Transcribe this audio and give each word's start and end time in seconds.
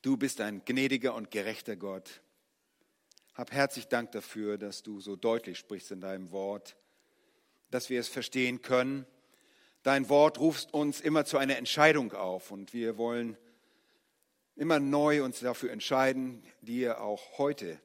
Du 0.00 0.16
bist 0.16 0.40
ein 0.40 0.62
gnädiger 0.64 1.14
und 1.14 1.32
gerechter 1.32 1.74
Gott. 1.74 2.20
Hab 3.34 3.50
herzlich 3.50 3.88
Dank 3.88 4.12
dafür, 4.12 4.56
dass 4.56 4.84
du 4.84 5.00
so 5.00 5.16
deutlich 5.16 5.58
sprichst 5.58 5.90
in 5.90 6.00
deinem 6.00 6.30
Wort, 6.30 6.76
dass 7.72 7.90
wir 7.90 7.98
es 7.98 8.06
verstehen 8.06 8.62
können. 8.62 9.06
Dein 9.82 10.08
Wort 10.08 10.38
ruft 10.38 10.72
uns 10.72 11.00
immer 11.00 11.24
zu 11.24 11.36
einer 11.36 11.56
Entscheidung 11.56 12.12
auf 12.12 12.52
und 12.52 12.72
wir 12.72 12.96
wollen 12.96 13.36
immer 14.54 14.78
neu 14.78 15.24
uns 15.24 15.40
dafür 15.40 15.72
entscheiden, 15.72 16.44
dir 16.60 17.00
auch 17.00 17.38
heute 17.38 17.80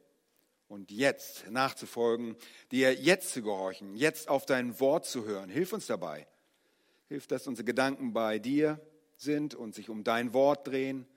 und 0.68 0.92
jetzt 0.92 1.50
nachzufolgen, 1.50 2.36
dir 2.72 2.94
jetzt 2.94 3.32
zu 3.34 3.42
gehorchen, 3.42 3.96
jetzt 3.96 4.30
auf 4.30 4.46
dein 4.46 4.80
Wort 4.80 5.08
zu 5.08 5.26
hören. 5.26 5.50
Hilf 5.50 5.74
uns 5.74 5.88
dabei. 5.88 6.28
Hilf, 7.10 7.26
dass 7.26 7.48
unsere 7.48 7.66
Gedanken 7.66 8.14
bei 8.14 8.38
dir 8.38 8.80
sind 9.18 9.56
und 9.56 9.74
sich 9.74 9.90
um 9.90 10.04
dein 10.04 10.34
Wort 10.34 10.68
drehen. 10.68 11.08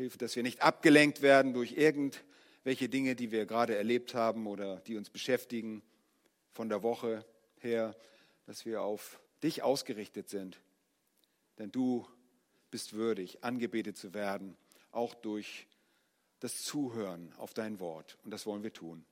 Hilf, 0.00 0.16
dass 0.16 0.34
wir 0.34 0.42
nicht 0.42 0.62
abgelenkt 0.62 1.20
werden 1.20 1.52
durch 1.52 1.72
irgendwelche 1.72 2.88
Dinge, 2.88 3.14
die 3.14 3.32
wir 3.32 3.44
gerade 3.44 3.76
erlebt 3.76 4.14
haben 4.14 4.46
oder 4.46 4.80
die 4.80 4.96
uns 4.96 5.10
beschäftigen 5.10 5.82
von 6.52 6.70
der 6.70 6.82
Woche 6.82 7.22
her, 7.58 7.94
dass 8.46 8.64
wir 8.64 8.80
auf 8.80 9.20
dich 9.42 9.62
ausgerichtet 9.62 10.30
sind. 10.30 10.58
Denn 11.58 11.70
du 11.70 12.08
bist 12.70 12.94
würdig, 12.94 13.44
angebetet 13.44 13.98
zu 13.98 14.14
werden, 14.14 14.56
auch 14.90 15.12
durch 15.12 15.66
das 16.38 16.62
Zuhören 16.62 17.34
auf 17.36 17.52
dein 17.52 17.78
Wort. 17.78 18.16
Und 18.24 18.30
das 18.30 18.46
wollen 18.46 18.62
wir 18.62 18.72
tun. 18.72 19.04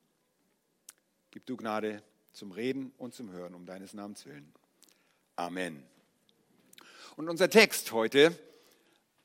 Gib 1.29 1.45
du 1.45 1.55
Gnade 1.55 2.01
zum 2.33 2.51
Reden 2.51 2.93
und 2.97 3.13
zum 3.13 3.31
Hören 3.31 3.53
um 3.53 3.67
deines 3.67 3.93
Namens 3.93 4.25
willen. 4.25 4.51
Amen. 5.35 5.83
Und 7.15 7.29
unser 7.29 7.47
Text 7.47 7.91
heute 7.91 8.35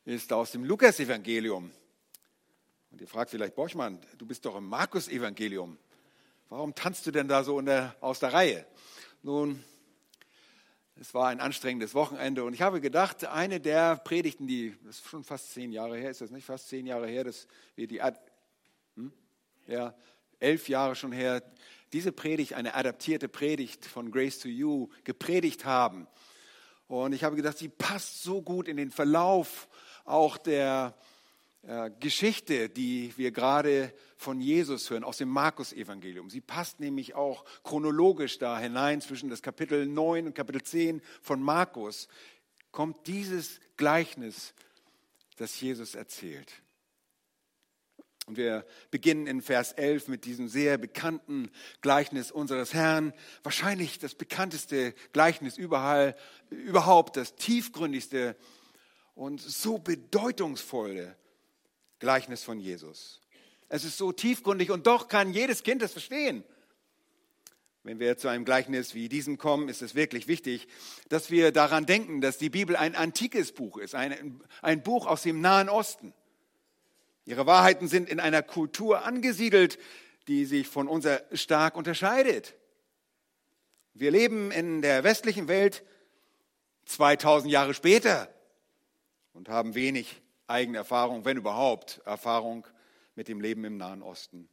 ist 0.04 0.32
aus 0.32 0.52
dem 0.52 0.64
Lukas-Evangelium. 0.64 1.70
Und 2.90 3.00
ihr 3.00 3.08
fragt 3.08 3.30
vielleicht, 3.30 3.54
Borchmann, 3.54 4.00
du 4.18 4.26
bist 4.26 4.44
doch 4.44 4.56
im 4.56 4.68
Markus-Evangelium. 4.68 5.78
Warum 6.50 6.74
tanzt 6.74 7.06
du 7.06 7.10
denn 7.10 7.26
da 7.26 7.42
so 7.42 7.60
der, 7.60 7.96
aus 8.00 8.20
der 8.20 8.32
Reihe? 8.32 8.66
Nun, 9.22 9.64
es 11.00 11.14
war 11.14 11.28
ein 11.28 11.40
anstrengendes 11.40 11.94
Wochenende 11.94 12.44
und 12.44 12.54
ich 12.54 12.62
habe 12.62 12.80
gedacht, 12.80 13.24
eine 13.24 13.58
der 13.60 13.96
Predigten, 13.96 14.46
die, 14.46 14.76
das 14.84 14.96
ist 14.96 15.08
schon 15.08 15.24
fast 15.24 15.52
zehn 15.52 15.72
Jahre 15.72 15.96
her, 15.96 16.10
ist 16.10 16.20
das 16.20 16.30
nicht 16.30 16.44
fast 16.44 16.68
zehn 16.68 16.86
Jahre 16.86 17.08
her, 17.08 17.24
dass 17.24 17.48
wir 17.74 17.88
die, 17.88 18.00
hm? 18.00 19.12
ja, 19.66 19.94
elf 20.38 20.68
Jahre 20.68 20.94
schon 20.94 21.10
her, 21.10 21.42
diese 21.92 22.12
Predigt, 22.12 22.52
eine 22.52 22.74
adaptierte 22.74 23.28
Predigt 23.28 23.84
von 23.86 24.12
Grace 24.12 24.38
to 24.38 24.48
You, 24.48 24.88
gepredigt 25.02 25.64
haben. 25.64 26.06
Und 26.86 27.12
ich 27.12 27.24
habe 27.24 27.34
gedacht, 27.34 27.58
sie 27.58 27.68
passt 27.68 28.22
so 28.22 28.42
gut 28.42 28.68
in 28.68 28.76
den 28.76 28.90
Verlauf 28.90 29.68
auch 30.04 30.36
der 30.36 30.94
äh, 31.62 31.90
Geschichte, 31.98 32.68
die 32.68 33.12
wir 33.16 33.30
gerade 33.30 33.92
von 34.16 34.40
Jesus 34.40 34.90
hören, 34.90 35.04
aus 35.04 35.16
dem 35.16 35.28
Markus-Evangelium. 35.30 36.28
Sie 36.28 36.40
passt 36.40 36.80
nämlich 36.80 37.14
auch 37.14 37.44
chronologisch 37.62 38.38
da 38.38 38.58
hinein 38.58 39.00
zwischen 39.00 39.30
das 39.30 39.42
Kapitel 39.42 39.86
9 39.86 40.26
und 40.26 40.34
Kapitel 40.34 40.62
10 40.62 41.00
von 41.22 41.42
Markus, 41.42 42.08
kommt 42.70 43.06
dieses 43.06 43.60
Gleichnis, 43.76 44.52
das 45.36 45.58
Jesus 45.60 45.94
erzählt. 45.94 46.52
Und 48.26 48.36
wir 48.38 48.64
beginnen 48.90 49.26
in 49.26 49.42
Vers 49.42 49.72
11 49.72 50.08
mit 50.08 50.24
diesem 50.24 50.48
sehr 50.48 50.78
bekannten 50.78 51.50
Gleichnis 51.82 52.30
unseres 52.30 52.72
Herrn. 52.72 53.12
Wahrscheinlich 53.42 53.98
das 53.98 54.14
bekannteste 54.14 54.94
Gleichnis 55.12 55.58
überall, 55.58 56.16
überhaupt, 56.50 57.16
das 57.16 57.36
tiefgründigste 57.36 58.36
und 59.14 59.40
so 59.40 59.78
bedeutungsvolle 59.78 61.16
Gleichnis 61.98 62.42
von 62.42 62.58
Jesus. 62.58 63.20
Es 63.68 63.84
ist 63.84 63.96
so 63.96 64.12
tiefgründig 64.12 64.70
und 64.70 64.86
doch 64.86 65.08
kann 65.08 65.32
jedes 65.32 65.62
Kind 65.62 65.82
es 65.82 65.92
verstehen. 65.92 66.44
Wenn 67.82 67.98
wir 67.98 68.16
zu 68.16 68.28
einem 68.28 68.44
Gleichnis 68.44 68.94
wie 68.94 69.10
diesem 69.10 69.36
kommen, 69.36 69.68
ist 69.68 69.82
es 69.82 69.94
wirklich 69.94 70.26
wichtig, 70.26 70.68
dass 71.10 71.30
wir 71.30 71.52
daran 71.52 71.84
denken, 71.84 72.22
dass 72.22 72.38
die 72.38 72.48
Bibel 72.48 72.76
ein 72.76 72.94
antikes 72.94 73.52
Buch 73.52 73.76
ist, 73.76 73.94
ein, 73.94 74.40
ein 74.62 74.82
Buch 74.82 75.06
aus 75.06 75.22
dem 75.22 75.40
Nahen 75.40 75.68
Osten. 75.68 76.14
Ihre 77.26 77.46
Wahrheiten 77.46 77.88
sind 77.88 78.08
in 78.08 78.20
einer 78.20 78.42
Kultur 78.42 79.04
angesiedelt, 79.04 79.78
die 80.28 80.46
sich 80.46 80.66
von 80.66 80.88
unserer 80.88 81.22
stark 81.32 81.76
unterscheidet. 81.76 82.54
Wir 83.92 84.10
leben 84.10 84.50
in 84.50 84.80
der 84.80 85.04
westlichen 85.04 85.46
Welt 85.46 85.84
2000 86.86 87.52
Jahre 87.52 87.74
später 87.74 88.33
und 89.34 89.50
haben 89.50 89.74
wenig 89.74 90.22
eigene 90.46 90.78
Erfahrung, 90.78 91.26
wenn 91.26 91.36
überhaupt 91.36 92.00
Erfahrung 92.06 92.66
mit 93.14 93.28
dem 93.28 93.40
Leben 93.40 93.64
im 93.64 93.76
Nahen 93.76 94.02
Osten. 94.02 94.48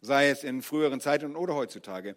Sei 0.00 0.30
es 0.30 0.44
in 0.44 0.62
früheren 0.62 1.00
Zeiten 1.00 1.36
oder 1.36 1.54
heutzutage. 1.54 2.16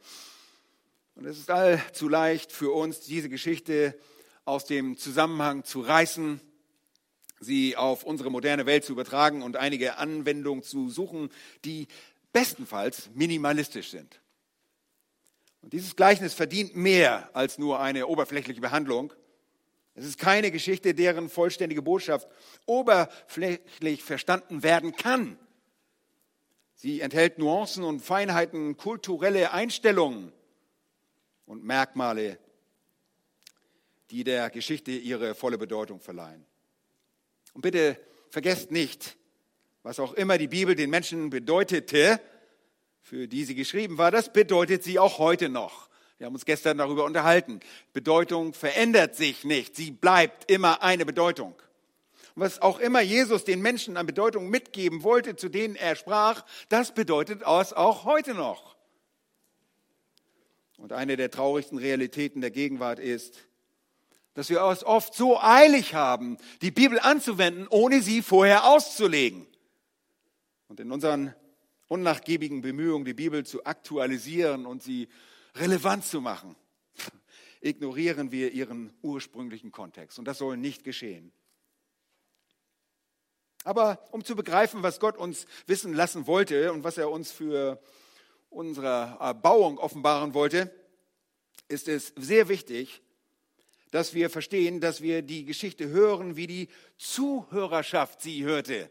Und 1.16 1.26
es 1.26 1.38
ist 1.38 1.52
allzu 1.52 2.08
leicht 2.08 2.52
für 2.54 2.72
uns, 2.72 3.02
diese 3.02 3.28
Geschichte 3.28 4.00
aus 4.46 4.66
dem 4.66 4.98
Zusammenhang 4.98 5.66
zu 5.66 5.82
reißen 5.82 6.40
sie 7.42 7.76
auf 7.76 8.04
unsere 8.04 8.30
moderne 8.30 8.66
Welt 8.66 8.86
zu 8.86 8.94
übertragen 8.94 9.42
und 9.42 9.58
einige 9.58 9.98
Anwendungen 9.98 10.64
zu 10.64 10.90
suchen, 10.90 11.30
die 11.66 11.88
bestenfalls 12.32 13.10
minimalistisch 13.14 13.90
sind. 13.90 14.22
Und 15.62 15.74
dieses 15.74 15.96
Gleichnis 15.96 16.34
verdient 16.34 16.76
mehr 16.76 17.30
als 17.34 17.58
nur 17.58 17.80
eine 17.80 18.08
oberflächliche 18.08 18.62
Behandlung. 18.62 19.14
Es 19.94 20.06
ist 20.06 20.18
keine 20.18 20.52
Geschichte, 20.52 20.94
deren 20.94 21.30
vollständige 21.30 21.82
Botschaft 21.82 22.28
oberflächlich 22.66 24.04
verstanden 24.04 24.64
werden 24.64 24.96
kann. 24.96 25.38
Sie 26.76 27.02
enthält 27.02 27.38
Nuancen 27.38 27.84
und 27.84 28.00
Feinheiten, 28.00 28.78
kulturelle 28.78 29.52
Einstellungen 29.52 30.32
und 31.46 31.64
Merkmale, 31.64 32.40
die 34.10 34.24
der 34.24 34.50
Geschichte 34.50 34.92
ihre 34.92 35.36
volle 35.36 35.58
Bedeutung 35.58 36.00
verleihen. 36.00 36.46
Und 37.54 37.62
bitte 37.62 38.00
vergesst 38.30 38.72
nicht, 38.72 39.18
was 39.84 40.00
auch 40.00 40.14
immer 40.14 40.38
die 40.38 40.48
Bibel 40.48 40.76
den 40.76 40.90
Menschen 40.90 41.30
bedeutete, 41.30 42.20
für 43.02 43.28
die 43.28 43.44
sie 43.44 43.56
geschrieben 43.56 43.98
war, 43.98 44.10
das 44.10 44.32
bedeutet 44.32 44.84
sie 44.84 45.00
auch 45.00 45.20
heute 45.20 45.50
noch. 45.50 45.91
Wir 46.22 46.28
haben 46.28 46.36
uns 46.36 46.46
gestern 46.46 46.78
darüber 46.78 47.06
unterhalten. 47.06 47.62
Bedeutung 47.94 48.54
verändert 48.54 49.16
sich 49.16 49.44
nicht. 49.44 49.76
Sie 49.76 49.90
bleibt 49.90 50.52
immer 50.52 50.84
eine 50.84 51.04
Bedeutung. 51.04 51.56
Und 52.36 52.44
was 52.44 52.62
auch 52.62 52.78
immer 52.78 53.02
Jesus 53.02 53.44
den 53.44 53.60
Menschen 53.60 53.98
an 53.98 54.06
Bedeutung 54.06 54.48
mitgeben 54.48 55.02
wollte, 55.02 55.36
zu 55.36 55.50
denen 55.50 55.76
er 55.76 55.96
sprach, 55.96 56.46
das 56.70 56.94
bedeutet 56.94 57.42
es 57.42 57.74
auch 57.74 58.06
heute 58.06 58.36
noch. 58.36 58.76
Und 60.78 60.94
eine 60.94 61.18
der 61.18 61.32
traurigsten 61.32 61.80
Realitäten 61.80 62.42
der 62.42 62.52
Gegenwart 62.52 63.00
ist, 63.00 63.48
dass 64.36 64.52
wir 64.52 64.62
es 64.66 64.84
oft 64.84 65.16
so 65.16 65.40
eilig 65.40 65.96
haben, 65.96 66.38
die 66.62 66.70
Bibel 66.70 67.00
anzuwenden, 67.00 67.66
ohne 67.68 68.04
sie 68.04 68.22
vorher 68.22 68.66
auszulegen. 68.66 69.48
Und 70.68 70.80
in 70.80 70.92
unseren 70.92 71.34
unnachgiebigen 71.88 72.62
Bemühungen, 72.62 73.06
die 73.06 73.16
Bibel 73.16 73.44
zu 73.44 73.66
aktualisieren 73.66 74.68
und 74.68 74.84
sie 74.84 75.10
relevant 75.56 76.06
zu 76.06 76.22
machen, 76.22 76.56
ignorieren 77.62 78.32
wir 78.32 78.52
ihren 78.52 78.94
ursprünglichen 79.02 79.72
Kontext. 79.72 80.20
Und 80.20 80.26
das 80.26 80.38
soll 80.38 80.58
nicht 80.58 80.84
geschehen. 80.84 81.32
Aber 83.64 84.04
um 84.12 84.24
zu 84.24 84.36
begreifen, 84.36 84.82
was 84.82 85.00
Gott 85.00 85.18
uns 85.18 85.46
wissen 85.68 85.94
lassen 85.94 86.26
wollte 86.26 86.74
und 86.74 86.84
was 86.84 86.98
er 86.98 87.12
uns 87.12 87.32
für 87.32 87.82
unsere 88.50 89.18
Erbauung 89.20 89.78
offenbaren 89.78 90.34
wollte, 90.34 90.74
ist 91.68 91.88
es 91.88 92.14
sehr 92.16 92.50
wichtig, 92.50 93.02
dass 93.92 94.14
wir 94.14 94.30
verstehen, 94.30 94.82
dass 94.82 95.02
wir 95.02 95.22
die 95.22 95.46
Geschichte 95.46 95.90
hören, 95.90 96.38
wie 96.38 96.48
die 96.48 96.70
Zuhörerschaft 96.98 98.22
sie 98.22 98.44
hörte. 98.44 98.90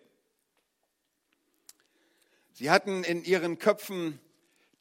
Sie 2.53 2.71
hatten 2.71 3.03
in 3.05 3.25
ihren 3.25 3.59
Köpfen 3.59 4.21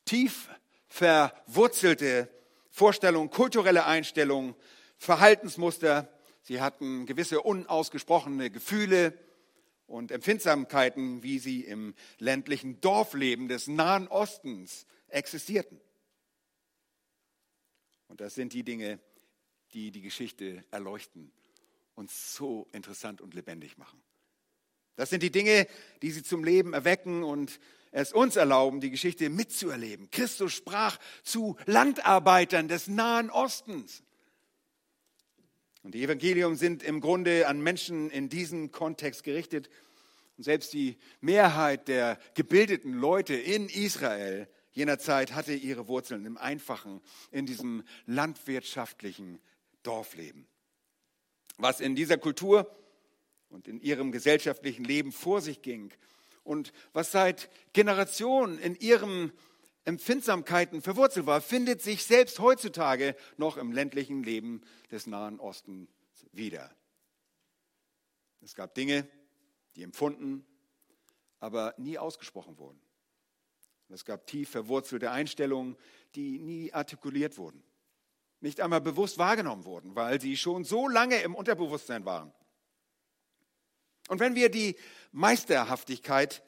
tief 0.06 0.50
verwurzelte 0.90 2.30
Vorstellungen, 2.70 3.30
kulturelle 3.30 3.86
Einstellungen, 3.86 4.56
Verhaltensmuster. 4.98 6.12
Sie 6.42 6.62
hatten 6.62 7.06
gewisse 7.06 7.42
unausgesprochene 7.42 8.50
Gefühle 8.50 9.18
und 9.88 10.12
Empfindsamkeiten, 10.12 11.24
wie 11.24 11.40
sie 11.40 11.62
im 11.62 11.96
ländlichen 12.18 12.82
Dorfleben 12.82 13.48
des 13.48 13.68
Nahen 13.68 14.08
Ostens 14.08 14.86
existierten. 15.08 15.80
Und 18.08 18.22
das 18.22 18.36
sind 18.36 18.54
die 18.54 18.64
Dinge, 18.64 19.00
die 19.74 19.92
die 19.92 20.02
Geschichte 20.02 20.64
erleuchten 20.72 21.32
und 21.96 22.10
so 22.10 22.68
interessant 22.72 23.22
und 23.22 23.34
lebendig 23.34 23.78
machen. 23.78 24.02
Das 24.96 25.10
sind 25.10 25.24
die 25.24 25.32
Dinge, 25.32 25.68
die 26.02 26.12
sie 26.12 26.24
zum 26.24 26.44
Leben 26.44 26.74
erwecken 26.74 27.24
und 27.24 27.60
es 27.92 28.14
uns 28.14 28.36
erlauben, 28.36 28.82
die 28.82 28.92
Geschichte 28.92 29.30
mitzuerleben. 29.30 30.10
Christus 30.12 30.54
sprach 30.54 31.00
zu 31.24 31.58
Landarbeitern 31.66 32.68
des 32.68 32.88
Nahen 32.88 33.30
Ostens. 33.30 34.04
Und 35.84 35.96
die 35.96 36.04
Evangelium 36.04 36.56
sind 36.56 36.84
im 36.84 37.02
Grunde 37.02 37.48
an 37.48 37.62
Menschen 37.62 38.10
in 38.10 38.30
diesem 38.30 38.72
Kontext 38.72 39.24
gerichtet. 39.24 39.70
Und 40.38 40.44
selbst 40.44 40.74
die 40.74 40.98
Mehrheit 41.22 41.88
der 41.88 42.20
gebildeten 42.36 42.94
Leute 42.94 43.34
in 43.34 43.70
Israel 43.70 44.48
jener 44.72 45.00
Zeit 45.00 45.34
hatte 45.34 45.54
ihre 45.54 45.88
Wurzeln 45.88 46.26
im 46.26 46.38
einfachen, 46.38 47.02
in 47.32 47.46
diesem 47.46 47.84
landwirtschaftlichen 48.06 49.40
Dorfleben. 49.84 50.48
Was 51.58 51.82
in 51.82 51.96
dieser 51.96 52.18
Kultur 52.18 52.70
und 53.50 53.68
in 53.68 53.82
ihrem 53.82 54.12
gesellschaftlichen 54.12 54.84
Leben 54.84 55.12
vor 55.12 55.42
sich 55.42 55.62
ging 55.62 55.92
und 56.50 56.74
was 56.94 57.12
seit 57.12 57.48
Generationen 57.74 58.58
in 58.58 58.74
ihren 58.74 59.32
Empfindsamkeiten 59.86 60.82
verwurzelt 60.82 61.28
war, 61.28 61.42
findet 61.42 61.80
sich 61.84 62.04
selbst 62.04 62.40
heutzutage 62.40 63.16
noch 63.38 63.56
im 63.58 63.72
ländlichen 63.72 64.24
Leben 64.24 64.62
des 64.92 65.06
Nahen 65.06 65.40
Ostens 65.40 65.92
wieder. 66.32 66.76
Es 68.42 68.56
gab 68.56 68.74
Dinge, 68.74 69.08
die 69.76 69.84
empfunden, 69.84 70.44
aber 71.40 71.76
nie 71.78 72.00
ausgesprochen 72.00 72.58
wurden. 72.58 72.82
Es 73.90 74.04
gab 74.04 74.26
tief 74.26 74.50
verwurzelte 74.50 75.12
Einstellungen, 75.12 75.78
die 76.16 76.40
nie 76.40 76.74
artikuliert 76.74 77.38
wurden, 77.38 77.64
nicht 78.40 78.60
einmal 78.60 78.82
bewusst 78.82 79.20
wahrgenommen 79.20 79.66
wurden, 79.66 79.96
weil 79.96 80.20
sie 80.20 80.36
schon 80.36 80.64
so 80.64 80.88
lange 80.88 81.22
im 81.22 81.36
Unterbewusstsein 81.36 82.06
waren. 82.06 82.34
Und 84.10 84.20
wenn 84.20 84.36
wir 84.36 84.50
die 84.50 84.76
Meisterhaftigkeit 85.12 86.44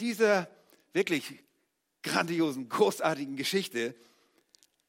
dieser 0.00 0.48
wirklich 0.94 1.44
grandiosen, 2.02 2.68
großartigen 2.68 3.36
Geschichte 3.36 3.94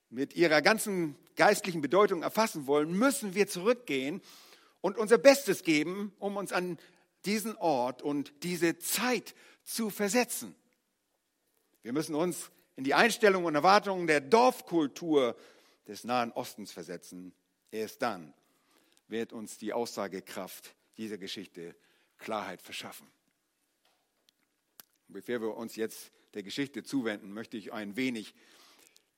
mit 0.10 0.34
ihrer 0.36 0.62
ganzen 0.62 1.16
geistlichen 1.36 1.82
Bedeutung 1.82 2.24
erfassen 2.24 2.68
wollen, 2.68 2.98
müssen 2.98 3.36
wir 3.36 3.48
zurückgehen 3.48 4.22
und 4.80 4.98
unser 4.98 5.18
Bestes 5.18 5.64
geben, 5.64 6.14
um 6.18 6.38
uns 6.38 6.54
an 6.54 6.78
diesen 7.26 7.58
Ort 7.58 8.02
und 8.02 8.32
diese 8.44 8.78
Zeit 8.80 9.36
zu 9.64 9.90
versetzen. 9.90 10.56
Wir 11.84 11.92
müssen 11.92 12.16
uns 12.16 12.50
in 12.78 12.86
die 12.86 12.94
Einstellungen 12.94 13.46
und 13.46 13.56
Erwartungen 13.56 14.08
der 14.08 14.22
Dorfkultur 14.22 15.36
des 15.86 16.06
Nahen 16.06 16.32
Ostens 16.32 16.72
versetzen. 16.72 17.34
Erst 17.72 18.02
dann 18.02 18.34
wird 19.10 19.34
uns 19.34 19.58
die 19.58 19.74
Aussagekraft 19.74 20.76
dieser 20.98 21.18
Geschichte 21.18 21.76
Klarheit 22.18 22.62
verschaffen. 22.62 23.08
Bevor 25.08 25.42
wir 25.42 25.56
uns 25.56 25.76
jetzt 25.76 26.12
der 26.34 26.44
Geschichte 26.44 26.84
zuwenden, 26.84 27.32
möchte 27.32 27.58
ich 27.58 27.72
ein 27.72 27.96
wenig 27.96 28.34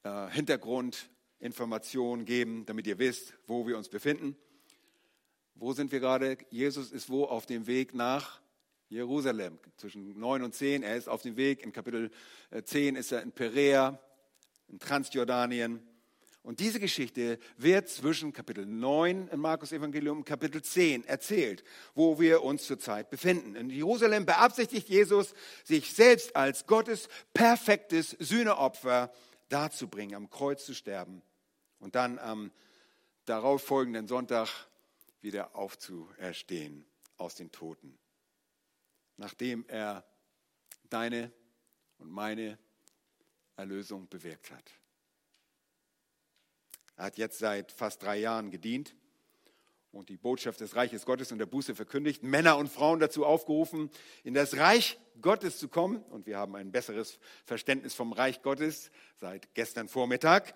äh, 0.03 0.29
Hintergrundinformationen 0.29 2.25
geben, 2.25 2.65
damit 2.65 2.85
ihr 2.88 2.99
wisst, 2.99 3.33
wo 3.47 3.65
wir 3.65 3.77
uns 3.77 3.89
befinden. 3.89 4.35
Wo 5.55 5.73
sind 5.73 5.91
wir 5.91 5.99
gerade? 5.99 6.38
Jesus 6.51 6.91
ist 6.91 7.09
wo 7.09 7.25
auf 7.25 7.45
dem 7.45 7.65
Weg 7.65 7.95
nach 7.95 8.41
Jerusalem, 8.89 9.57
zwischen 9.75 10.17
9 10.19 10.43
und 10.43 10.53
10. 10.53 10.83
Er 10.83 10.95
ist 10.95 11.09
auf 11.09 11.21
dem 11.21 11.35
Weg. 11.35 11.63
In 11.63 11.73
Kapitel 11.73 12.11
10 12.63 12.95
äh, 12.95 13.00
ist 13.00 13.11
er 13.11 13.21
in 13.21 13.31
Perea, 13.31 14.00
in 14.67 14.79
Transjordanien. 14.79 15.81
Und 16.47 16.61
diese 16.61 16.79
Geschichte 16.79 17.39
wird 17.57 17.89
zwischen 17.89 18.31
Kapitel 18.31 18.65
9 18.65 19.27
im 19.27 19.39
Markus 19.39 19.73
Evangelium 19.73 20.19
und 20.19 20.23
Kapitel 20.23 20.61
10 20.61 21.03
erzählt, 21.03 21.63
wo 21.94 22.19
wir 22.19 22.41
uns 22.41 22.63
zurzeit 22.63 23.09
befinden. 23.09 23.55
In 23.55 23.69
Jerusalem 23.69 24.25
beabsichtigt 24.25 24.88
Jesus, 24.88 25.33
sich 25.65 25.94
selbst 25.94 26.35
als 26.35 26.65
Gottes 26.65 27.09
perfektes 27.33 28.11
Sühneopfer 28.11 29.11
darzubringen, 29.49 30.15
am 30.15 30.29
Kreuz 30.29 30.65
zu 30.65 30.73
sterben 30.73 31.21
und 31.79 31.95
dann 31.95 32.17
am 32.17 32.51
darauffolgenden 33.25 34.07
Sonntag 34.07 34.47
wieder 35.19 35.53
aufzuerstehen 35.55 36.85
aus 37.17 37.35
den 37.35 37.51
Toten 37.51 38.00
nachdem 39.17 39.65
er 39.67 40.05
deine 40.89 41.31
und 41.97 42.09
meine 42.09 42.57
Erlösung 43.55 44.07
bewirkt 44.07 44.51
hat. 44.51 44.71
Er 46.97 47.05
hat 47.05 47.17
jetzt 47.17 47.38
seit 47.38 47.71
fast 47.71 48.01
drei 48.01 48.17
Jahren 48.17 48.49
gedient 48.49 48.95
und 49.91 50.09
die 50.09 50.17
Botschaft 50.17 50.59
des 50.59 50.75
Reiches 50.75 51.05
Gottes 51.05 51.31
und 51.31 51.38
der 51.38 51.45
Buße 51.45 51.75
verkündigt, 51.75 52.23
Männer 52.23 52.57
und 52.57 52.69
Frauen 52.69 52.99
dazu 52.99 53.25
aufgerufen, 53.25 53.89
in 54.23 54.33
das 54.33 54.57
Reich 54.57 54.97
Gottes 55.21 55.59
zu 55.59 55.69
kommen. 55.69 56.03
Und 56.03 56.25
wir 56.25 56.38
haben 56.38 56.55
ein 56.55 56.71
besseres 56.71 57.19
Verständnis 57.45 57.94
vom 57.94 58.13
Reich 58.13 58.41
Gottes 58.41 58.91
seit 59.17 59.53
gestern 59.53 59.88
Vormittag. 59.88 60.55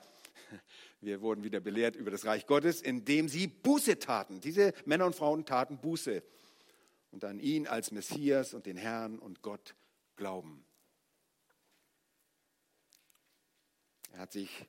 Wir 0.99 1.21
wurden 1.21 1.43
wieder 1.43 1.59
belehrt 1.59 1.95
über 1.95 2.11
das 2.11 2.25
Reich 2.25 2.45
Gottes, 2.45 2.81
indem 2.81 3.27
sie 3.29 3.47
Buße 3.47 3.99
taten. 3.99 4.41
Diese 4.41 4.73
Männer 4.85 5.05
und 5.05 5.15
Frauen 5.15 5.45
taten 5.45 5.79
Buße 5.79 6.23
und 7.11 7.23
an 7.23 7.39
ihn 7.39 7.67
als 7.67 7.91
Messias 7.91 8.53
und 8.53 8.65
den 8.65 8.77
Herrn 8.77 9.19
und 9.19 9.41
Gott 9.41 9.75
glauben. 10.15 10.63
Er 14.11 14.19
hat 14.19 14.31
sich 14.31 14.67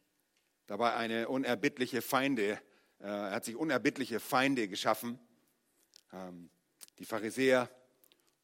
dabei 0.66 0.94
eine 0.94 1.28
unerbittliche 1.28 2.02
Feinde, 2.02 2.60
äh, 3.00 3.06
er 3.06 3.32
hat 3.32 3.44
sich 3.44 3.56
unerbittliche 3.56 4.20
Feinde 4.20 4.68
geschaffen. 4.68 5.18
Ähm, 6.12 6.50
die 6.98 7.04
Pharisäer 7.04 7.68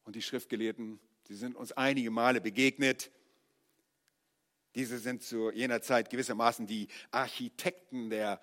und 0.05 0.17
die 0.17 0.23
Schriftgelehrten, 0.23 0.99
sie 1.25 1.37
sind 1.37 1.55
uns 1.55 1.73
einige 1.73 2.11
Male 2.11 2.41
begegnet. 2.41 3.11
Diese 4.75 4.99
sind 4.99 5.23
zu 5.23 5.51
jener 5.53 5.81
Zeit 5.81 6.11
gewissermaßen 6.11 6.67
die 6.67 6.89
Architekten 7.11 8.11
der 8.11 8.41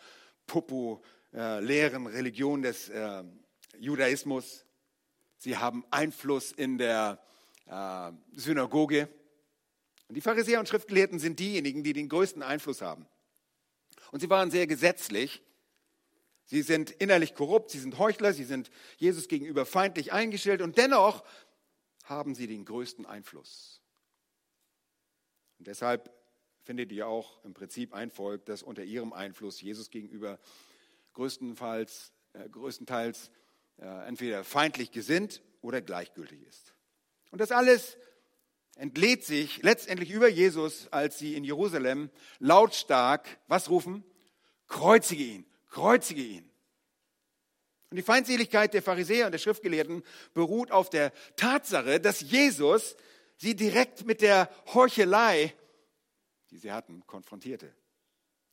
populären 0.47 2.07
Religion 2.07 2.61
des 2.61 2.89
äh, 2.89 3.23
Judaismus. 3.77 4.65
Sie 5.37 5.57
haben 5.57 5.85
Einfluss 5.91 6.51
in 6.51 6.77
der 6.77 7.21
äh, 7.65 8.11
Synagoge. 8.33 9.09
Und 10.07 10.15
die 10.15 10.21
Pharisäer 10.21 10.59
und 10.59 10.69
Schriftgelehrten 10.69 11.19
sind 11.19 11.39
diejenigen, 11.39 11.83
die 11.83 11.93
den 11.93 12.09
größten 12.09 12.43
Einfluss 12.43 12.81
haben. 12.81 13.07
Und 14.11 14.19
sie 14.19 14.29
waren 14.29 14.51
sehr 14.51 14.67
gesetzlich. 14.67 15.43
Sie 16.45 16.61
sind 16.61 16.91
innerlich 16.91 17.33
korrupt, 17.33 17.71
sie 17.71 17.79
sind 17.79 17.97
Heuchler, 17.97 18.33
sie 18.33 18.43
sind 18.43 18.69
Jesus 18.97 19.27
gegenüber 19.27 19.65
feindlich 19.65 20.13
eingestellt 20.13 20.61
und 20.61 20.77
dennoch 20.77 21.23
haben 22.03 22.35
sie 22.35 22.45
den 22.45 22.65
größten 22.65 23.05
Einfluss. 23.07 23.81
Und 25.57 25.67
deshalb 25.67 26.13
findet 26.61 26.91
ihr 26.91 27.07
auch 27.07 27.43
im 27.43 27.53
Prinzip 27.53 27.93
ein 27.93 28.11
Volk, 28.11 28.45
das 28.45 28.61
unter 28.61 28.83
ihrem 28.83 29.11
Einfluss 29.13 29.59
Jesus 29.59 29.89
gegenüber 29.89 30.39
größtenteils, 31.13 32.11
äh, 32.33 32.47
größtenteils 32.49 33.31
äh, 33.77 34.07
entweder 34.07 34.43
feindlich 34.43 34.91
gesinnt 34.91 35.41
oder 35.61 35.81
gleichgültig 35.81 36.43
ist. 36.43 36.75
Und 37.31 37.39
das 37.41 37.51
alles 37.51 37.97
entlädt 38.75 39.23
sich 39.23 39.63
letztendlich 39.63 40.11
über 40.11 40.27
Jesus, 40.27 40.87
als 40.91 41.17
sie 41.17 41.35
in 41.35 41.43
Jerusalem 41.43 42.09
lautstark, 42.39 43.39
was 43.47 43.69
rufen? 43.69 44.03
Kreuzige 44.67 45.23
ihn, 45.23 45.45
kreuzige 45.69 46.21
ihn. 46.21 46.49
Und 47.89 47.97
die 47.97 48.03
Feindseligkeit 48.03 48.73
der 48.73 48.81
Pharisäer 48.81 49.27
und 49.27 49.31
der 49.31 49.39
Schriftgelehrten 49.39 50.03
beruht 50.33 50.71
auf 50.71 50.89
der 50.89 51.13
Tatsache, 51.35 51.99
dass 51.99 52.21
Jesus 52.21 52.95
sie 53.37 53.55
direkt 53.55 54.05
mit 54.05 54.21
der 54.21 54.49
Heuchelei, 54.73 55.53
die 56.51 56.57
sie 56.57 56.71
hatten, 56.71 57.05
konfrontierte. 57.05 57.73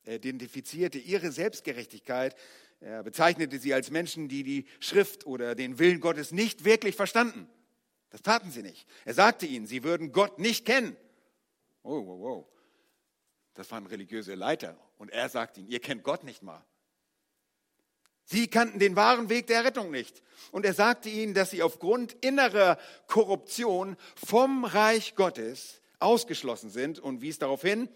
Er 0.03 0.15
identifizierte 0.15 0.99
ihre 0.99 1.31
Selbstgerechtigkeit 1.31 2.35
er 2.83 3.01
bezeichnete 3.01 3.59
sie 3.59 3.73
als 3.73 3.91
Menschen, 3.91 4.27
die 4.27 4.43
die 4.43 4.65
Schrift 4.81 5.25
oder 5.25 5.55
den 5.55 5.79
Willen 5.79 6.01
Gottes 6.01 6.33
nicht 6.33 6.65
wirklich 6.65 6.97
verstanden. 6.97 7.47
Das 8.13 8.21
taten 8.21 8.51
sie 8.51 8.61
nicht. 8.61 8.87
Er 9.05 9.15
sagte 9.15 9.47
ihnen, 9.47 9.65
sie 9.65 9.83
würden 9.83 10.11
Gott 10.11 10.37
nicht 10.37 10.67
kennen. 10.67 10.95
Oh, 11.81 12.05
wow, 12.05 12.19
wow. 12.19 12.47
Das 13.55 13.71
waren 13.71 13.87
religiöse 13.87 14.35
Leiter. 14.35 14.77
Und 14.99 15.09
er 15.09 15.29
sagte 15.29 15.61
ihnen, 15.61 15.69
ihr 15.69 15.79
kennt 15.79 16.03
Gott 16.03 16.23
nicht 16.23 16.43
mal. 16.43 16.63
Sie 18.25 18.47
kannten 18.47 18.77
den 18.77 18.95
wahren 18.95 19.29
Weg 19.29 19.47
der 19.47 19.65
Rettung 19.65 19.89
nicht. 19.89 20.21
Und 20.51 20.63
er 20.63 20.75
sagte 20.75 21.09
ihnen, 21.09 21.33
dass 21.33 21.49
sie 21.49 21.63
aufgrund 21.63 22.13
innerer 22.23 22.77
Korruption 23.07 23.97
vom 24.15 24.63
Reich 24.63 25.15
Gottes 25.15 25.81
ausgeschlossen 25.97 26.69
sind 26.69 26.99
und 26.99 27.21
wies 27.21 27.39
darauf 27.39 27.63
hin, 27.63 27.89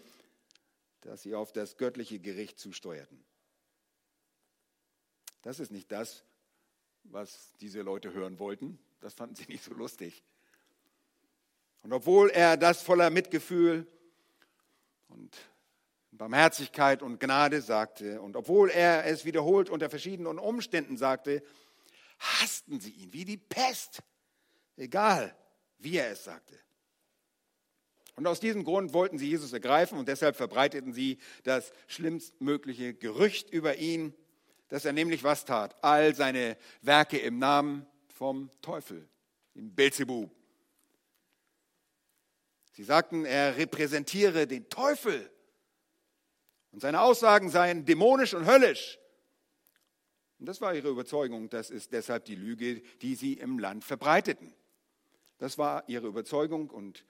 dass 1.02 1.22
sie 1.22 1.36
auf 1.36 1.52
das 1.52 1.76
göttliche 1.76 2.18
Gericht 2.18 2.58
zusteuerten. 2.58 3.24
Das 5.42 5.60
ist 5.60 5.70
nicht 5.70 5.92
das, 5.92 6.24
was 7.04 7.52
diese 7.60 7.82
Leute 7.82 8.12
hören 8.12 8.40
wollten. 8.40 8.80
Das 9.00 9.14
fanden 9.14 9.34
sie 9.34 9.44
nicht 9.48 9.64
so 9.64 9.74
lustig. 9.74 10.22
Und 11.82 11.92
obwohl 11.92 12.30
er 12.30 12.56
das 12.56 12.82
voller 12.82 13.10
Mitgefühl 13.10 13.86
und 15.08 15.36
Barmherzigkeit 16.10 17.02
und 17.02 17.20
Gnade 17.20 17.62
sagte, 17.62 18.20
und 18.20 18.36
obwohl 18.36 18.70
er 18.70 19.06
es 19.06 19.24
wiederholt 19.24 19.70
unter 19.70 19.88
verschiedenen 19.88 20.38
Umständen 20.38 20.96
sagte, 20.96 21.42
hassten 22.18 22.80
sie 22.80 22.90
ihn 22.90 23.12
wie 23.12 23.24
die 23.24 23.36
Pest, 23.36 24.02
egal 24.76 25.34
wie 25.78 25.96
er 25.96 26.10
es 26.10 26.24
sagte. 26.24 26.58
Und 28.16 28.26
aus 28.26 28.40
diesem 28.40 28.64
Grund 28.64 28.92
wollten 28.94 29.16
sie 29.16 29.28
Jesus 29.28 29.52
ergreifen 29.52 29.96
und 29.96 30.08
deshalb 30.08 30.34
verbreiteten 30.34 30.92
sie 30.92 31.18
das 31.44 31.72
schlimmstmögliche 31.86 32.94
Gerücht 32.94 33.48
über 33.50 33.76
ihn, 33.76 34.12
dass 34.66 34.84
er 34.84 34.92
nämlich 34.92 35.22
was 35.22 35.44
tat? 35.44 35.76
All 35.84 36.16
seine 36.16 36.56
Werke 36.82 37.18
im 37.18 37.38
Namen 37.38 37.86
vom 38.18 38.50
Teufel, 38.60 39.08
im 39.54 39.72
Beelzebub, 39.74 40.30
Sie 42.72 42.84
sagten, 42.84 43.24
er 43.24 43.56
repräsentiere 43.56 44.46
den 44.46 44.68
Teufel 44.68 45.28
und 46.70 46.78
seine 46.78 47.02
Aussagen 47.02 47.50
seien 47.50 47.84
dämonisch 47.84 48.34
und 48.34 48.46
höllisch. 48.46 49.00
Und 50.38 50.46
das 50.46 50.60
war 50.60 50.76
ihre 50.76 50.88
Überzeugung. 50.88 51.48
Das 51.50 51.70
ist 51.70 51.92
deshalb 51.92 52.26
die 52.26 52.36
Lüge, 52.36 52.80
die 53.02 53.16
sie 53.16 53.32
im 53.32 53.58
Land 53.58 53.82
verbreiteten. 53.82 54.54
Das 55.38 55.58
war 55.58 55.88
ihre 55.88 56.06
Überzeugung 56.06 56.70
und 56.70 57.04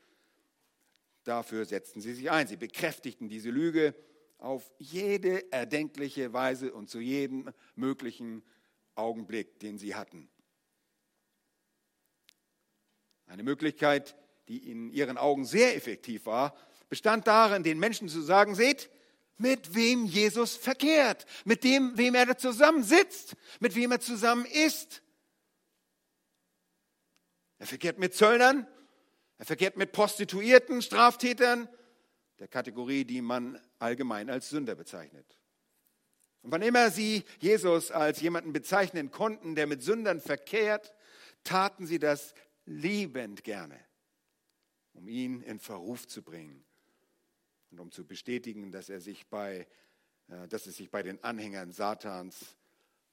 dafür 1.24 1.66
setzten 1.66 2.00
sie 2.00 2.14
sich 2.14 2.30
ein. 2.30 2.46
Sie 2.46 2.56
bekräftigten 2.56 3.28
diese 3.28 3.50
Lüge 3.50 3.94
auf 4.38 4.72
jede 4.78 5.52
erdenkliche 5.52 6.32
Weise 6.32 6.72
und 6.72 6.88
zu 6.88 6.98
jedem 6.98 7.52
möglichen 7.74 8.42
Augenblick, 8.94 9.60
den 9.60 9.76
sie 9.76 9.94
hatten. 9.94 10.30
Eine 13.28 13.42
Möglichkeit, 13.42 14.16
die 14.48 14.70
in 14.70 14.90
ihren 14.90 15.18
Augen 15.18 15.44
sehr 15.44 15.76
effektiv 15.76 16.26
war, 16.26 16.56
bestand 16.88 17.26
darin, 17.26 17.62
den 17.62 17.78
Menschen 17.78 18.08
zu 18.08 18.22
sagen, 18.22 18.54
seht, 18.54 18.90
mit 19.36 19.74
wem 19.74 20.04
Jesus 20.06 20.56
verkehrt, 20.56 21.26
mit 21.44 21.62
dem, 21.62 21.96
wem 21.96 22.14
er 22.14 22.26
da 22.26 22.36
zusammen 22.36 22.82
sitzt, 22.82 23.36
mit 23.60 23.74
wem 23.76 23.92
er 23.92 24.00
zusammen 24.00 24.46
ist. 24.46 25.02
Er 27.58 27.66
verkehrt 27.66 27.98
mit 27.98 28.14
Zöllnern, 28.14 28.66
er 29.36 29.46
verkehrt 29.46 29.76
mit 29.76 29.92
Prostituierten, 29.92 30.82
Straftätern, 30.82 31.68
der 32.38 32.48
Kategorie, 32.48 33.04
die 33.04 33.20
man 33.20 33.60
allgemein 33.78 34.30
als 34.30 34.48
Sünder 34.50 34.74
bezeichnet. 34.74 35.38
Und 36.42 36.52
wann 36.52 36.62
immer 36.62 36.90
sie 36.90 37.24
Jesus 37.40 37.90
als 37.90 38.20
jemanden 38.20 38.52
bezeichnen 38.52 39.10
konnten, 39.10 39.54
der 39.54 39.66
mit 39.66 39.82
Sündern 39.82 40.20
verkehrt, 40.20 40.94
taten 41.44 41.86
sie 41.86 41.98
das 41.98 42.34
liebend 42.68 43.44
gerne, 43.44 43.78
um 44.92 45.08
ihn 45.08 45.40
in 45.42 45.58
Verruf 45.58 46.06
zu 46.06 46.22
bringen 46.22 46.64
und 47.70 47.80
um 47.80 47.90
zu 47.90 48.04
bestätigen, 48.04 48.70
dass 48.70 48.88
er 48.88 49.00
sich 49.00 49.26
bei, 49.26 49.66
äh, 50.28 50.48
dass 50.48 50.66
es 50.66 50.76
sich 50.76 50.90
bei 50.90 51.02
den 51.02 51.22
Anhängern 51.24 51.72
Satans, 51.72 52.56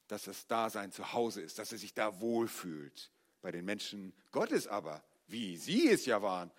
dass 0.07 0.25
das 0.25 0.45
Dasein 0.47 0.91
zu 0.91 1.13
Hause 1.13 1.41
ist, 1.41 1.57
dass 1.57 1.71
er 1.71 1.77
sich 1.77 1.93
da 1.93 2.19
wohlfühlt. 2.21 3.11
Bei 3.41 3.51
den 3.51 3.65
Menschen 3.65 4.13
Gottes 4.31 4.67
aber, 4.67 5.03
wie 5.27 5.57
sie 5.57 5.89
es 5.89 6.05
ja 6.05 6.21
waren, 6.21 6.51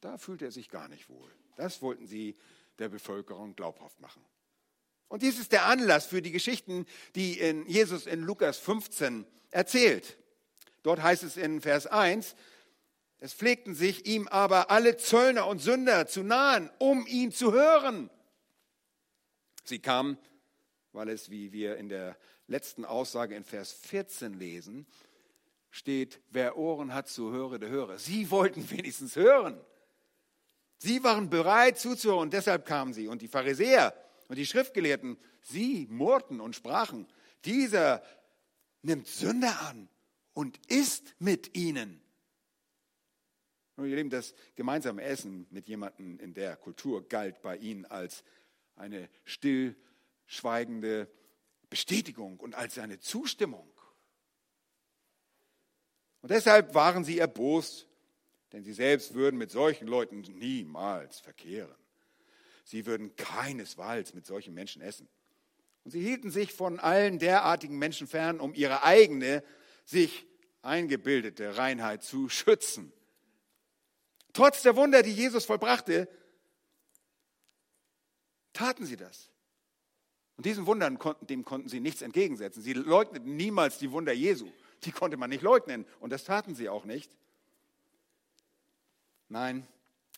da 0.00 0.16
fühlt 0.16 0.42
er 0.42 0.50
sich 0.50 0.68
gar 0.68 0.88
nicht 0.88 1.08
wohl. 1.08 1.30
Das 1.56 1.82
wollten 1.82 2.06
sie 2.06 2.36
der 2.78 2.88
Bevölkerung 2.88 3.54
glaubhaft 3.56 4.00
machen. 4.00 4.24
Und 5.08 5.22
dies 5.22 5.38
ist 5.38 5.52
der 5.52 5.66
Anlass 5.66 6.06
für 6.06 6.22
die 6.22 6.32
Geschichten, 6.32 6.86
die 7.14 7.38
in 7.38 7.66
Jesus 7.66 8.06
in 8.06 8.22
Lukas 8.22 8.58
15 8.58 9.26
erzählt. 9.50 10.16
Dort 10.84 11.02
heißt 11.02 11.22
es 11.22 11.38
in 11.38 11.62
Vers 11.62 11.86
1, 11.86 12.36
es 13.18 13.32
pflegten 13.32 13.74
sich 13.74 14.04
ihm 14.04 14.28
aber 14.28 14.70
alle 14.70 14.98
Zöllner 14.98 15.46
und 15.46 15.60
Sünder 15.60 16.06
zu 16.06 16.22
nahen, 16.22 16.70
um 16.78 17.06
ihn 17.06 17.32
zu 17.32 17.54
hören. 17.54 18.10
Sie 19.64 19.78
kamen, 19.78 20.18
weil 20.92 21.08
es, 21.08 21.30
wie 21.30 21.52
wir 21.52 21.78
in 21.78 21.88
der 21.88 22.18
letzten 22.48 22.84
Aussage 22.84 23.34
in 23.34 23.44
Vers 23.44 23.72
14 23.72 24.34
lesen, 24.34 24.86
steht, 25.70 26.20
wer 26.28 26.58
Ohren 26.58 26.92
hat 26.92 27.08
zu 27.08 27.32
höre, 27.32 27.58
der 27.58 27.70
höre. 27.70 27.98
Sie 27.98 28.30
wollten 28.30 28.70
wenigstens 28.70 29.16
hören. 29.16 29.58
Sie 30.76 31.02
waren 31.02 31.30
bereit 31.30 31.78
zuzuhören 31.78 32.20
und 32.20 32.34
deshalb 32.34 32.66
kamen 32.66 32.92
sie. 32.92 33.08
Und 33.08 33.22
die 33.22 33.28
Pharisäer 33.28 33.94
und 34.28 34.36
die 34.36 34.44
Schriftgelehrten, 34.44 35.16
sie 35.40 35.86
murrten 35.88 36.42
und 36.42 36.54
sprachen, 36.54 37.06
dieser 37.46 38.02
nimmt 38.82 39.06
Sünder 39.06 39.58
an 39.62 39.88
und 40.34 40.58
isst 40.66 41.14
mit 41.18 41.56
ihnen. 41.56 42.02
Und 43.76 43.86
ihr 43.88 43.96
Lieben, 43.96 44.10
das 44.10 44.34
gemeinsame 44.54 45.02
Essen 45.02 45.46
mit 45.50 45.66
jemandem 45.66 46.20
in 46.20 46.34
der 46.34 46.56
Kultur 46.56 47.08
galt 47.08 47.40
bei 47.42 47.56
ihnen 47.56 47.86
als 47.86 48.22
eine 48.76 49.08
stillschweigende 49.24 51.10
Bestätigung 51.70 52.38
und 52.38 52.54
als 52.54 52.78
eine 52.78 53.00
Zustimmung. 53.00 53.68
Und 56.20 56.30
deshalb 56.30 56.74
waren 56.74 57.04
sie 57.04 57.18
erbost 57.18 57.88
denn 58.54 58.62
sie 58.62 58.72
selbst 58.72 59.14
würden 59.14 59.36
mit 59.36 59.50
solchen 59.50 59.88
Leuten 59.88 60.20
niemals 60.20 61.18
verkehren. 61.18 61.74
Sie 62.62 62.86
würden 62.86 63.16
keinesfalls 63.16 64.14
mit 64.14 64.26
solchen 64.26 64.54
Menschen 64.54 64.80
essen. 64.80 65.08
Und 65.82 65.90
sie 65.90 66.00
hielten 66.00 66.30
sich 66.30 66.52
von 66.52 66.78
allen 66.78 67.18
derartigen 67.18 67.78
Menschen 67.78 68.06
fern, 68.06 68.38
um 68.38 68.54
ihre 68.54 68.84
eigene, 68.84 69.42
sich 69.84 70.26
eingebildete 70.62 71.56
Reinheit 71.56 72.02
zu 72.02 72.28
schützen. 72.28 72.92
Trotz 74.32 74.62
der 74.62 74.76
Wunder, 74.76 75.02
die 75.02 75.12
Jesus 75.12 75.44
vollbrachte, 75.44 76.08
taten 78.52 78.86
sie 78.86 78.96
das. 78.96 79.30
Und 80.36 80.46
diesen 80.46 80.66
Wundern 80.66 80.98
konnten, 80.98 81.26
dem 81.26 81.44
konnten 81.44 81.68
sie 81.68 81.80
nichts 81.80 82.02
entgegensetzen. 82.02 82.62
Sie 82.62 82.72
leugneten 82.72 83.36
niemals 83.36 83.78
die 83.78 83.92
Wunder 83.92 84.12
Jesu. 84.12 84.50
Die 84.84 84.92
konnte 84.92 85.16
man 85.16 85.30
nicht 85.30 85.42
leugnen. 85.42 85.86
Und 86.00 86.10
das 86.10 86.24
taten 86.24 86.54
sie 86.54 86.68
auch 86.68 86.84
nicht. 86.84 87.16
Nein, 89.28 89.66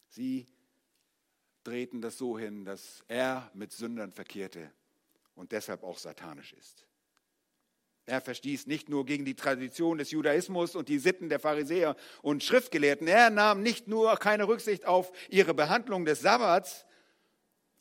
sie 0.09 0.47
drehten 1.65 2.01
das 2.01 2.17
so 2.17 2.39
hin, 2.39 2.65
dass 2.65 3.05
er 3.09 3.51
mit 3.55 3.73
Sündern 3.73 4.13
verkehrte 4.13 4.71
und 5.35 5.53
deshalb 5.53 5.83
auch 5.83 5.99
satanisch 5.99 6.53
ist. 6.55 6.87
Er 8.07 8.21
verstieß 8.21 8.69
nicht 8.69 8.89
nur 8.89 9.05
gegen 9.05 9.25
die 9.25 9.35
Tradition 9.35 9.99
des 9.99 10.13
Judaismus 10.13 10.77
und 10.77 10.89
die 10.89 11.01
Sitten 11.01 11.29
der 11.29 11.41
Pharisäer 11.41 11.97
und 12.23 12.45
Schriftgelehrten. 12.45 13.09
Er 13.09 13.31
nahm 13.31 13.63
nicht 13.63 13.89
nur 13.89 14.17
keine 14.17 14.47
Rücksicht 14.47 14.87
auf 14.87 15.11
ihre 15.29 15.55
Behandlung 15.55 16.05
des 16.05 16.21
Sabbats 16.21 16.87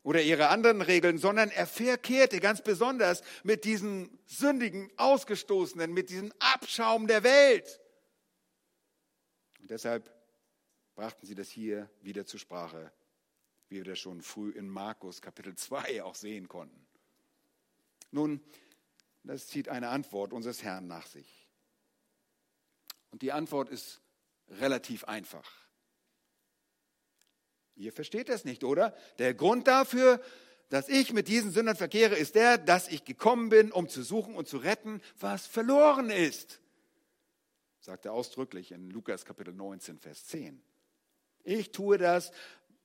oder 0.01 0.23
ihre 0.23 0.49
anderen 0.49 0.81
Regeln, 0.81 1.19
sondern 1.19 1.51
er 1.51 1.67
verkehrte 1.67 2.39
ganz 2.39 2.63
besonders 2.63 3.21
mit 3.43 3.65
diesen 3.65 4.17
sündigen 4.25 4.91
Ausgestoßenen, 4.97 5.93
mit 5.93 6.09
diesem 6.09 6.33
Abschaum 6.39 7.05
der 7.05 7.23
Welt. 7.23 7.79
Und 9.61 9.69
deshalb 9.69 10.11
brachten 10.95 11.27
sie 11.27 11.35
das 11.35 11.49
hier 11.49 11.87
wieder 12.01 12.25
zur 12.25 12.39
Sprache, 12.39 12.91
wie 13.69 13.77
wir 13.77 13.83
das 13.83 13.99
schon 13.99 14.23
früh 14.23 14.49
in 14.51 14.67
Markus 14.67 15.21
Kapitel 15.21 15.55
2 15.55 16.03
auch 16.03 16.15
sehen 16.15 16.47
konnten. 16.47 16.85
Nun, 18.11 18.41
das 19.27 19.47
zieht 19.47 19.69
eine 19.69 19.89
Antwort 19.89 20.33
unseres 20.33 20.63
Herrn 20.63 20.87
nach 20.87 21.07
sich. 21.07 21.47
Und 23.11 23.21
die 23.21 23.31
Antwort 23.31 23.69
ist 23.69 24.01
relativ 24.49 25.05
einfach. 25.05 25.49
Ihr 27.75 27.91
versteht 27.91 28.29
das 28.29 28.45
nicht, 28.45 28.63
oder? 28.63 28.95
Der 29.17 29.33
Grund 29.33 29.67
dafür, 29.67 30.21
dass 30.69 30.89
ich 30.89 31.13
mit 31.13 31.27
diesen 31.27 31.51
Sündern 31.51 31.75
verkehre, 31.75 32.15
ist 32.15 32.35
der, 32.35 32.57
dass 32.57 32.87
ich 32.87 33.03
gekommen 33.03 33.49
bin, 33.49 33.71
um 33.71 33.89
zu 33.89 34.03
suchen 34.03 34.35
und 34.35 34.47
zu 34.47 34.57
retten, 34.57 35.01
was 35.19 35.45
verloren 35.45 36.09
ist. 36.09 36.59
Sagt 37.79 38.05
er 38.05 38.13
ausdrücklich 38.13 38.71
in 38.71 38.89
Lukas 38.89 39.25
Kapitel 39.25 39.53
19, 39.53 39.99
Vers 39.99 40.25
10. 40.27 40.61
Ich 41.43 41.71
tue 41.71 41.97
das, 41.97 42.31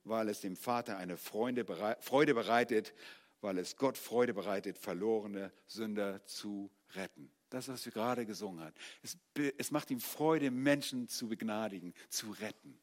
weil 0.03 0.29
es 0.29 0.41
dem 0.41 0.55
Vater 0.55 0.97
eine 0.97 1.17
Freude 1.17 1.63
bereitet, 1.63 2.93
weil 3.41 3.57
es 3.57 3.75
Gott 3.75 3.97
Freude 3.97 4.33
bereitet, 4.33 4.77
verlorene 4.77 5.51
Sünder 5.67 6.25
zu 6.25 6.71
retten. 6.95 7.31
Das, 7.49 7.67
was 7.67 7.83
wir 7.83 7.91
gerade 7.91 8.25
gesungen 8.25 8.63
haben. 8.63 8.75
Es, 9.03 9.17
es 9.57 9.71
macht 9.71 9.91
ihm 9.91 9.99
Freude, 9.99 10.51
Menschen 10.51 11.09
zu 11.09 11.27
begnadigen, 11.27 11.93
zu 12.07 12.31
retten. 12.31 12.79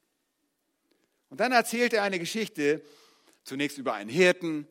Und 1.31 1.41
dann 1.41 1.53
erzählt 1.53 1.95
er 1.95 2.03
eine 2.03 2.19
Geschichte, 2.19 2.83
zunächst 3.45 3.79
über 3.79 3.95
einen 3.95 4.11
Hirten, 4.11 4.67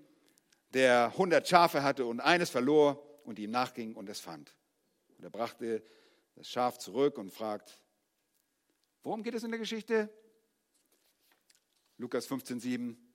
der 0.74 1.08
100 1.08 1.48
Schafe 1.48 1.82
hatte 1.82 2.06
und 2.06 2.20
eines 2.20 2.50
verlor 2.50 3.04
und 3.24 3.40
ihm 3.40 3.52
nachging 3.52 3.96
und 3.96 4.10
es 4.10 4.20
fand. 4.20 4.56
Und 5.18 5.24
er 5.24 5.30
brachte 5.30 5.84
das 6.36 6.48
Schaf 6.50 6.78
zurück 6.78 7.18
und 7.18 7.32
fragt, 7.32 7.80
worum 9.04 9.24
geht 9.24 9.34
es 9.34 9.44
in 9.44 9.52
der 9.52 9.60
Geschichte? 9.60 10.10
Lukas 11.98 12.28
15, 12.28 12.60
7. 12.60 13.07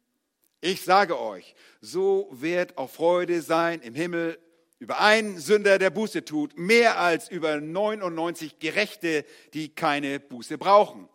Ich 0.65 0.83
sage 0.83 1.19
euch, 1.19 1.57
so 1.81 2.29
wird 2.31 2.79
auch 2.79 2.89
Freude 2.89 3.43
sein 3.43 3.81
im 3.81 3.97
Himmel 3.97 4.39
über 4.79 5.01
einen 5.01 5.41
Sünder, 5.41 5.77
der 5.77 5.91
Buße 5.91 6.25
tut, 6.25 6.57
mehr 6.57 7.01
als 7.01 7.29
über 7.29 7.61
99 7.61 8.61
Gerechte, 8.61 9.25
die 9.55 9.75
keine 9.75 10.21
Buße 10.21 10.59
brauchen. 10.59 11.09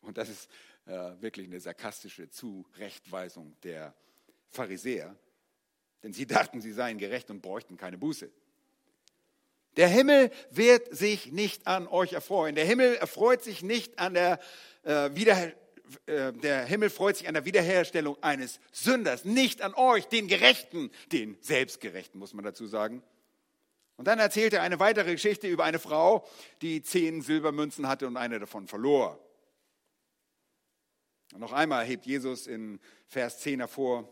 Und 0.00 0.18
das 0.18 0.28
ist 0.28 0.50
äh, 0.86 1.12
wirklich 1.20 1.46
eine 1.46 1.60
sarkastische 1.60 2.28
Zurechtweisung 2.28 3.56
der 3.62 3.94
Pharisäer, 4.48 5.14
denn 6.02 6.12
sie 6.12 6.26
dachten, 6.26 6.60
sie 6.60 6.72
seien 6.72 6.98
gerecht 6.98 7.30
und 7.30 7.42
bräuchten 7.42 7.76
keine 7.76 7.96
Buße. 7.96 8.28
Der 9.76 9.86
Himmel 9.86 10.32
wird 10.50 10.92
sich 10.92 11.30
nicht 11.30 11.68
an 11.68 11.86
euch 11.86 12.12
erfreuen. 12.12 12.56
Der 12.56 12.64
Himmel 12.64 12.96
erfreut 12.96 13.44
sich 13.44 13.62
nicht 13.62 14.00
an 14.00 14.14
der 14.14 14.40
äh, 14.82 15.14
Wiederherstellung 15.14 15.63
äh, 16.06 16.32
der 16.32 16.64
Himmel 16.64 16.90
freut 16.90 17.16
sich 17.16 17.28
an 17.28 17.34
der 17.34 17.44
Wiederherstellung 17.44 18.16
eines 18.22 18.60
Sünders, 18.72 19.24
nicht 19.24 19.62
an 19.62 19.74
euch, 19.74 20.06
den 20.06 20.28
Gerechten, 20.28 20.90
den 21.12 21.36
Selbstgerechten, 21.40 22.18
muss 22.18 22.34
man 22.34 22.44
dazu 22.44 22.66
sagen. 22.66 23.02
Und 23.96 24.06
dann 24.08 24.18
erzählt 24.18 24.52
er 24.52 24.62
eine 24.62 24.80
weitere 24.80 25.12
Geschichte 25.12 25.46
über 25.46 25.64
eine 25.64 25.78
Frau, 25.78 26.26
die 26.62 26.82
zehn 26.82 27.22
Silbermünzen 27.22 27.86
hatte 27.86 28.06
und 28.06 28.16
eine 28.16 28.40
davon 28.40 28.66
verlor. 28.66 29.20
noch 31.36 31.52
einmal 31.52 31.84
hebt 31.84 32.06
Jesus 32.06 32.46
in 32.46 32.80
Vers 33.06 33.40
10 33.40 33.60
hervor, 33.60 34.08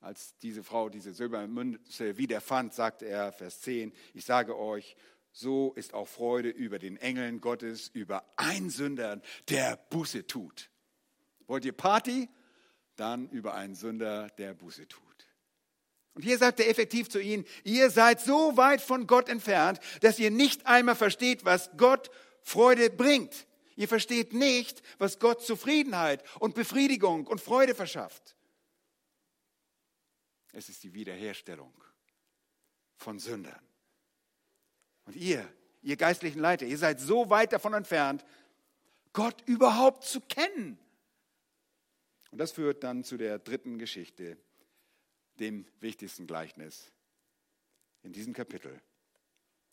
als 0.00 0.36
diese 0.38 0.62
Frau 0.62 0.88
diese 0.88 1.12
silberne 1.12 1.48
Münze 1.48 2.18
wiederfand, 2.18 2.74
sagte 2.74 3.06
er, 3.06 3.32
Vers 3.32 3.60
10, 3.62 3.92
ich 4.14 4.24
sage 4.24 4.56
euch, 4.56 4.96
so 5.38 5.72
ist 5.74 5.94
auch 5.94 6.08
Freude 6.08 6.48
über 6.48 6.80
den 6.80 6.96
Engeln 6.96 7.40
Gottes, 7.40 7.90
über 7.94 8.24
einen 8.36 8.70
Sünder, 8.70 9.20
der 9.48 9.76
Buße 9.90 10.26
tut. 10.26 10.68
Wollt 11.46 11.64
ihr 11.64 11.72
Party? 11.72 12.28
Dann 12.96 13.28
über 13.30 13.54
einen 13.54 13.76
Sünder, 13.76 14.30
der 14.30 14.54
Buße 14.54 14.88
tut. 14.88 15.02
Und 16.14 16.22
hier 16.22 16.38
sagt 16.38 16.58
er 16.58 16.68
effektiv 16.68 17.08
zu 17.08 17.20
ihnen, 17.20 17.44
ihr 17.62 17.90
seid 17.90 18.20
so 18.20 18.56
weit 18.56 18.80
von 18.80 19.06
Gott 19.06 19.28
entfernt, 19.28 19.78
dass 20.00 20.18
ihr 20.18 20.32
nicht 20.32 20.66
einmal 20.66 20.96
versteht, 20.96 21.44
was 21.44 21.70
Gott 21.76 22.10
Freude 22.42 22.90
bringt. 22.90 23.46
Ihr 23.76 23.86
versteht 23.86 24.32
nicht, 24.32 24.82
was 24.98 25.20
Gott 25.20 25.44
Zufriedenheit 25.44 26.24
und 26.40 26.56
Befriedigung 26.56 27.28
und 27.28 27.40
Freude 27.40 27.76
verschafft. 27.76 28.34
Es 30.52 30.68
ist 30.68 30.82
die 30.82 30.94
Wiederherstellung 30.94 31.72
von 32.96 33.20
Sündern. 33.20 33.67
Und 35.08 35.16
ihr, 35.16 35.48
ihr 35.80 35.96
geistlichen 35.96 36.38
Leiter, 36.38 36.66
ihr 36.66 36.76
seid 36.76 37.00
so 37.00 37.30
weit 37.30 37.54
davon 37.54 37.72
entfernt, 37.72 38.26
Gott 39.14 39.42
überhaupt 39.46 40.04
zu 40.04 40.20
kennen. 40.20 40.78
Und 42.30 42.36
das 42.36 42.52
führt 42.52 42.84
dann 42.84 43.04
zu 43.04 43.16
der 43.16 43.38
dritten 43.38 43.78
Geschichte, 43.78 44.36
dem 45.40 45.64
wichtigsten 45.80 46.26
Gleichnis 46.26 46.92
in 48.02 48.12
diesem 48.12 48.34
Kapitel. 48.34 48.82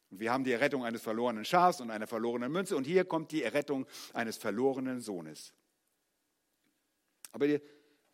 Und 0.10 0.22
wir 0.22 0.32
haben 0.32 0.46
die 0.46 0.54
Errettung 0.54 0.86
eines 0.86 1.02
verlorenen 1.02 1.44
Schafs 1.44 1.82
und 1.82 1.92
einer 1.92 2.08
verlorenen 2.08 2.50
Münze 2.50 2.78
und 2.78 2.86
hier 2.86 3.04
kommt 3.04 3.34
die 3.34 3.44
Errettung 3.44 3.86
eines 4.14 4.38
verlorenen 4.38 5.02
Sohnes. 5.02 5.54
Aber 7.34 7.46
die, 7.46 7.60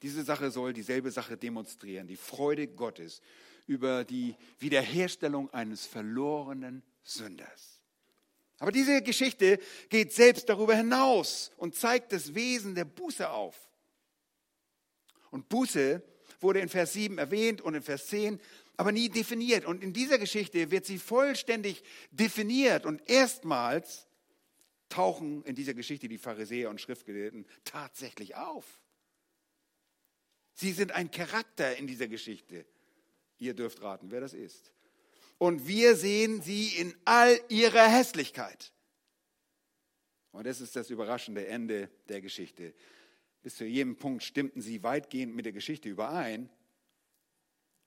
diese 0.02 0.24
Sache 0.24 0.50
soll 0.50 0.74
dieselbe 0.74 1.12
Sache 1.12 1.38
demonstrieren, 1.38 2.08
die 2.08 2.18
Freude 2.18 2.68
Gottes 2.68 3.22
über 3.68 4.06
die 4.06 4.36
Wiederherstellung 4.58 5.54
eines 5.54 5.86
verlorenen 5.86 6.82
Sünders. 7.04 7.82
Aber 8.60 8.72
diese 8.72 9.02
Geschichte 9.02 9.60
geht 9.90 10.14
selbst 10.14 10.48
darüber 10.48 10.76
hinaus 10.76 11.52
und 11.58 11.76
zeigt 11.76 12.14
das 12.14 12.36
Wesen 12.36 12.76
der 12.76 12.86
Buße 12.86 13.30
auf. 13.30 13.56
Und 15.32 15.50
Buße 15.50 16.04
wurde 16.40 16.60
in 16.60 16.70
Vers 16.70 16.94
7 16.94 17.18
erwähnt 17.18 17.62
und 17.62 17.74
in 17.74 17.82
Vers 17.82 18.08
10, 18.08 18.40
aber 18.78 18.92
nie 18.92 19.10
definiert. 19.10 19.66
Und 19.66 19.84
in 19.84 19.94
dieser 19.94 20.20
Geschichte 20.20 20.70
wird 20.72 20.86
sie 20.86 21.00
vollständig 21.00 21.84
definiert. 22.12 22.86
Und 22.86 23.02
erstmals 23.10 24.08
tauchen 24.90 25.44
in 25.46 25.56
dieser 25.56 25.74
Geschichte 25.74 26.08
die 26.08 26.18
Pharisäer 26.18 26.70
und 26.70 26.82
Schriftgelehrten 26.82 27.48
tatsächlich 27.64 28.36
auf. 28.36 28.80
Sie 30.54 30.72
sind 30.72 30.92
ein 30.92 31.10
Charakter 31.10 31.78
in 31.78 31.88
dieser 31.88 32.08
Geschichte. 32.08 32.66
Ihr 33.40 33.56
dürft 33.56 33.82
raten, 33.82 34.12
wer 34.12 34.22
das 34.22 34.34
ist. 34.34 34.72
Und 35.42 35.66
wir 35.66 35.96
sehen 35.96 36.44
sie 36.44 36.68
in 36.68 36.94
all 37.04 37.36
ihrer 37.50 37.88
Hässlichkeit. 37.88 38.72
Und 40.30 40.46
das 40.46 40.62
ist 40.62 40.76
das 40.76 40.92
überraschende 40.92 41.48
Ende 41.48 41.90
der 42.10 42.22
Geschichte. 42.22 42.76
Bis 43.42 43.56
zu 43.56 43.66
jedem 43.66 43.96
Punkt 43.96 44.22
stimmten 44.22 44.62
sie 44.62 44.84
weitgehend 44.84 45.34
mit 45.34 45.46
der 45.46 45.52
Geschichte 45.52 45.90
überein. 45.90 46.48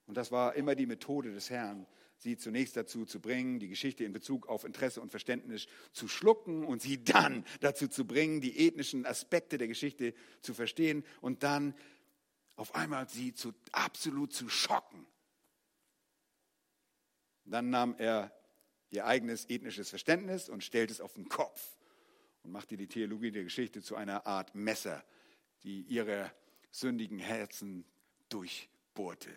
Und 0.05 0.17
das 0.17 0.33
war 0.33 0.55
immer 0.55 0.75
die 0.75 0.85
Methode 0.85 1.31
des 1.31 1.49
Herrn, 1.49 1.87
sie 2.17 2.35
zunächst 2.35 2.75
dazu 2.75 3.05
zu 3.05 3.21
bringen, 3.21 3.61
die 3.61 3.69
Geschichte 3.69 4.03
in 4.03 4.11
Bezug 4.11 4.49
auf 4.49 4.65
Interesse 4.65 4.99
und 4.99 5.11
Verständnis 5.11 5.67
zu 5.93 6.09
schlucken 6.09 6.65
und 6.65 6.81
sie 6.81 7.05
dann 7.05 7.45
dazu 7.61 7.87
zu 7.87 8.05
bringen, 8.05 8.41
die 8.41 8.67
ethnischen 8.67 9.05
Aspekte 9.05 9.57
der 9.57 9.69
Geschichte 9.69 10.13
zu 10.41 10.53
verstehen 10.53 11.05
und 11.21 11.43
dann 11.43 11.73
auf 12.57 12.75
einmal 12.75 13.07
sie 13.07 13.33
zu, 13.33 13.53
absolut 13.71 14.33
zu 14.33 14.49
schocken. 14.49 15.07
Dann 17.45 17.69
nahm 17.69 17.95
er 17.97 18.31
ihr 18.89 19.05
eigenes 19.05 19.49
ethnisches 19.49 19.89
Verständnis 19.89 20.49
und 20.49 20.63
stellte 20.63 20.93
es 20.93 21.01
auf 21.01 21.13
den 21.13 21.29
Kopf 21.29 21.77
und 22.43 22.51
machte 22.51 22.77
die 22.77 22.87
Theologie 22.87 23.31
der 23.31 23.43
Geschichte 23.43 23.81
zu 23.81 23.95
einer 23.95 24.25
Art 24.25 24.55
Messer, 24.55 25.03
die 25.63 25.81
ihre 25.81 26.31
sündigen 26.71 27.19
Herzen 27.19 27.85
durchbohrte. 28.29 29.29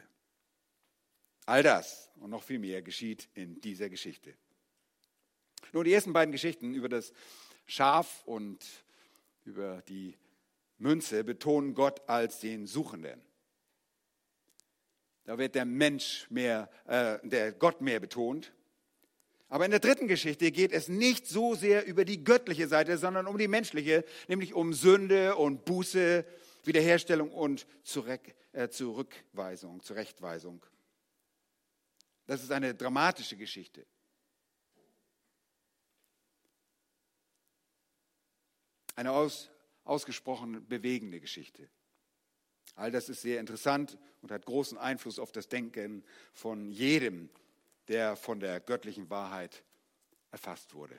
All 1.46 1.62
das 1.62 2.10
und 2.16 2.30
noch 2.30 2.42
viel 2.42 2.58
mehr 2.58 2.82
geschieht 2.82 3.28
in 3.34 3.60
dieser 3.60 3.88
Geschichte. 3.88 4.34
Nun, 5.72 5.84
die 5.84 5.92
ersten 5.92 6.12
beiden 6.12 6.32
Geschichten 6.32 6.74
über 6.74 6.88
das 6.88 7.12
Schaf 7.66 8.22
und 8.24 8.64
über 9.44 9.82
die 9.82 10.16
Münze 10.78 11.24
betonen 11.24 11.74
Gott 11.74 12.08
als 12.08 12.40
den 12.40 12.66
Suchenden. 12.66 13.20
Da 15.28 15.36
wird 15.36 15.54
der 15.56 15.66
Mensch 15.66 16.26
mehr, 16.30 16.70
äh, 16.86 17.18
der 17.22 17.52
Gott 17.52 17.82
mehr 17.82 18.00
betont. 18.00 18.50
Aber 19.50 19.66
in 19.66 19.70
der 19.70 19.78
dritten 19.78 20.08
Geschichte 20.08 20.50
geht 20.50 20.72
es 20.72 20.88
nicht 20.88 21.26
so 21.26 21.54
sehr 21.54 21.84
über 21.84 22.06
die 22.06 22.24
göttliche 22.24 22.66
Seite, 22.66 22.96
sondern 22.96 23.26
um 23.26 23.36
die 23.36 23.46
menschliche, 23.46 24.06
nämlich 24.28 24.54
um 24.54 24.72
Sünde 24.72 25.36
und 25.36 25.66
Buße, 25.66 26.24
Wiederherstellung 26.64 27.30
und 27.30 27.66
äh, 28.52 28.70
Zurückweisung, 28.70 29.82
Zurechtweisung. 29.82 30.64
Das 32.24 32.42
ist 32.42 32.50
eine 32.50 32.74
dramatische 32.74 33.36
Geschichte. 33.36 33.84
Eine 38.94 39.12
aus, 39.12 39.50
ausgesprochen 39.84 40.66
bewegende 40.66 41.20
Geschichte. 41.20 41.68
All 42.76 42.90
das 42.90 43.10
ist 43.10 43.20
sehr 43.20 43.40
interessant 43.40 43.98
und 44.22 44.30
hat 44.30 44.46
großen 44.46 44.78
Einfluss 44.78 45.18
auf 45.18 45.32
das 45.32 45.48
Denken 45.48 46.04
von 46.32 46.70
jedem, 46.70 47.28
der 47.88 48.16
von 48.16 48.40
der 48.40 48.60
göttlichen 48.60 49.10
Wahrheit 49.10 49.62
erfasst 50.30 50.74
wurde. 50.74 50.96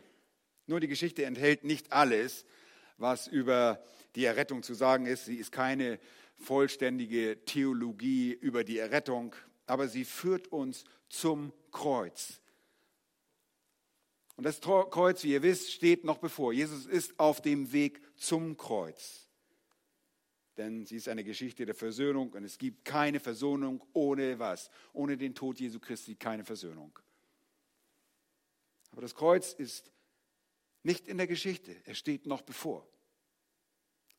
Nur 0.68 0.80
die 0.80 0.88
Geschichte 0.88 1.26
enthält 1.26 1.64
nicht 1.64 1.92
alles, 1.92 2.46
was 2.98 3.28
über 3.28 3.84
die 4.16 4.26
Errettung 4.26 4.64
zu 4.64 4.74
sagen 4.74 5.06
ist. 5.06 5.26
Sie 5.26 5.36
ist 5.36 5.52
keine 5.52 6.00
vollständige 6.38 7.44
Theologie 7.46 8.32
über 8.34 8.64
die 8.64 8.78
Errettung, 8.78 9.36
aber 9.66 9.88
sie 9.88 10.06
führt 10.06 10.48
uns 10.48 10.86
zum 11.10 11.54
Kreuz. 11.72 12.40
Und 14.36 14.46
das 14.46 14.62
Kreuz, 14.62 15.24
wie 15.24 15.34
ihr 15.34 15.44
wisst, 15.44 15.72
steht 15.72 16.06
noch 16.06 16.18
bevor. 16.20 16.54
Jesus 16.54 16.86
ist 16.86 17.20
auf 17.20 17.42
dem 17.42 17.74
Weg 17.74 18.02
zum 18.16 18.56
Kreuz. 18.56 19.29
Denn 20.60 20.86
sie 20.86 20.98
ist 20.98 21.08
eine 21.08 21.24
Geschichte 21.24 21.66
der 21.66 21.74
Versöhnung 21.74 22.34
und 22.34 22.44
es 22.44 22.58
gibt 22.58 22.84
keine 22.84 23.22
Versöhnung 23.22 23.82
ohne 23.94 24.40
was? 24.40 24.70
Ohne 24.92 25.16
den 25.16 25.34
Tod 25.34 25.58
Jesu 25.58 25.80
Christi 25.80 26.16
keine 26.16 26.44
Versöhnung. 26.44 27.00
Aber 28.92 29.02
das 29.02 29.16
Kreuz 29.16 29.54
ist 29.54 29.90
nicht 30.84 31.08
in 31.08 31.18
der 31.18 31.28
Geschichte, 31.28 31.74
es 31.86 31.98
steht 31.98 32.26
noch 32.26 32.42
bevor. 32.42 32.86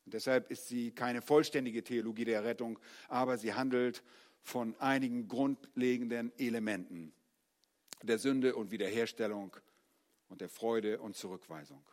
Und 0.05 0.15
deshalb 0.15 0.49
ist 0.49 0.67
sie 0.67 0.89
keine 0.89 1.21
vollständige 1.21 1.83
Theologie 1.83 2.25
der 2.25 2.43
Rettung, 2.43 2.79
aber 3.07 3.37
sie 3.37 3.53
handelt 3.53 4.01
von 4.41 4.75
einigen 4.77 5.27
grundlegenden 5.27 6.31
Elementen 6.39 7.13
der 8.01 8.17
Sünde 8.17 8.55
und 8.55 8.71
Wiederherstellung 8.71 9.55
und 10.27 10.41
der 10.41 10.49
Freude 10.49 11.01
und 11.01 11.15
Zurückweisung. 11.15 11.85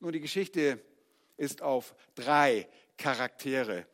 Nun, 0.00 0.12
die 0.12 0.20
Geschichte 0.20 0.84
ist 1.36 1.62
auf 1.62 1.94
drei 2.14 2.68
Charaktere 2.96 3.86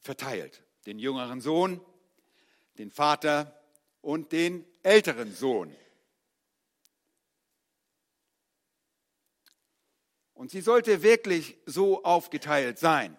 verteilt. 0.00 0.62
Den 0.86 0.98
jüngeren 0.98 1.40
Sohn, 1.40 1.80
den 2.78 2.90
Vater 2.90 3.60
und 4.00 4.32
den 4.32 4.66
älteren 4.82 5.32
Sohn. 5.32 5.74
Und 10.34 10.50
sie 10.50 10.60
sollte 10.60 11.02
wirklich 11.02 11.56
so 11.66 12.02
aufgeteilt 12.02 12.78
sein. 12.78 13.16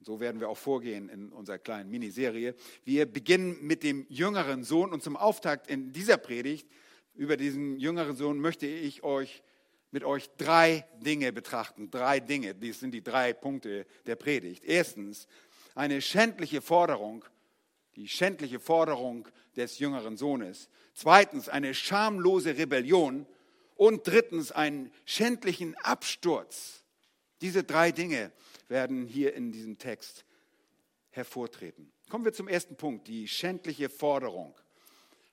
So 0.00 0.20
werden 0.20 0.40
wir 0.40 0.48
auch 0.48 0.56
vorgehen 0.56 1.08
in 1.08 1.32
unserer 1.32 1.58
kleinen 1.58 1.90
Miniserie. 1.90 2.54
Wir 2.84 3.04
beginnen 3.04 3.58
mit 3.60 3.82
dem 3.82 4.06
jüngeren 4.08 4.62
Sohn 4.62 4.92
und 4.92 5.02
zum 5.02 5.16
Auftakt 5.16 5.66
in 5.66 5.92
dieser 5.92 6.16
Predigt 6.16 6.68
über 7.14 7.36
diesen 7.36 7.80
jüngeren 7.80 8.14
Sohn 8.14 8.38
möchte 8.38 8.66
ich 8.68 9.02
euch 9.02 9.42
mit 9.90 10.04
euch 10.04 10.28
drei 10.36 10.86
Dinge 10.98 11.32
betrachten. 11.32 11.90
Drei 11.90 12.20
Dinge, 12.20 12.54
dies 12.54 12.80
sind 12.80 12.92
die 12.92 13.02
drei 13.02 13.32
Punkte 13.32 13.86
der 14.06 14.16
Predigt. 14.16 14.64
Erstens, 14.64 15.26
eine 15.74 16.02
schändliche 16.02 16.60
Forderung, 16.60 17.24
die 17.96 18.08
schändliche 18.08 18.60
Forderung 18.60 19.28
des 19.56 19.78
jüngeren 19.78 20.16
Sohnes. 20.16 20.68
Zweitens, 20.94 21.48
eine 21.48 21.74
schamlose 21.74 22.56
Rebellion. 22.56 23.26
Und 23.76 24.06
drittens, 24.06 24.50
einen 24.50 24.92
schändlichen 25.04 25.76
Absturz. 25.76 26.82
Diese 27.40 27.62
drei 27.62 27.92
Dinge 27.92 28.32
werden 28.66 29.06
hier 29.06 29.34
in 29.34 29.52
diesem 29.52 29.78
Text 29.78 30.24
hervortreten. 31.10 31.92
Kommen 32.08 32.24
wir 32.24 32.32
zum 32.32 32.48
ersten 32.48 32.76
Punkt, 32.76 33.06
die 33.06 33.28
schändliche 33.28 33.88
Forderung. 33.88 34.54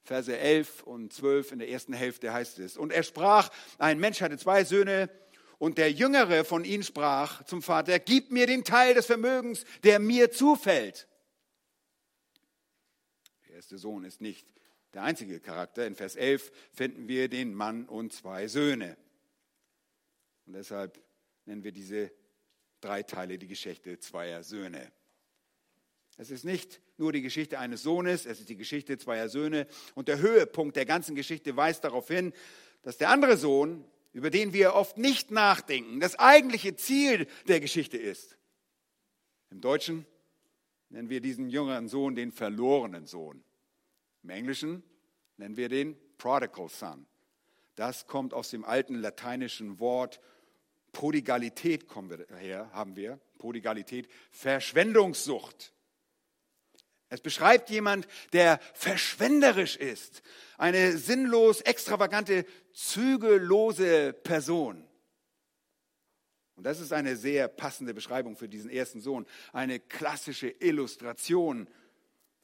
Verse 0.05 0.37
11 0.37 0.83
und 0.83 1.11
12 1.11 1.51
in 1.51 1.59
der 1.59 1.69
ersten 1.69 1.93
Hälfte 1.93 2.31
heißt 2.31 2.59
es. 2.59 2.77
Und 2.77 2.93
er 2.93 3.03
sprach, 3.03 3.49
ein 3.79 3.99
Mensch 3.99 4.21
hatte 4.21 4.37
zwei 4.37 4.63
Söhne 4.63 5.09
Und 5.57 5.77
der 5.77 5.91
Jüngere 5.91 6.43
von 6.43 6.65
ihnen 6.65 6.83
sprach 6.83 7.43
zum 7.45 7.61
Vater, 7.61 7.97
gib 7.99 8.31
mir 8.31 8.45
den 8.45 8.63
Teil 8.63 8.93
des 8.93 9.05
Vermögens, 9.05 9.65
der 9.83 9.99
mir 9.99 10.31
zufällt. 10.31 11.07
Der 13.47 13.55
erste 13.55 13.77
Sohn 13.77 14.03
ist 14.03 14.21
nicht 14.21 14.47
der 14.93 15.03
einzige 15.03 15.39
Charakter. 15.39 15.87
In 15.87 15.95
Vers 15.95 16.15
11 16.15 16.51
finden 16.73 17.07
wir 17.07 17.29
den 17.29 17.53
Mann 17.53 17.85
und 17.85 18.13
zwei 18.13 18.47
Söhne. 18.47 18.97
Und 20.45 20.53
deshalb 20.53 21.01
nennen 21.45 21.63
wir 21.63 21.71
diese 21.71 22.11
drei 22.81 23.03
Teile 23.03 23.37
die 23.37 23.47
Geschichte 23.47 23.97
zweier 23.99 24.43
Söhne. 24.43 24.91
Es 26.17 26.31
ist 26.31 26.45
nicht 26.45 26.81
nur 26.97 27.11
die 27.11 27.21
Geschichte 27.21 27.59
eines 27.59 27.83
Sohnes, 27.83 28.25
es 28.25 28.39
ist 28.39 28.49
die 28.49 28.55
Geschichte 28.55 28.97
zweier 28.97 29.29
Söhne. 29.29 29.67
Und 29.95 30.07
der 30.07 30.19
Höhepunkt 30.19 30.75
der 30.75 30.85
ganzen 30.85 31.15
Geschichte 31.15 31.55
weist 31.57 31.83
darauf 31.83 32.07
hin, 32.07 32.33
dass 32.83 32.97
der 32.97 33.09
andere 33.09 33.37
Sohn, 33.37 33.83
über 34.13 34.29
den 34.29 34.53
wir 34.53 34.75
oft 34.75 34.97
nicht 34.97 35.31
nachdenken, 35.31 35.99
das 35.99 36.17
eigentliche 36.17 36.75
Ziel 36.75 37.27
der 37.47 37.59
Geschichte 37.59 37.97
ist. 37.97 38.37
Im 39.49 39.59
Deutschen 39.59 40.05
nennen 40.89 41.09
wir 41.09 41.19
diesen 41.19 41.49
jüngeren 41.49 41.89
Sohn 41.89 42.15
den 42.15 42.31
verlorenen 42.31 43.05
Sohn. 43.05 43.43
Im 44.23 44.29
Englischen 44.29 44.83
nennen 45.37 45.57
wir 45.57 45.67
den 45.67 45.97
Prodigal 46.17 46.69
Son. 46.69 47.05
Das 47.75 48.07
kommt 48.07 48.33
aus 48.33 48.49
dem 48.49 48.63
alten 48.63 48.95
lateinischen 48.95 49.79
Wort 49.79 50.21
Prodigalität 50.95 51.89
kommen 51.89 52.09
wir 52.09 52.25
her, 52.37 52.69
haben 52.71 52.95
wir. 52.95 53.19
Prodigalität, 53.37 54.07
Verschwendungssucht. 54.31 55.73
Es 57.09 57.21
beschreibt 57.21 57.69
jemand, 57.69 58.07
der 58.33 58.59
verschwenderisch 58.73 59.75
ist, 59.75 60.21
eine 60.57 60.97
sinnlos, 60.97 61.61
extravagante, 61.61 62.45
zügellose 62.73 64.13
Person. 64.13 64.87
Und 66.55 66.63
das 66.63 66.79
ist 66.79 66.93
eine 66.93 67.15
sehr 67.17 67.47
passende 67.47 67.93
Beschreibung 67.93 68.37
für 68.37 68.47
diesen 68.47 68.69
ersten 68.69 69.01
Sohn, 69.01 69.25
eine 69.51 69.79
klassische 69.79 70.47
Illustration. 70.47 71.67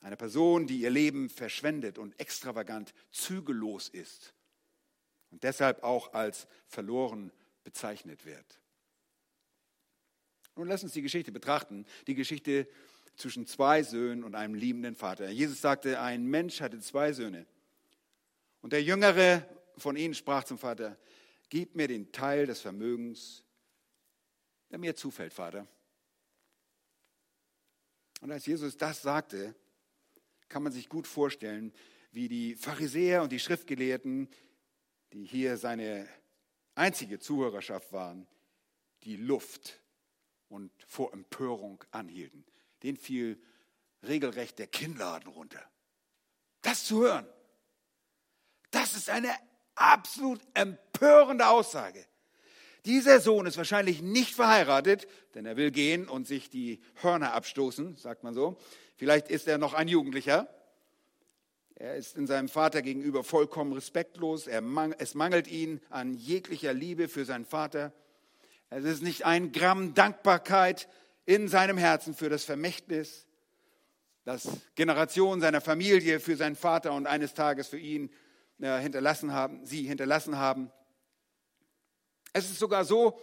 Einer 0.02 0.16
Person, 0.16 0.68
die 0.68 0.82
ihr 0.82 0.90
Leben 0.90 1.30
verschwendet 1.30 1.98
und 1.98 2.20
extravagant 2.20 2.94
zügellos 3.12 3.88
ist. 3.88 4.34
Und 5.30 5.44
deshalb 5.44 5.84
auch 5.84 6.14
als 6.14 6.48
verloren 6.68 7.32
bezeichnet 7.64 8.26
wird. 8.26 8.60
Nun 10.56 10.68
lass 10.68 10.84
uns 10.84 10.94
die 10.94 11.02
Geschichte 11.02 11.32
betrachten, 11.32 11.86
die 12.08 12.16
Geschichte 12.16 12.68
zwischen 13.16 13.46
zwei 13.46 13.84
Söhnen 13.84 14.24
und 14.24 14.36
einem 14.36 14.56
liebenden 14.56 14.96
Vater. 14.96 15.30
Jesus 15.30 15.62
sagte, 15.62 16.00
ein 16.02 16.26
Mensch 16.26 16.62
hatte 16.62 16.80
zwei 16.80 17.14
Söhne. 17.14 17.46
Und 18.62 18.74
der 18.74 18.84
Jüngere 18.84 19.48
von 19.78 19.96
ihnen 19.96 20.14
sprach 20.14 20.44
zum 20.44 20.58
Vater, 20.58 20.98
gib 21.50 21.76
mir 21.76 21.88
den 21.88 22.12
Teil 22.12 22.46
des 22.46 22.62
Vermögens, 22.62 23.44
der 24.70 24.80
mir 24.80 24.96
zufällt, 24.96 25.34
Vater. 25.34 25.68
Und 28.22 28.32
als 28.32 28.46
Jesus 28.46 28.78
das 28.78 29.02
sagte, 29.02 29.56
kann 30.48 30.64
man 30.64 30.72
sich 30.72 30.90
gut 30.90 31.08
vorstellen, 31.08 31.74
wie 32.12 32.28
die 32.28 32.56
Pharisäer 32.56 33.24
und 33.24 33.32
die 33.32 33.40
Schriftgelehrten, 33.40 34.30
die 35.14 35.26
hier 35.26 35.58
seine 35.58 36.08
einzige 36.76 37.20
Zuhörerschaft 37.20 37.92
waren, 37.92 38.28
die 39.04 39.16
Luft 39.16 39.82
und 40.50 40.72
vor 40.86 41.14
Empörung 41.14 41.84
anhielten. 41.92 42.46
Den 42.84 42.98
fiel 42.98 43.42
regelrecht 44.04 44.60
der 44.60 44.68
Kinnladen 44.68 45.32
runter. 45.32 45.62
Das 46.62 46.86
zu 46.86 47.02
hören, 47.02 47.28
das 48.72 48.96
ist 48.96 49.10
eine 49.10 49.32
absolut 49.76 50.42
empörende 50.54 51.48
Aussage. 51.48 52.06
Dieser 52.86 53.20
Sohn 53.20 53.46
ist 53.46 53.58
wahrscheinlich 53.58 54.02
nicht 54.02 54.34
verheiratet, 54.34 55.08
denn 55.36 55.46
er 55.46 55.56
will 55.56 55.72
gehen 55.72 56.08
und 56.08 56.28
sich 56.28 56.50
die 56.50 56.82
Hörner 56.96 57.34
abstoßen, 57.34 57.96
sagt 57.98 58.24
man 58.24 58.34
so. 58.34 58.58
Vielleicht 58.96 59.30
ist 59.30 59.48
er 59.48 59.58
noch 59.58 59.74
ein 59.74 59.88
Jugendlicher. 59.88 60.48
Er 61.76 61.96
ist 61.96 62.16
in 62.16 62.28
seinem 62.28 62.50
Vater 62.50 62.82
gegenüber 62.82 63.24
vollkommen 63.24 63.74
respektlos. 63.74 64.48
Mang 64.62 64.96
es 64.98 65.14
mangelt 65.14 65.48
ihn 65.48 65.80
an 65.90 66.14
jeglicher 66.14 66.74
Liebe 66.74 67.08
für 67.08 67.26
seinen 67.26 67.46
Vater. 67.46 67.94
Es 68.70 68.84
ist 68.84 69.04
nicht 69.04 69.26
ein 69.26 69.52
Gramm 69.52 69.94
Dankbarkeit 69.94 70.88
in 71.26 71.48
seinem 71.48 71.78
Herzen 71.78 72.14
für 72.14 72.30
das 72.30 72.44
Vermächtnis, 72.44 73.28
das 74.24 74.50
Generationen 74.76 75.42
seiner 75.42 75.62
Familie 75.62 76.20
für 76.20 76.36
seinen 76.36 76.56
Vater 76.56 76.94
und 76.94 77.08
eines 77.08 77.34
Tages 77.34 77.68
für 77.68 77.80
ihn 77.80 78.12
äh, 78.60 78.80
hinterlassen 78.80 79.34
haben, 79.34 79.66
sie 79.66 79.84
hinterlassen 79.84 80.38
haben. 80.38 80.72
Es 82.34 82.50
ist 82.50 82.60
sogar 82.60 82.86
so, 82.86 83.20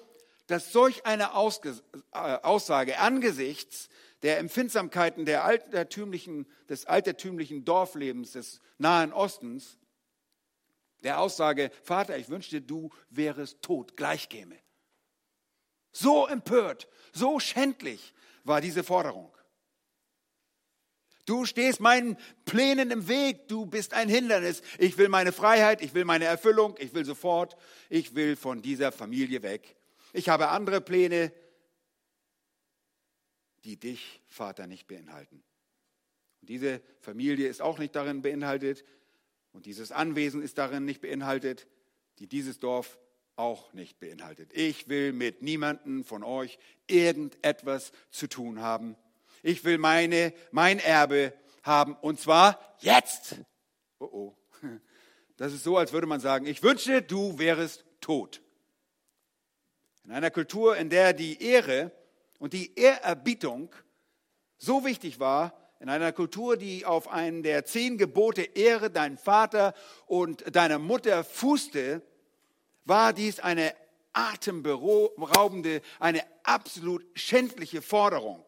dass 0.49 0.73
solch 0.73 1.07
eine 1.07 1.35
Ausge 1.35 1.79
äh, 2.13 2.19
Aussage 2.19 2.99
angesichts 2.99 3.89
der 4.23 4.39
Empfindsamkeiten 4.39 5.25
der 5.25 5.45
altertümlichen, 5.45 6.47
des 6.69 6.87
altertümlichen 6.87 7.65
Dorflebens 7.65 8.33
des 8.33 8.61
Nahen 8.79 9.13
Ostens, 9.13 9.79
der 11.05 11.21
Aussage, 11.21 11.71
Vater, 11.85 12.19
ich 12.19 12.29
wünschte, 12.29 12.61
du 12.61 12.91
wärest 13.11 13.63
tot, 13.63 13.97
gleich 13.97 14.29
käme. 14.29 14.57
So 15.93 16.27
empört, 16.27 16.89
so 17.13 17.41
schändlich 17.41 18.15
war 18.45 18.61
diese 18.61 18.85
Forderung. 18.85 19.33
Du 21.29 21.45
stehst 21.45 21.81
meinen 21.81 22.17
Plänen 22.47 22.91
im 22.91 23.07
Weg, 23.07 23.49
du 23.49 23.67
bist 23.67 23.93
ein 23.93 24.09
Hindernis. 24.09 24.63
Ich 24.79 24.97
will 24.97 25.11
meine 25.11 25.31
Freiheit, 25.31 25.83
ich 25.83 25.93
will 25.93 26.07
meine 26.07 26.25
Erfüllung, 26.25 26.75
ich 26.79 26.95
will 26.95 27.05
sofort, 27.05 27.55
ich 27.91 28.15
will 28.15 28.35
von 28.35 28.63
dieser 28.63 28.93
Familie 28.93 29.43
weg. 29.43 29.77
Ich 30.15 30.31
habe 30.31 30.49
andere 30.49 30.81
Pläne, 30.81 31.31
die 33.65 33.77
dich, 33.79 34.23
Vater, 34.27 34.67
nicht 34.67 34.87
beinhalten. 34.87 35.43
Und 36.41 36.49
diese 36.49 36.81
Familie 37.01 37.49
ist 37.49 37.61
auch 37.61 37.79
nicht 37.79 37.95
darin 37.95 38.23
beinhaltet 38.23 38.83
und 39.53 39.67
dieses 39.67 39.93
Anwesen 39.93 40.43
ist 40.43 40.57
darin 40.57 40.87
nicht 40.87 41.03
beinhaltet, 41.03 41.67
die 42.21 42.27
dieses 42.27 42.59
Dorf 42.59 42.99
auch 43.39 43.73
nicht 43.73 44.01
beinhaltet. 44.01 44.53
Ich 44.53 44.89
will 44.89 45.13
mit 45.13 45.43
niemandem 45.43 46.05
von 46.05 46.25
euch 46.25 46.59
irgendetwas 46.89 47.93
zu 48.11 48.27
tun 48.27 48.61
haben. 48.61 48.97
Ich 49.43 49.65
will 49.65 49.79
meine, 49.79 50.33
mein 50.51 50.81
Erbe 50.81 51.33
haben 51.63 51.95
und 51.95 52.21
zwar 52.21 52.77
jetzt. 52.81 53.37
Oh 53.99 54.09
oh. 54.13 54.37
Das 55.37 55.53
ist 55.53 55.63
so, 55.63 55.77
als 55.77 55.93
würde 55.93 56.09
man 56.09 56.19
sagen, 56.19 56.47
ich 56.47 56.65
wünsche, 56.65 57.01
du 57.01 57.39
wärest 57.39 57.85
tot. 58.01 58.43
In 60.03 60.11
einer 60.11 60.33
Kultur, 60.33 60.77
in 60.77 60.91
der 60.91 61.13
die 61.13 61.41
Ehre 61.41 61.93
und 62.41 62.55
die 62.55 62.75
Ehrerbietung 62.75 63.73
so 64.57 64.85
wichtig 64.85 65.21
war, 65.21 65.57
in 65.79 65.89
einer 65.91 66.11
Kultur, 66.11 66.57
die 66.57 66.85
auf 66.85 67.07
einen 67.07 67.45
der 67.45 67.65
zehn 67.65 67.99
Gebote 67.99 68.43
Ehre 68.43 68.91
deinen 68.91 69.17
Vater 69.17 69.75
und 70.07 70.57
deine 70.57 70.81
Mutter 70.81 71.23
fußte, 71.23 72.03
war 72.89 73.13
dies 73.13 73.39
eine 73.39 73.75
atemberaubende, 74.13 75.83
eine 76.01 76.23
absolut 76.43 77.05
schändliche 77.15 77.83
Forderung. 77.83 78.45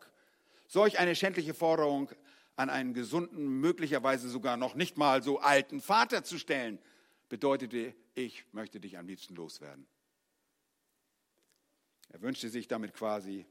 Solch 0.66 0.98
eine 0.98 1.14
schändliche 1.14 1.55
Forderung 1.55 2.11
an 2.57 2.70
einen 2.70 2.94
gesunden, 2.94 3.61
möglicherweise 3.61 4.29
sogar 4.29 4.57
noch 4.57 4.74
nicht 4.74 4.96
mal 4.96 5.22
so 5.22 5.38
alten 5.40 5.81
Vater 5.81 6.24
zu 6.24 6.38
stellen, 6.38 6.79
bedeutete, 7.29 7.94
ich 8.14 8.44
möchte 8.53 8.81
dich 8.81 8.98
am 8.98 9.07
liebsten 9.07 9.35
loswerden. 9.35 9.87
Er 12.09 12.20
wünschte 12.22 12.48
sich 12.48 12.66
damit 12.66 12.94
quasi 12.94 13.46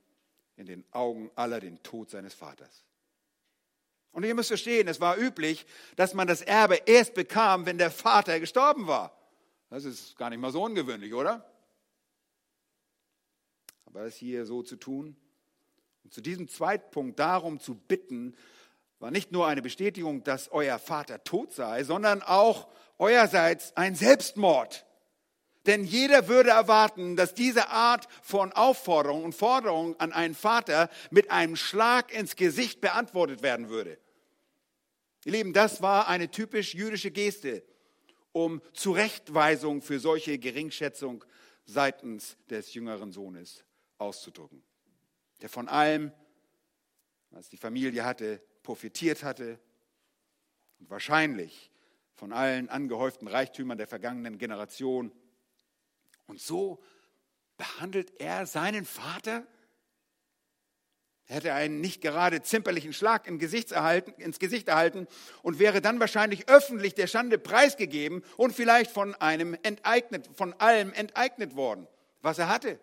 in 0.57 0.65
den 0.65 0.83
Augen 0.91 1.31
aller 1.35 1.59
den 1.59 1.81
Tod 1.81 2.09
seines 2.09 2.33
Vaters. 2.33 2.83
Und 4.11 4.23
ihr 4.23 4.35
müsst 4.35 4.49
verstehen, 4.49 4.87
es 4.87 4.99
war 4.99 5.17
üblich, 5.17 5.65
dass 5.95 6.13
man 6.13 6.27
das 6.27 6.41
Erbe 6.41 6.81
erst 6.85 7.13
bekam, 7.13 7.65
wenn 7.65 7.77
der 7.77 7.91
Vater 7.91 8.39
gestorben 8.39 8.87
war. 8.87 9.18
Das 9.69 9.85
ist 9.85 10.17
gar 10.17 10.31
nicht 10.31 10.39
mal 10.39 10.51
so 10.51 10.63
ungewöhnlich, 10.63 11.13
oder? 11.13 11.45
Aber 13.85 14.01
es 14.01 14.15
hier 14.15 14.45
so 14.45 14.63
zu 14.63 14.75
tun 14.75 15.15
und 16.03 16.13
zu 16.13 16.21
diesem 16.21 16.47
Zweitpunkt 16.47 17.19
darum 17.19 17.59
zu 17.59 17.75
bitten, 17.75 18.35
war 18.99 19.11
nicht 19.11 19.31
nur 19.31 19.47
eine 19.47 19.61
Bestätigung, 19.61 20.23
dass 20.23 20.51
euer 20.51 20.79
Vater 20.79 21.23
tot 21.23 21.53
sei, 21.53 21.83
sondern 21.83 22.21
auch 22.21 22.67
eurerseits 22.97 23.75
ein 23.77 23.95
Selbstmord. 23.95 24.85
Denn 25.65 25.83
jeder 25.83 26.27
würde 26.27 26.49
erwarten, 26.49 27.15
dass 27.15 27.33
diese 27.33 27.69
Art 27.69 28.07
von 28.23 28.51
Aufforderung 28.51 29.23
und 29.23 29.35
Forderung 29.35 29.99
an 29.99 30.11
einen 30.11 30.35
Vater 30.35 30.89
mit 31.11 31.31
einem 31.31 31.55
Schlag 31.55 32.11
ins 32.13 32.35
Gesicht 32.35 32.81
beantwortet 32.81 33.43
werden 33.43 33.69
würde. 33.69 33.99
Ihr 35.25 35.33
Lieben, 35.33 35.53
das 35.53 35.81
war 35.81 36.07
eine 36.07 36.31
typisch 36.31 36.73
jüdische 36.73 37.11
Geste 37.11 37.63
um 38.31 38.61
Zurechtweisung 38.73 39.81
für 39.81 39.99
solche 39.99 40.37
Geringschätzung 40.37 41.25
seitens 41.65 42.37
des 42.49 42.73
jüngeren 42.73 43.11
Sohnes 43.11 43.63
auszudrücken, 43.97 44.63
der 45.41 45.49
von 45.49 45.67
allem, 45.67 46.11
was 47.31 47.49
die 47.49 47.57
Familie 47.57 48.03
hatte, 48.03 48.41
profitiert 48.63 49.23
hatte 49.23 49.59
und 50.79 50.89
wahrscheinlich 50.89 51.71
von 52.13 52.33
allen 52.33 52.69
angehäuften 52.69 53.27
Reichtümern 53.27 53.77
der 53.77 53.87
vergangenen 53.87 54.37
Generation. 54.37 55.11
Und 56.27 56.39
so 56.39 56.83
behandelt 57.57 58.19
er 58.19 58.45
seinen 58.45 58.85
Vater? 58.85 59.47
Er 61.29 61.35
hätte 61.35 61.53
einen 61.53 61.79
nicht 61.79 62.01
gerade 62.01 62.41
zimperlichen 62.41 62.91
Schlag 62.91 63.27
ins 63.27 63.39
Gesicht, 63.39 63.71
erhalten, 64.67 65.07
und 65.43 65.59
wäre 65.59 65.79
dann 65.79 65.99
wahrscheinlich 65.99 66.49
öffentlich 66.49 66.95
der 66.95 67.05
Schande 67.05 67.37
preisgegeben 67.37 68.23
und 68.35 68.55
vielleicht 68.55 68.89
von 68.89 69.13
einem 69.13 69.55
enteignet, 69.61 70.27
von 70.35 70.53
allem 70.53 70.91
enteignet 70.91 71.55
worden, 71.55 71.87
was 72.23 72.39
er 72.39 72.49
hatte. 72.49 72.79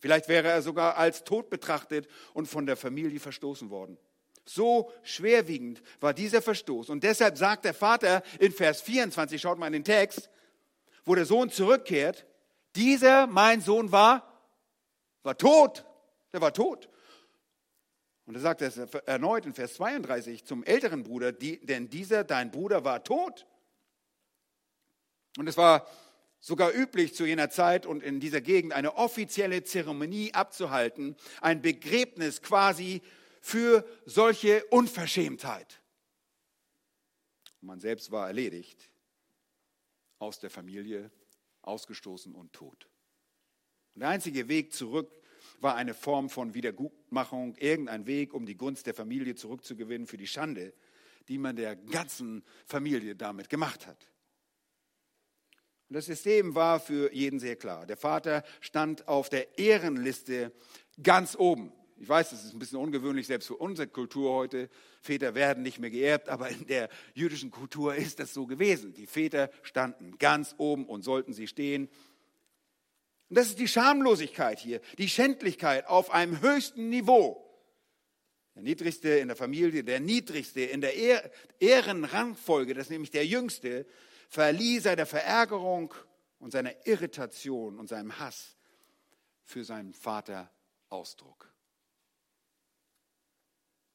Vielleicht 0.00 0.26
wäre 0.26 0.48
er 0.48 0.62
sogar 0.62 0.96
als 0.96 1.22
tot 1.22 1.48
betrachtet 1.48 2.08
und 2.34 2.46
von 2.46 2.66
der 2.66 2.76
Familie 2.76 3.20
verstoßen 3.20 3.70
worden. 3.70 3.98
So 4.44 4.90
schwerwiegend 5.04 5.80
war 6.00 6.14
dieser 6.14 6.42
Verstoß. 6.42 6.90
Und 6.90 7.04
deshalb 7.04 7.38
sagt 7.38 7.64
der 7.64 7.74
Vater 7.74 8.24
in 8.40 8.50
Vers 8.50 8.80
24, 8.80 9.40
schaut 9.40 9.60
mal 9.60 9.68
in 9.68 9.74
den 9.74 9.84
Text, 9.84 10.28
wo 11.04 11.14
der 11.14 11.24
Sohn 11.24 11.50
zurückkehrt, 11.50 12.26
dieser, 12.74 13.28
mein 13.28 13.60
Sohn, 13.60 13.92
war, 13.92 14.42
war 15.22 15.38
tot. 15.38 15.84
Der 16.32 16.40
war 16.40 16.52
tot. 16.52 16.88
Und 18.32 18.36
er 18.36 18.40
sagt 18.40 18.62
es 18.62 18.78
erneut 18.78 19.44
in 19.44 19.52
Vers 19.52 19.74
32 19.74 20.46
zum 20.46 20.64
älteren 20.64 21.02
Bruder, 21.02 21.32
die, 21.32 21.60
denn 21.66 21.90
dieser, 21.90 22.24
dein 22.24 22.50
Bruder, 22.50 22.82
war 22.82 23.04
tot. 23.04 23.46
Und 25.36 25.46
es 25.46 25.58
war 25.58 25.86
sogar 26.40 26.72
üblich 26.72 27.14
zu 27.14 27.26
jener 27.26 27.50
Zeit 27.50 27.84
und 27.84 28.02
in 28.02 28.20
dieser 28.20 28.40
Gegend 28.40 28.72
eine 28.72 28.96
offizielle 28.96 29.64
Zeremonie 29.64 30.32
abzuhalten, 30.32 31.14
ein 31.42 31.60
Begräbnis 31.60 32.40
quasi 32.40 33.02
für 33.42 33.86
solche 34.06 34.64
Unverschämtheit. 34.70 35.82
Man 37.60 37.80
selbst 37.80 38.10
war 38.12 38.28
erledigt, 38.28 38.88
aus 40.18 40.40
der 40.40 40.48
Familie 40.48 41.10
ausgestoßen 41.60 42.34
und 42.34 42.54
tot. 42.54 42.88
Und 43.92 44.00
der 44.00 44.08
einzige 44.08 44.48
Weg 44.48 44.72
zurück 44.72 45.21
war 45.62 45.76
eine 45.76 45.94
Form 45.94 46.28
von 46.28 46.54
Wiedergutmachung, 46.54 47.54
irgendein 47.56 48.06
Weg, 48.06 48.34
um 48.34 48.46
die 48.46 48.56
Gunst 48.56 48.86
der 48.86 48.94
Familie 48.94 49.34
zurückzugewinnen 49.34 50.06
für 50.06 50.16
die 50.16 50.26
Schande, 50.26 50.74
die 51.28 51.38
man 51.38 51.56
der 51.56 51.76
ganzen 51.76 52.42
Familie 52.66 53.14
damit 53.14 53.48
gemacht 53.48 53.86
hat. 53.86 54.08
Und 55.88 55.96
das 55.96 56.06
System 56.06 56.54
war 56.54 56.80
für 56.80 57.12
jeden 57.12 57.38
sehr 57.38 57.56
klar. 57.56 57.86
Der 57.86 57.96
Vater 57.96 58.44
stand 58.60 59.08
auf 59.08 59.28
der 59.28 59.58
Ehrenliste 59.58 60.52
ganz 61.02 61.36
oben. 61.36 61.72
Ich 61.98 62.08
weiß, 62.08 62.30
das 62.30 62.44
ist 62.44 62.52
ein 62.52 62.58
bisschen 62.58 62.78
ungewöhnlich, 62.78 63.28
selbst 63.28 63.46
für 63.46 63.56
unsere 63.56 63.86
Kultur 63.86 64.32
heute. 64.32 64.68
Väter 65.00 65.36
werden 65.36 65.62
nicht 65.62 65.78
mehr 65.78 65.90
geerbt, 65.90 66.28
aber 66.28 66.48
in 66.48 66.66
der 66.66 66.88
jüdischen 67.14 67.52
Kultur 67.52 67.94
ist 67.94 68.18
das 68.18 68.34
so 68.34 68.46
gewesen. 68.46 68.92
Die 68.94 69.06
Väter 69.06 69.50
standen 69.62 70.18
ganz 70.18 70.54
oben 70.58 70.86
und 70.86 71.02
sollten 71.02 71.32
sie 71.32 71.46
stehen. 71.46 71.88
Und 73.32 73.36
das 73.36 73.46
ist 73.46 73.58
die 73.58 73.66
Schamlosigkeit 73.66 74.58
hier, 74.58 74.82
die 74.98 75.08
Schändlichkeit 75.08 75.86
auf 75.86 76.10
einem 76.10 76.42
höchsten 76.42 76.90
Niveau. 76.90 77.42
Der 78.54 78.62
niedrigste 78.62 79.08
in 79.08 79.28
der 79.28 79.38
Familie, 79.38 79.82
der 79.82 80.00
niedrigste 80.00 80.60
in 80.60 80.82
der 80.82 80.92
Ehrenrangfolge, 81.58 82.74
das 82.74 82.88
ist 82.88 82.90
nämlich 82.90 83.10
der 83.10 83.24
jüngste, 83.24 83.86
verlieh 84.28 84.80
seiner 84.80 85.06
Verärgerung 85.06 85.94
und 86.40 86.50
seiner 86.50 86.74
Irritation 86.86 87.78
und 87.78 87.88
seinem 87.88 88.18
Hass 88.18 88.54
für 89.44 89.64
seinen 89.64 89.94
Vater 89.94 90.52
Ausdruck. 90.90 91.50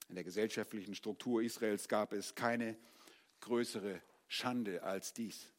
In 0.10 0.16
der 0.16 0.24
gesellschaftlichen 0.24 0.96
Struktur 0.96 1.44
Israels 1.44 1.88
gab 1.88 2.12
es 2.12 2.34
keine 2.34 2.76
größere 3.42 4.02
Schande 4.26 4.82
als 4.82 5.14
dies. 5.14 5.52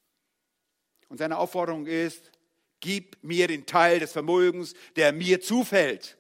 Und 1.09 1.19
seine 1.19 1.39
Aufforderung 1.39 1.87
ist, 1.87 2.33
gib 2.81 3.23
mir 3.23 3.49
den 3.49 3.67
Teil 3.67 4.01
des 4.01 4.13
Vermögens, 4.13 4.75
der 4.97 5.13
mir 5.13 5.41
zufällt. 5.41 6.17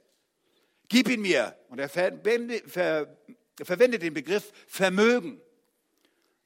Gib 0.88 1.09
ihn 1.09 1.21
mir. 1.21 1.57
Und 1.68 1.79
er 1.79 1.88
verwendet 1.88 4.03
den 4.03 4.14
Begriff 4.14 4.53
Vermögen. 4.66 5.40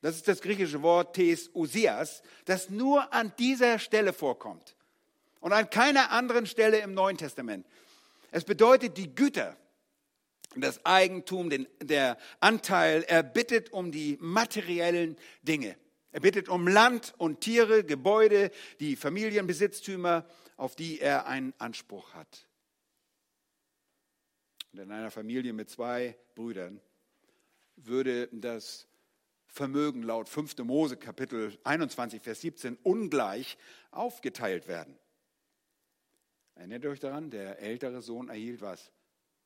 Das 0.01 0.17
ist 0.17 0.27
das 0.27 0.41
griechische 0.41 0.83
Wort 0.83 1.15
tes 1.15 1.51
usias, 1.55 2.23
das 2.45 2.71
nur 2.71 3.13
an 3.15 3.33
dieser 3.39 3.79
Stelle 3.79 4.13
vorkommt 4.13 4.75
und 5.41 5.53
an 5.53 5.71
keiner 5.71 6.11
anderen 6.11 6.47
Stelle 6.47 6.79
im 6.79 6.93
Neuen 6.93 7.17
Testament. 7.17 7.65
Es 8.33 8.45
bedeutet 8.45 8.97
die 8.97 9.15
Güter, 9.15 9.57
das 10.57 10.85
Eigentum, 10.85 11.51
den, 11.51 11.69
der 11.81 12.19
Anteil. 12.41 13.05
Er 13.05 13.23
bittet 13.23 13.73
um 13.73 13.93
die 13.93 14.19
materiellen 14.21 15.17
Dinge. 15.43 15.77
Er 16.13 16.21
bittet 16.21 16.49
um 16.49 16.69
Land 16.69 17.15
und 17.19 17.41
Tiere, 17.41 17.85
Gebäude, 17.85 18.51
die 18.81 18.97
Familienbesitztümer, 18.97 20.27
auf 20.57 20.77
die 20.77 21.01
er 21.01 21.27
einen 21.27 21.55
Anspruch 21.59 22.15
hat. 22.15 22.47
Und 24.73 24.79
in 24.79 24.93
einer 24.93 25.11
Familie 25.11 25.53
mit 25.53 25.71
zwei 25.71 26.17
Brüdern 26.35 26.81
würde 27.77 28.29
das 28.33 28.87
Vermögen 29.47 30.03
laut 30.03 30.29
5. 30.29 30.59
Mose 30.59 30.97
Kapitel 30.97 31.59
21, 31.65 32.23
Vers 32.23 32.41
17 32.43 32.79
ungleich 32.83 33.59
aufgeteilt 33.91 34.69
werden. 34.69 34.99
Erinnert 36.55 36.87
euch 36.87 37.01
daran? 37.01 37.31
Der 37.31 37.59
ältere 37.59 38.03
Sohn 38.03 38.29
erhielt 38.29 38.61
was? 38.61 38.93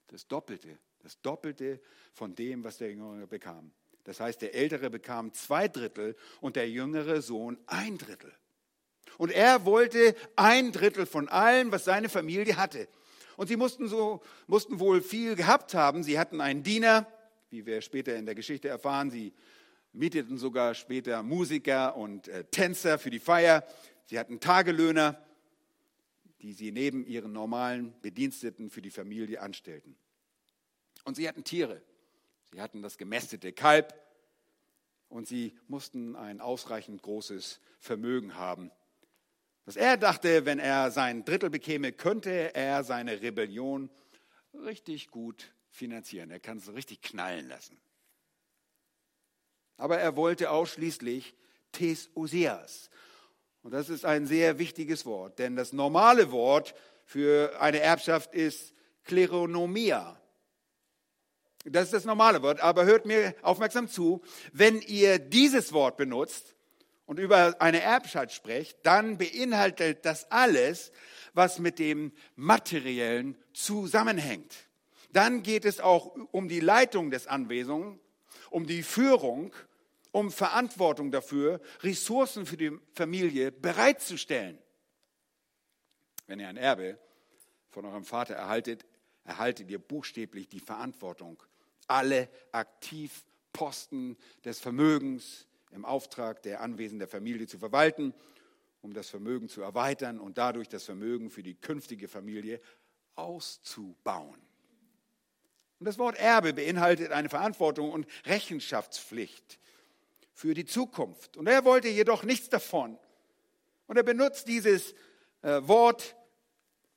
Das 0.08 0.28
Doppelte 0.28 0.78
das 1.06 1.20
Doppelte 1.20 1.80
von 2.12 2.34
dem, 2.34 2.64
was 2.64 2.78
der 2.78 2.90
Jüngere 2.90 3.28
bekam. 3.28 3.70
Das 4.06 4.20
heißt, 4.20 4.40
der 4.40 4.54
Ältere 4.54 4.88
bekam 4.88 5.32
zwei 5.32 5.66
Drittel 5.66 6.16
und 6.40 6.54
der 6.54 6.70
jüngere 6.70 7.22
Sohn 7.22 7.58
ein 7.66 7.98
Drittel. 7.98 8.32
Und 9.18 9.32
er 9.32 9.64
wollte 9.64 10.14
ein 10.36 10.70
Drittel 10.72 11.06
von 11.06 11.28
allem, 11.28 11.72
was 11.72 11.84
seine 11.84 12.08
Familie 12.08 12.56
hatte. 12.56 12.88
Und 13.36 13.48
sie 13.48 13.56
mussten, 13.56 13.88
so, 13.88 14.22
mussten 14.46 14.78
wohl 14.78 15.02
viel 15.02 15.34
gehabt 15.34 15.74
haben. 15.74 16.04
Sie 16.04 16.18
hatten 16.18 16.40
einen 16.40 16.62
Diener, 16.62 17.06
wie 17.50 17.66
wir 17.66 17.80
später 17.80 18.14
in 18.16 18.26
der 18.26 18.36
Geschichte 18.36 18.68
erfahren. 18.68 19.10
Sie 19.10 19.32
mieteten 19.92 20.38
sogar 20.38 20.74
später 20.74 21.22
Musiker 21.24 21.96
und 21.96 22.28
äh, 22.28 22.44
Tänzer 22.44 22.98
für 22.98 23.10
die 23.10 23.18
Feier. 23.18 23.66
Sie 24.04 24.18
hatten 24.18 24.38
Tagelöhner, 24.38 25.20
die 26.42 26.52
sie 26.52 26.70
neben 26.70 27.04
ihren 27.04 27.32
normalen 27.32 27.92
Bediensteten 28.02 28.70
für 28.70 28.82
die 28.82 28.90
Familie 28.90 29.40
anstellten. 29.40 29.96
Und 31.04 31.16
sie 31.16 31.28
hatten 31.28 31.42
Tiere. 31.42 31.82
Sie 32.52 32.60
hatten 32.60 32.82
das 32.82 32.98
gemästete 32.98 33.52
Kalb 33.52 33.94
und 35.08 35.26
sie 35.26 35.58
mussten 35.68 36.16
ein 36.16 36.40
ausreichend 36.40 37.02
großes 37.02 37.60
Vermögen 37.78 38.34
haben. 38.36 38.70
Was 39.64 39.76
er 39.76 39.96
dachte, 39.96 40.44
wenn 40.44 40.58
er 40.58 40.90
sein 40.90 41.24
Drittel 41.24 41.50
bekäme, 41.50 41.92
könnte 41.92 42.54
er 42.54 42.84
seine 42.84 43.20
Rebellion 43.20 43.90
richtig 44.54 45.10
gut 45.10 45.52
finanzieren. 45.70 46.30
Er 46.30 46.40
kann 46.40 46.58
es 46.58 46.72
richtig 46.72 47.02
knallen 47.02 47.48
lassen. 47.48 47.76
Aber 49.76 49.98
er 49.98 50.16
wollte 50.16 50.50
ausschließlich 50.50 51.34
Tes 51.72 52.10
Oseas. 52.14 52.90
Und 53.62 53.72
das 53.72 53.88
ist 53.88 54.04
ein 54.04 54.26
sehr 54.26 54.58
wichtiges 54.58 55.04
Wort, 55.04 55.38
denn 55.38 55.56
das 55.56 55.72
normale 55.72 56.30
Wort 56.30 56.74
für 57.04 57.60
eine 57.60 57.80
Erbschaft 57.80 58.32
ist 58.34 58.72
Kleronomia. 59.04 60.20
Das 61.68 61.86
ist 61.86 61.94
das 61.94 62.04
normale 62.04 62.42
Wort, 62.42 62.60
aber 62.60 62.84
hört 62.84 63.06
mir 63.06 63.34
aufmerksam 63.42 63.88
zu. 63.88 64.22
Wenn 64.52 64.80
ihr 64.82 65.18
dieses 65.18 65.72
Wort 65.72 65.96
benutzt 65.96 66.54
und 67.06 67.18
über 67.18 67.60
eine 67.60 67.80
Erbschaft 67.80 68.32
sprecht, 68.32 68.78
dann 68.84 69.18
beinhaltet 69.18 70.04
das 70.04 70.30
alles, 70.30 70.92
was 71.34 71.58
mit 71.58 71.80
dem 71.80 72.12
Materiellen 72.36 73.36
zusammenhängt. 73.52 74.54
Dann 75.12 75.42
geht 75.42 75.64
es 75.64 75.80
auch 75.80 76.14
um 76.30 76.48
die 76.48 76.60
Leitung 76.60 77.10
des 77.10 77.26
Anwesens, 77.26 77.98
um 78.50 78.66
die 78.66 78.84
Führung, 78.84 79.52
um 80.12 80.30
Verantwortung 80.30 81.10
dafür, 81.10 81.60
Ressourcen 81.80 82.46
für 82.46 82.56
die 82.56 82.78
Familie 82.94 83.50
bereitzustellen. 83.50 84.58
Wenn 86.28 86.38
ihr 86.38 86.48
ein 86.48 86.56
Erbe 86.56 86.96
von 87.70 87.84
eurem 87.86 88.04
Vater 88.04 88.34
erhaltet, 88.34 88.86
erhaltet 89.24 89.68
ihr 89.68 89.80
buchstäblich 89.80 90.48
die 90.48 90.60
Verantwortung 90.60 91.42
alle 91.86 92.28
Aktivposten 92.52 94.16
des 94.44 94.58
Vermögens 94.58 95.46
im 95.72 95.84
Auftrag 95.84 96.42
der 96.42 96.60
anwesenden 96.60 97.08
Familie 97.08 97.46
zu 97.46 97.58
verwalten, 97.58 98.14
um 98.82 98.92
das 98.92 99.10
Vermögen 99.10 99.48
zu 99.48 99.62
erweitern 99.62 100.20
und 100.20 100.38
dadurch 100.38 100.68
das 100.68 100.84
Vermögen 100.84 101.30
für 101.30 101.42
die 101.42 101.54
künftige 101.54 102.08
Familie 102.08 102.60
auszubauen. 103.14 104.40
Und 105.78 105.86
das 105.86 105.98
Wort 105.98 106.16
Erbe 106.16 106.54
beinhaltet 106.54 107.12
eine 107.12 107.28
Verantwortung 107.28 107.90
und 107.90 108.06
Rechenschaftspflicht 108.24 109.58
für 110.32 110.54
die 110.54 110.64
Zukunft. 110.64 111.36
Und 111.36 111.46
er 111.46 111.64
wollte 111.64 111.88
jedoch 111.88 112.22
nichts 112.22 112.48
davon. 112.48 112.98
Und 113.86 113.96
er 113.96 114.02
benutzt 114.02 114.48
dieses 114.48 114.94
äh, 115.42 115.60
Wort, 115.62 116.16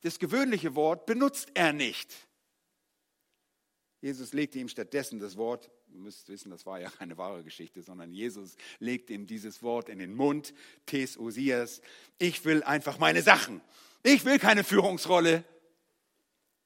das 0.01 0.19
gewöhnliche 0.19 0.75
Wort, 0.75 1.05
benutzt 1.05 1.49
er 1.53 1.73
nicht. 1.73 2.28
Jesus 4.01 4.33
legte 4.33 4.59
ihm 4.59 4.69
stattdessen 4.69 5.19
das 5.19 5.35
Wort, 5.35 5.69
ihr 5.91 5.99
müsst 5.99 6.29
wissen, 6.29 6.51
das 6.51 6.65
war 6.65 6.79
ja 6.79 6.89
keine 6.89 7.17
wahre 7.17 7.43
Geschichte, 7.43 7.81
sondern 7.81 8.13
Jesus 8.13 8.55
legte 8.79 9.13
ihm 9.13 9.27
dieses 9.27 9.61
Wort 9.61 9.89
in 9.89 9.99
den 9.99 10.13
Mund, 10.13 10.53
Tes 10.85 11.17
Osias, 11.17 11.81
ich 12.17 12.45
will 12.45 12.63
einfach 12.63 12.97
meine 12.97 13.21
Sachen. 13.21 13.61
Ich 14.03 14.23
will 14.23 14.39
keine 14.39 14.63
Führungsrolle. 14.63 15.43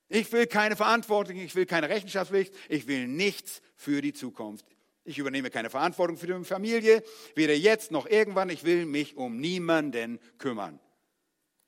Ich 0.10 0.32
will 0.32 0.46
keine 0.46 0.76
Verantwortung, 0.76 1.38
ich 1.38 1.56
will 1.56 1.66
keine 1.66 1.90
Rechenschaftspflicht, 1.90 2.54
ich 2.70 2.86
will 2.86 3.08
nichts 3.08 3.64
für 3.76 4.02
die 4.02 4.14
Zukunft. 4.14 4.66
Ich 5.06 5.18
übernehme 5.18 5.50
keine 5.50 5.72
Verantwortung 5.72 6.18
für 6.18 6.28
die 6.28 6.46
Familie, 6.46 7.04
weder 7.36 7.56
jetzt 7.56 7.92
noch 7.92 8.06
irgendwann. 8.06 8.50
Ich 8.50 8.64
will 8.64 8.86
mich 8.86 9.18
um 9.18 9.38
niemanden 9.38 10.20
kümmern. 10.38 10.80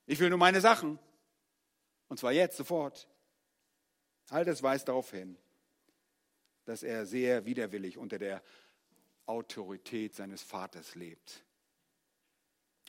Ich 0.06 0.19
will 0.19 0.30
nur 0.30 0.38
meine 0.38 0.62
Sachen. 0.62 0.99
Und 2.08 2.19
zwar 2.19 2.32
jetzt, 2.32 2.56
sofort. 2.56 3.10
All 4.30 4.45
das 4.45 4.63
weist 4.63 4.88
darauf 4.88 5.12
hin, 5.12 5.38
dass 6.65 6.84
er 6.84 7.06
sehr 7.06 7.45
widerwillig 7.45 7.97
unter 7.97 8.17
der 8.17 8.41
Autorität 9.25 10.15
seines 10.15 10.41
Vaters 10.41 10.95
lebt. 10.95 11.43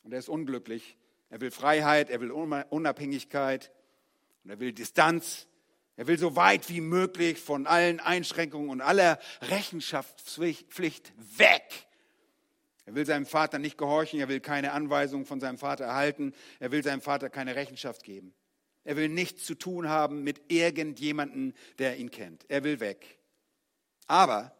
Und 0.03 0.13
er 0.13 0.19
ist 0.19 0.29
unglücklich. 0.29 0.97
Er 1.31 1.41
will 1.41 1.51
Freiheit, 1.51 2.11
er 2.11 2.21
will 2.21 2.31
Unabhängigkeit 2.31 3.73
und 4.45 4.51
er 4.51 4.61
will 4.61 4.73
Distanz. 4.73 5.49
Er 5.97 6.07
will 6.07 6.19
so 6.19 6.37
weit 6.37 6.69
wie 6.69 6.81
möglich 6.81 7.41
von 7.41 7.67
allen 7.67 8.01
Einschränkungen 8.01 8.69
und 8.69 8.81
aller 8.81 9.19
Rechenschaftspflicht 9.43 11.13
weg. 11.39 11.87
Er 12.85 12.95
will 12.95 13.05
seinem 13.05 13.27
Vater 13.27 13.59
nicht 13.59 13.79
gehorchen, 13.79 14.21
er 14.21 14.29
will 14.29 14.41
keine 14.41 14.73
Anweisungen 14.73 15.27
von 15.27 15.41
seinem 15.41 15.59
Vater 15.59 15.87
erhalten, 15.87 16.35
er 16.61 16.71
will 16.71 16.85
seinem 16.85 17.01
Vater 17.01 17.31
keine 17.31 17.57
Rechenschaft 17.57 18.05
geben. 18.05 18.33
Er 18.85 18.97
will 18.97 19.09
nichts 19.09 19.45
zu 19.45 19.57
tun 19.57 19.89
haben 19.89 20.23
mit 20.23 20.53
irgendjemandem, 20.53 21.55
der 21.79 21.97
ihn 21.97 22.13
kennt. 22.13 22.45
Er 22.49 22.63
will 22.63 22.79
weg. 22.79 23.19
Aber 24.07 24.55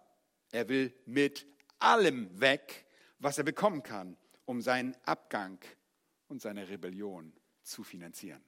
er 0.51 0.69
will 0.69 0.93
mit 1.07 1.47
allem 1.79 2.41
weg, 2.41 2.87
was 3.19 3.39
er 3.39 3.45
bekommen 3.45 3.83
kann, 3.83 4.17
um 4.45 4.61
seinen 4.61 4.97
Abgang 5.05 5.59
und 6.29 6.41
seine 6.41 6.69
Rebellion 6.69 7.33
zu 7.63 7.83
finanzieren. 7.83 8.43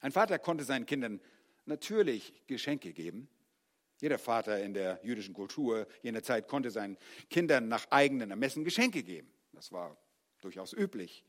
Ein 0.00 0.12
Vater 0.12 0.38
konnte 0.38 0.64
seinen 0.64 0.86
Kindern 0.86 1.20
natürlich 1.66 2.32
Geschenke 2.46 2.92
geben. 2.92 3.28
Jeder 4.00 4.18
Vater 4.18 4.62
in 4.62 4.72
der 4.72 4.98
jüdischen 5.02 5.34
Kultur 5.34 5.86
jener 6.02 6.22
Zeit 6.22 6.48
konnte 6.48 6.70
seinen 6.70 6.96
Kindern 7.28 7.68
nach 7.68 7.90
eigenen 7.90 8.30
Ermessen 8.30 8.64
Geschenke 8.64 9.02
geben. 9.02 9.30
Das 9.52 9.72
war 9.72 9.96
durchaus 10.40 10.72
üblich. 10.72 11.24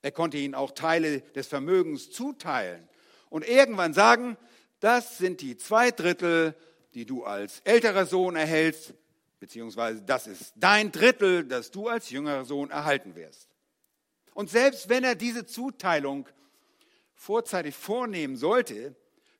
Er 0.00 0.12
konnte 0.12 0.38
ihnen 0.38 0.54
auch 0.54 0.72
Teile 0.72 1.20
des 1.32 1.48
Vermögens 1.48 2.10
zuteilen 2.10 2.88
und 3.30 3.46
irgendwann 3.46 3.94
sagen, 3.94 4.36
das 4.78 5.18
sind 5.18 5.40
die 5.40 5.56
zwei 5.56 5.90
Drittel, 5.90 6.54
die 6.94 7.06
du 7.06 7.24
als 7.24 7.60
älterer 7.60 8.06
Sohn 8.06 8.36
erhältst, 8.36 8.94
beziehungsweise 9.40 10.02
das 10.02 10.26
ist 10.26 10.52
dein 10.56 10.92
Drittel, 10.92 11.44
das 11.44 11.70
du 11.70 11.88
als 11.88 12.10
jüngerer 12.10 12.44
Sohn 12.44 12.70
erhalten 12.70 13.14
wirst. 13.14 13.48
Und 14.34 14.50
selbst 14.50 14.88
wenn 14.88 15.04
er 15.04 15.14
diese 15.14 15.46
Zuteilung 15.46 16.28
vorzeitig 17.14 17.74
vornehmen 17.74 18.36
sollte, 18.36 18.96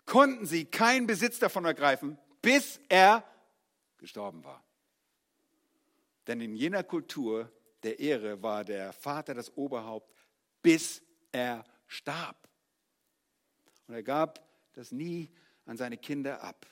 konnten 0.06 0.46
sie 0.46 0.64
keinen 0.64 1.06
Besitz 1.06 1.38
davon 1.38 1.64
ergreifen, 1.64 2.18
bis 2.40 2.80
er 2.88 3.24
gestorben 3.98 4.44
war. 4.44 4.62
Denn 6.26 6.40
in 6.40 6.54
jener 6.54 6.82
Kultur 6.82 7.50
der 7.82 7.98
Ehre 7.98 8.42
war 8.42 8.64
der 8.64 8.92
Vater 8.92 9.34
das 9.34 9.56
Oberhaupt, 9.56 10.12
bis 10.62 11.02
er 11.32 11.64
starb. 11.86 12.48
Und 13.86 13.94
er 13.94 14.02
gab 14.02 14.40
das 14.74 14.92
nie 14.92 15.30
an 15.66 15.76
seine 15.76 15.96
Kinder 15.96 16.42
ab. 16.42 16.66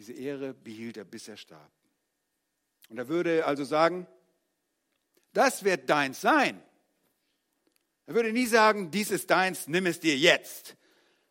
Diese 0.00 0.14
Ehre 0.14 0.54
behielt 0.54 0.96
er, 0.96 1.04
bis 1.04 1.28
er 1.28 1.36
starb. 1.36 1.70
Und 2.88 2.96
er 2.96 3.08
würde 3.08 3.44
also 3.44 3.64
sagen, 3.64 4.06
das 5.34 5.62
wird 5.62 5.90
deins 5.90 6.22
sein. 6.22 6.58
Er 8.06 8.14
würde 8.14 8.32
nie 8.32 8.46
sagen, 8.46 8.90
dies 8.90 9.10
ist 9.10 9.28
deins, 9.30 9.68
nimm 9.68 9.84
es 9.84 10.00
dir 10.00 10.16
jetzt. 10.16 10.74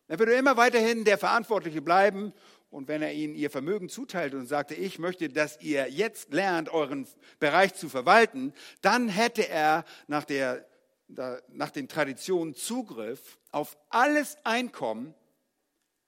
Er 0.06 0.20
würde 0.20 0.34
immer 0.34 0.56
weiterhin 0.56 1.04
der 1.04 1.18
Verantwortliche 1.18 1.82
bleiben. 1.82 2.32
Und 2.70 2.86
wenn 2.86 3.02
er 3.02 3.12
ihnen 3.12 3.34
ihr 3.34 3.50
Vermögen 3.50 3.88
zuteilte 3.88 4.38
und 4.38 4.46
sagte, 4.46 4.76
ich 4.76 5.00
möchte, 5.00 5.28
dass 5.30 5.60
ihr 5.60 5.90
jetzt 5.90 6.32
lernt, 6.32 6.68
euren 6.68 7.08
Bereich 7.40 7.74
zu 7.74 7.88
verwalten, 7.88 8.54
dann 8.82 9.08
hätte 9.08 9.48
er 9.48 9.84
nach, 10.06 10.24
der, 10.24 10.64
nach 11.08 11.70
den 11.70 11.88
Traditionen 11.88 12.54
Zugriff 12.54 13.40
auf 13.50 13.76
alles 13.88 14.38
Einkommen, 14.44 15.12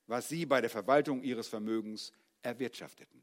was 0.06 0.28
sie 0.28 0.46
bei 0.46 0.60
der 0.60 0.70
Verwaltung 0.70 1.24
ihres 1.24 1.48
Vermögens 1.48 2.12
erwirtschafteten. 2.42 3.22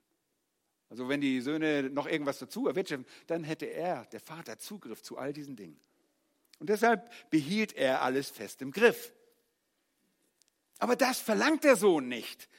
Also 0.90 1.08
wenn 1.08 1.22
die 1.22 1.40
Söhne 1.42 1.84
noch 1.84 2.08
irgendwas 2.08 2.40
dazu 2.40 2.68
erwirtschaften, 2.68 3.06
dann 3.28 3.44
hätte 3.44 3.68
er, 3.68 4.06
der 4.06 4.20
Vater, 4.20 4.58
Zugriff 4.58 5.04
zu 5.04 5.18
all 5.18 5.34
diesen 5.34 5.56
Dingen. 5.56 5.80
Und 6.58 6.70
deshalb 6.70 7.30
behielt 7.30 7.74
er 7.74 8.02
alles 8.02 8.30
fest 8.30 8.62
im 8.62 8.72
Griff. 8.72 9.14
Aber 10.80 10.96
das 10.96 11.20
verlangt 11.20 11.64
der 11.64 11.76
Sohn 11.76 12.08
nicht. 12.08 12.50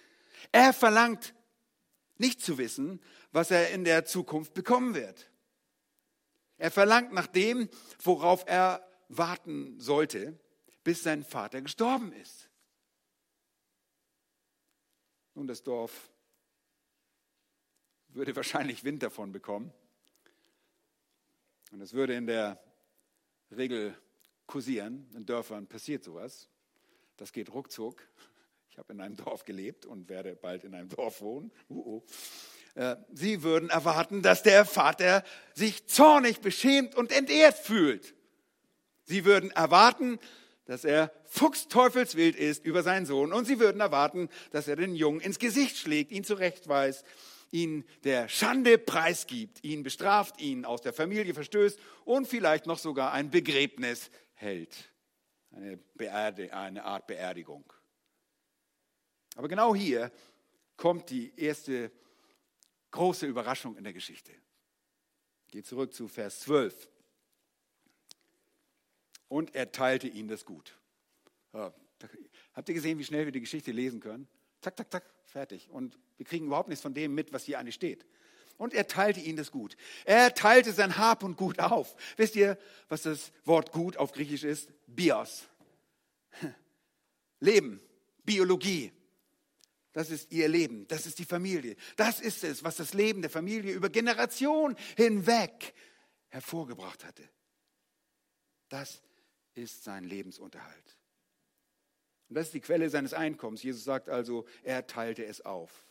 Er 0.53 0.73
verlangt 0.73 1.35
nicht 2.18 2.40
zu 2.40 2.59
wissen, 2.59 3.03
was 3.33 3.51
er 3.51 3.70
in 3.70 3.85
der 3.85 4.05
Zukunft 4.05 4.55
bekommen 4.55 4.94
wird. 4.94 5.31
Er 6.59 6.70
verlangt 6.70 7.12
nach 7.12 7.27
dem, 7.27 7.68
worauf 8.03 8.44
er 8.46 8.87
warten 9.09 9.81
sollte, 9.81 10.38
bis 10.85 11.03
sein 11.03 11.25
Vater 11.25 11.62
gestorben 11.62 12.12
ist. 12.12 12.49
Nun, 15.35 15.46
das 15.46 15.62
Dorf 15.62 16.11
würde 18.12 18.35
wahrscheinlich 18.37 18.85
Wind 18.85 19.03
davon 19.03 19.33
bekommen. 19.33 19.73
Und 21.73 21.81
es 21.81 21.92
würde 21.92 22.14
in 22.14 22.27
der 22.27 22.61
Regel 23.57 23.94
kursieren. 24.46 25.09
In 25.14 25.27
Dörfern 25.27 25.66
passiert 25.66 26.05
sowas. 26.05 26.49
Das 27.16 27.33
geht 27.33 27.53
ruckzuck. 27.53 28.03
Ich 28.70 28.79
habe 28.79 28.92
in 28.92 29.01
einem 29.01 29.16
Dorf 29.16 29.44
gelebt 29.44 29.87
und 29.87 30.09
werde 30.09 30.35
bald 30.35 30.64
in 30.64 30.75
einem 30.75 30.88
Dorf 30.88 31.20
wohnen. 31.20 31.53
Uh 31.68 32.03
-uh. 32.77 32.96
Sie 33.12 33.42
würden 33.42 33.68
erwarten, 33.68 34.23
dass 34.23 34.42
der 34.44 34.64
Vater 34.64 35.25
sich 35.55 35.87
zornig, 35.88 36.40
beschämt 36.40 36.94
und 36.94 37.11
entehrt 37.11 37.59
fühlt. 37.59 38.14
Sie 39.05 39.25
würden 39.25 39.51
erwarten, 39.51 40.20
dass 40.66 40.85
er 40.85 41.12
fuchsteufelswild 41.25 42.37
ist 42.37 42.64
über 42.64 42.85
seinen 42.85 43.07
Sohn 43.07 43.33
und 43.33 43.44
sie 43.44 43.59
würden 43.59 43.81
erwarten, 43.81 44.29
dass 44.53 44.68
er 44.68 44.77
den 44.77 44.94
Jungen 44.94 45.20
ins 45.20 45.40
Gesicht 45.40 45.79
schlägt, 45.79 46.12
ihn 46.12 46.23
zurechtweist 46.23 47.05
ihn 47.51 47.85
der 48.05 48.29
Schande 48.29 48.79
preisgibt, 48.79 49.65
ihn 49.65 49.83
bestraft, 49.83 50.41
ihn 50.41 50.65
aus 50.65 50.83
der 50.83 50.93
Familie 50.93 51.35
verstößt 51.35 51.79
und 52.05 52.27
vielleicht 52.27 52.67
noch 52.67 52.79
sogar 52.79 53.13
ein 53.13 53.31
Begräbnis 53.31 54.11
hält. 54.35 54.93
Eine, 55.51 55.77
Beerde, 55.77 56.53
eine 56.53 56.85
Art 56.85 57.07
Beerdigung. 57.07 57.73
Aber 59.35 59.49
genau 59.49 59.75
hier 59.75 60.13
kommt 60.77 61.11
die 61.11 61.33
erste 61.37 61.91
große 62.91 63.27
Überraschung 63.27 63.77
in 63.77 63.85
der 63.85 63.93
Geschichte. 63.93 64.33
Geht 65.49 65.67
zurück 65.67 65.93
zu 65.93 66.09
Vers 66.09 66.41
12. 66.41 66.89
Und 69.29 69.55
er 69.55 69.71
teilte 69.71 70.09
ihnen 70.09 70.29
das 70.29 70.45
Gut. 70.45 70.77
Habt 71.53 72.69
ihr 72.69 72.75
gesehen, 72.75 72.99
wie 72.99 73.05
schnell 73.05 73.25
wir 73.25 73.33
die 73.33 73.41
Geschichte 73.41 73.73
lesen 73.73 74.01
können? 74.01 74.29
Zack, 74.61 74.77
zack, 74.77 74.90
zack, 74.90 75.05
fertig. 75.25 75.70
Und 75.70 75.99
wir 76.16 76.27
kriegen 76.27 76.46
überhaupt 76.46 76.68
nichts 76.68 76.83
von 76.83 76.94
dem 76.94 77.14
mit, 77.14 77.33
was 77.33 77.44
hier 77.44 77.59
eigentlich 77.59 77.75
steht. 77.75 78.05
Und 78.59 78.75
er 78.75 78.87
teilte 78.87 79.20
ihnen 79.20 79.38
das 79.38 79.51
Gut. 79.51 79.77
Er 80.05 80.35
teilte 80.35 80.73
sein 80.73 80.99
Hab 80.99 81.23
und 81.23 81.37
Gut 81.37 81.59
auf. 81.61 81.96
Wisst 82.16 82.37
ihr, 82.37 82.59
was 82.88 83.03
das 83.03 83.33
Wort 83.44 83.73
Gut 83.73 83.96
auf 83.96 84.12
Griechisch 84.12 84.44
ist? 84.44 84.68
Bios. 84.87 85.49
Leben, 87.40 87.81
Biologie. 88.25 88.92
Das 89.92 90.11
ist 90.11 90.31
ihr 90.31 90.46
Leben, 90.49 90.87
das 90.87 91.07
ist 91.07 91.18
die 91.18 91.25
Familie. 91.25 91.75
Das 91.96 92.20
ist 92.20 92.44
es, 92.44 92.62
was 92.62 92.77
das 92.77 92.95
Leben 92.95 93.22
der 93.22 93.30
Familie 93.30 93.72
über 93.72 93.89
Generationen 93.89 94.76
hinweg 94.97 95.74
hervorgebracht 96.28 97.05
hatte. 97.05 97.28
Das 98.68 99.03
ist 99.55 99.82
sein 99.82 100.05
Lebensunterhalt. 100.05 100.99
Und 102.31 102.37
das 102.37 102.47
ist 102.47 102.55
die 102.55 102.61
Quelle 102.61 102.89
seines 102.89 103.12
Einkommens. 103.12 103.61
Jesus 103.64 103.83
sagt 103.83 104.09
also, 104.09 104.47
er 104.62 104.87
teilte 104.87 105.24
es 105.24 105.45
auf. 105.45 105.85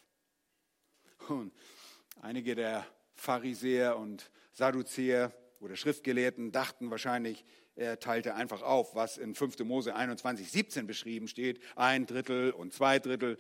Und 1.28 1.54
einige 2.22 2.56
der 2.56 2.88
Pharisäer 3.14 3.98
und 3.98 4.32
Sadduzäer 4.54 5.34
oder 5.60 5.76
Schriftgelehrten 5.76 6.54
dachten 6.54 6.90
wahrscheinlich, 6.92 7.44
er 7.76 8.00
teilte 8.00 8.36
einfach 8.36 8.62
auf, 8.62 8.96
was 8.96 9.18
in 9.18 9.36
5. 9.36 9.60
Mose 9.60 9.94
21, 9.94 10.50
17 10.50 10.88
beschrieben 10.88 11.28
steht, 11.28 11.62
ein 11.76 12.06
Drittel 12.06 12.52
und 12.52 12.74
zwei 12.74 13.00
Drittel. 13.00 13.38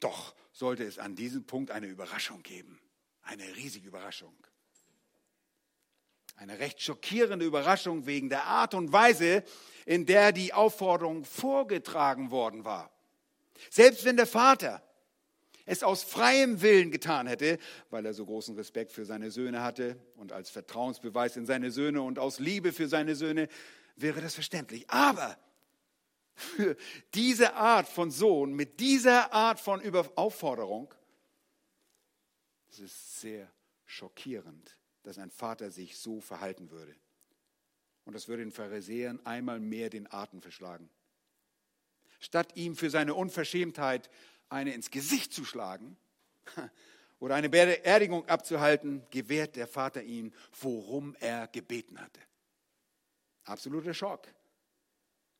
Doch 0.00 0.34
sollte 0.50 0.82
es 0.82 0.98
an 0.98 1.14
diesem 1.14 1.46
Punkt 1.46 1.70
eine 1.70 1.86
Überraschung 1.86 2.42
geben, 2.42 2.80
eine 3.22 3.44
riesige 3.54 3.86
Überraschung. 3.86 4.34
Eine 6.36 6.58
recht 6.58 6.80
schockierende 6.80 7.46
Überraschung 7.46 8.06
wegen 8.06 8.28
der 8.28 8.44
Art 8.44 8.74
und 8.74 8.92
Weise, 8.92 9.44
in 9.86 10.06
der 10.06 10.32
die 10.32 10.52
Aufforderung 10.52 11.24
vorgetragen 11.24 12.30
worden 12.30 12.64
war. 12.64 12.90
Selbst 13.70 14.04
wenn 14.04 14.16
der 14.16 14.26
Vater 14.26 14.82
es 15.64 15.82
aus 15.82 16.02
freiem 16.02 16.60
Willen 16.60 16.90
getan 16.90 17.26
hätte, 17.26 17.58
weil 17.90 18.04
er 18.04 18.14
so 18.14 18.26
großen 18.26 18.56
Respekt 18.56 18.92
für 18.92 19.04
seine 19.04 19.30
Söhne 19.30 19.62
hatte 19.62 19.96
und 20.16 20.32
als 20.32 20.50
Vertrauensbeweis 20.50 21.36
in 21.36 21.46
seine 21.46 21.70
Söhne 21.70 22.02
und 22.02 22.18
aus 22.18 22.38
Liebe 22.38 22.72
für 22.72 22.88
seine 22.88 23.14
Söhne 23.14 23.48
wäre 23.96 24.20
das 24.20 24.34
verständlich. 24.34 24.88
Aber 24.90 25.38
für 26.34 26.76
diese 27.14 27.54
Art 27.54 27.88
von 27.88 28.10
Sohn, 28.10 28.54
mit 28.54 28.80
dieser 28.80 29.32
Art 29.32 29.60
von 29.60 29.80
Aufforderung, 30.16 30.92
es 32.70 32.80
ist 32.80 33.20
sehr 33.20 33.50
schockierend, 33.84 34.76
dass 35.02 35.18
ein 35.18 35.30
Vater 35.30 35.70
sich 35.70 35.98
so 35.98 36.20
verhalten 36.20 36.70
würde. 36.70 36.94
Und 38.04 38.14
das 38.14 38.28
würde 38.28 38.42
den 38.42 38.52
Pharisäern 38.52 39.24
einmal 39.24 39.60
mehr 39.60 39.90
den 39.90 40.10
Atem 40.12 40.42
verschlagen. 40.42 40.90
Statt 42.20 42.56
ihm 42.56 42.76
für 42.76 42.90
seine 42.90 43.14
Unverschämtheit 43.14 44.10
eine 44.48 44.74
ins 44.74 44.90
Gesicht 44.90 45.32
zu 45.32 45.44
schlagen 45.44 45.96
oder 47.20 47.34
eine 47.34 47.48
Beerdigung 47.48 48.28
abzuhalten, 48.28 49.02
gewährt 49.10 49.56
der 49.56 49.66
Vater 49.66 50.02
ihm, 50.02 50.32
worum 50.60 51.16
er 51.20 51.48
gebeten 51.48 52.00
hatte. 52.00 52.20
Absoluter 53.44 53.94
Schock. 53.94 54.28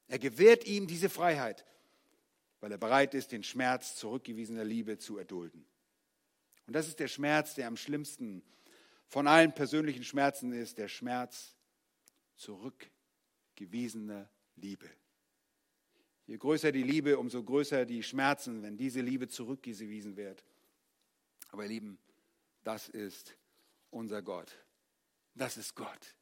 Er 0.09 0.19
gewährt 0.19 0.67
ihm 0.67 0.87
diese 0.87 1.09
Freiheit, 1.09 1.65
weil 2.61 2.73
er 2.73 2.79
bereit 2.79 3.15
ist, 3.15 3.33
den 3.33 3.45
Schmerz 3.45 3.97
zurückgewiesener 3.97 4.65
Liebe 4.65 4.99
zu 4.99 5.19
erdulden. 5.19 5.65
Und 6.67 6.75
das 6.75 6.89
ist 6.89 7.01
der 7.01 7.09
Schmerz, 7.09 7.55
der 7.55 7.67
am 7.67 7.77
schlimmsten 7.77 8.43
von 9.13 9.27
allen 9.27 9.53
persönlichen 9.53 10.05
Schmerzen 10.05 10.55
ist, 10.55 10.79
der 10.79 10.89
Schmerz 10.89 11.55
zurückgewiesener 12.37 14.31
Liebe. 14.57 14.89
Je 16.27 16.39
größer 16.39 16.73
die 16.73 16.83
Liebe, 16.83 17.19
umso 17.19 17.45
größer 17.45 17.85
die 17.85 18.03
Schmerzen, 18.03 18.63
wenn 18.63 18.79
diese 18.79 19.03
Liebe 19.03 19.29
zurückgewiesen 19.29 20.17
wird. 20.17 20.43
Aber 21.51 21.65
ihr 21.65 21.69
Lieben, 21.69 21.99
das 22.65 22.89
ist 22.89 23.37
unser 23.91 24.23
Gott. 24.23 24.57
Das 25.35 25.59
ist 25.59 25.75
Gott, 25.75 26.17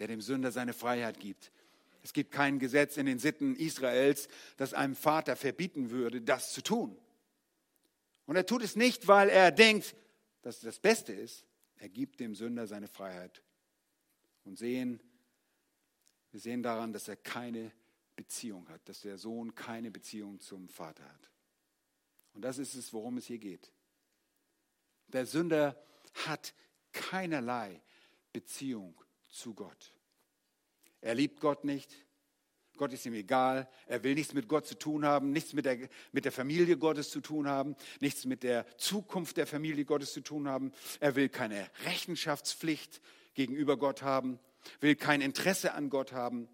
der 0.00 0.08
dem 0.08 0.20
Sünder 0.20 0.50
seine 0.50 0.72
Freiheit 0.72 1.20
gibt. 1.20 1.52
Es 2.02 2.12
gibt 2.12 2.32
kein 2.32 2.58
Gesetz 2.58 2.96
in 2.96 3.06
den 3.06 3.20
Sitten 3.20 3.54
Israels, 3.54 4.26
das 4.56 4.74
einem 4.74 4.96
Vater 4.96 5.36
verbieten 5.36 5.90
würde, 5.90 6.20
das 6.20 6.52
zu 6.52 6.62
tun. 6.62 6.98
Und 8.26 8.34
er 8.34 8.44
tut 8.44 8.64
es 8.64 8.74
nicht, 8.74 9.06
weil 9.06 9.28
er 9.28 9.52
denkt, 9.52 9.94
dass 10.42 10.56
es 10.56 10.62
das 10.62 10.80
Beste 10.80 11.12
ist. 11.12 11.46
Er 11.82 11.88
gibt 11.88 12.20
dem 12.20 12.36
Sünder 12.36 12.68
seine 12.68 12.86
Freiheit. 12.86 13.42
Und 14.44 14.56
sehen, 14.56 15.00
wir 16.30 16.38
sehen 16.38 16.62
daran, 16.62 16.92
dass 16.92 17.08
er 17.08 17.16
keine 17.16 17.72
Beziehung 18.14 18.68
hat, 18.68 18.88
dass 18.88 19.00
der 19.00 19.18
Sohn 19.18 19.56
keine 19.56 19.90
Beziehung 19.90 20.38
zum 20.38 20.68
Vater 20.68 21.02
hat. 21.02 21.30
Und 22.34 22.42
das 22.42 22.58
ist 22.58 22.76
es, 22.76 22.92
worum 22.92 23.16
es 23.16 23.26
hier 23.26 23.40
geht. 23.40 23.72
Der 25.08 25.26
Sünder 25.26 25.76
hat 26.24 26.54
keinerlei 26.92 27.82
Beziehung 28.32 28.94
zu 29.28 29.52
Gott. 29.52 29.92
Er 31.00 31.16
liebt 31.16 31.40
Gott 31.40 31.64
nicht. 31.64 31.96
Gott 32.76 32.92
ist 32.92 33.06
ihm 33.06 33.14
egal. 33.14 33.68
Er 33.86 34.02
will 34.02 34.14
nichts 34.14 34.34
mit 34.34 34.48
Gott 34.48 34.66
zu 34.66 34.78
tun 34.78 35.04
haben, 35.04 35.32
nichts 35.32 35.52
mit 35.52 35.66
der, 35.66 35.88
mit 36.12 36.24
der 36.24 36.32
Familie 36.32 36.76
Gottes 36.76 37.10
zu 37.10 37.20
tun 37.20 37.46
haben, 37.46 37.76
nichts 38.00 38.24
mit 38.24 38.42
der 38.42 38.66
Zukunft 38.78 39.36
der 39.36 39.46
Familie 39.46 39.84
Gottes 39.84 40.12
zu 40.12 40.20
tun 40.20 40.48
haben. 40.48 40.72
Er 41.00 41.14
will 41.14 41.28
keine 41.28 41.70
Rechenschaftspflicht 41.84 43.00
gegenüber 43.34 43.76
Gott 43.76 44.02
haben, 44.02 44.38
will 44.80 44.96
kein 44.96 45.20
Interesse 45.20 45.74
an 45.74 45.90
Gott 45.90 46.12
haben, 46.12 46.48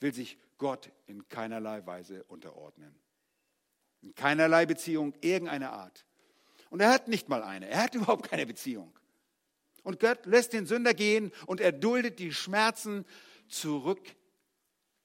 will 0.00 0.14
sich 0.14 0.38
Gott 0.58 0.90
in 1.06 1.28
keinerlei 1.28 1.84
Weise 1.86 2.24
unterordnen. 2.24 2.94
In 4.02 4.14
keinerlei 4.14 4.66
Beziehung 4.66 5.14
irgendeiner 5.20 5.72
Art. 5.72 6.06
Und 6.70 6.80
er 6.80 6.90
hat 6.90 7.08
nicht 7.08 7.28
mal 7.28 7.42
eine. 7.42 7.68
Er 7.68 7.82
hat 7.82 7.94
überhaupt 7.94 8.28
keine 8.28 8.46
Beziehung. 8.46 8.92
Und 9.82 10.00
Gott 10.00 10.26
lässt 10.26 10.52
den 10.52 10.66
Sünder 10.66 10.94
gehen 10.94 11.32
und 11.46 11.60
er 11.60 11.72
duldet 11.72 12.18
die 12.18 12.32
Schmerzen 12.32 13.04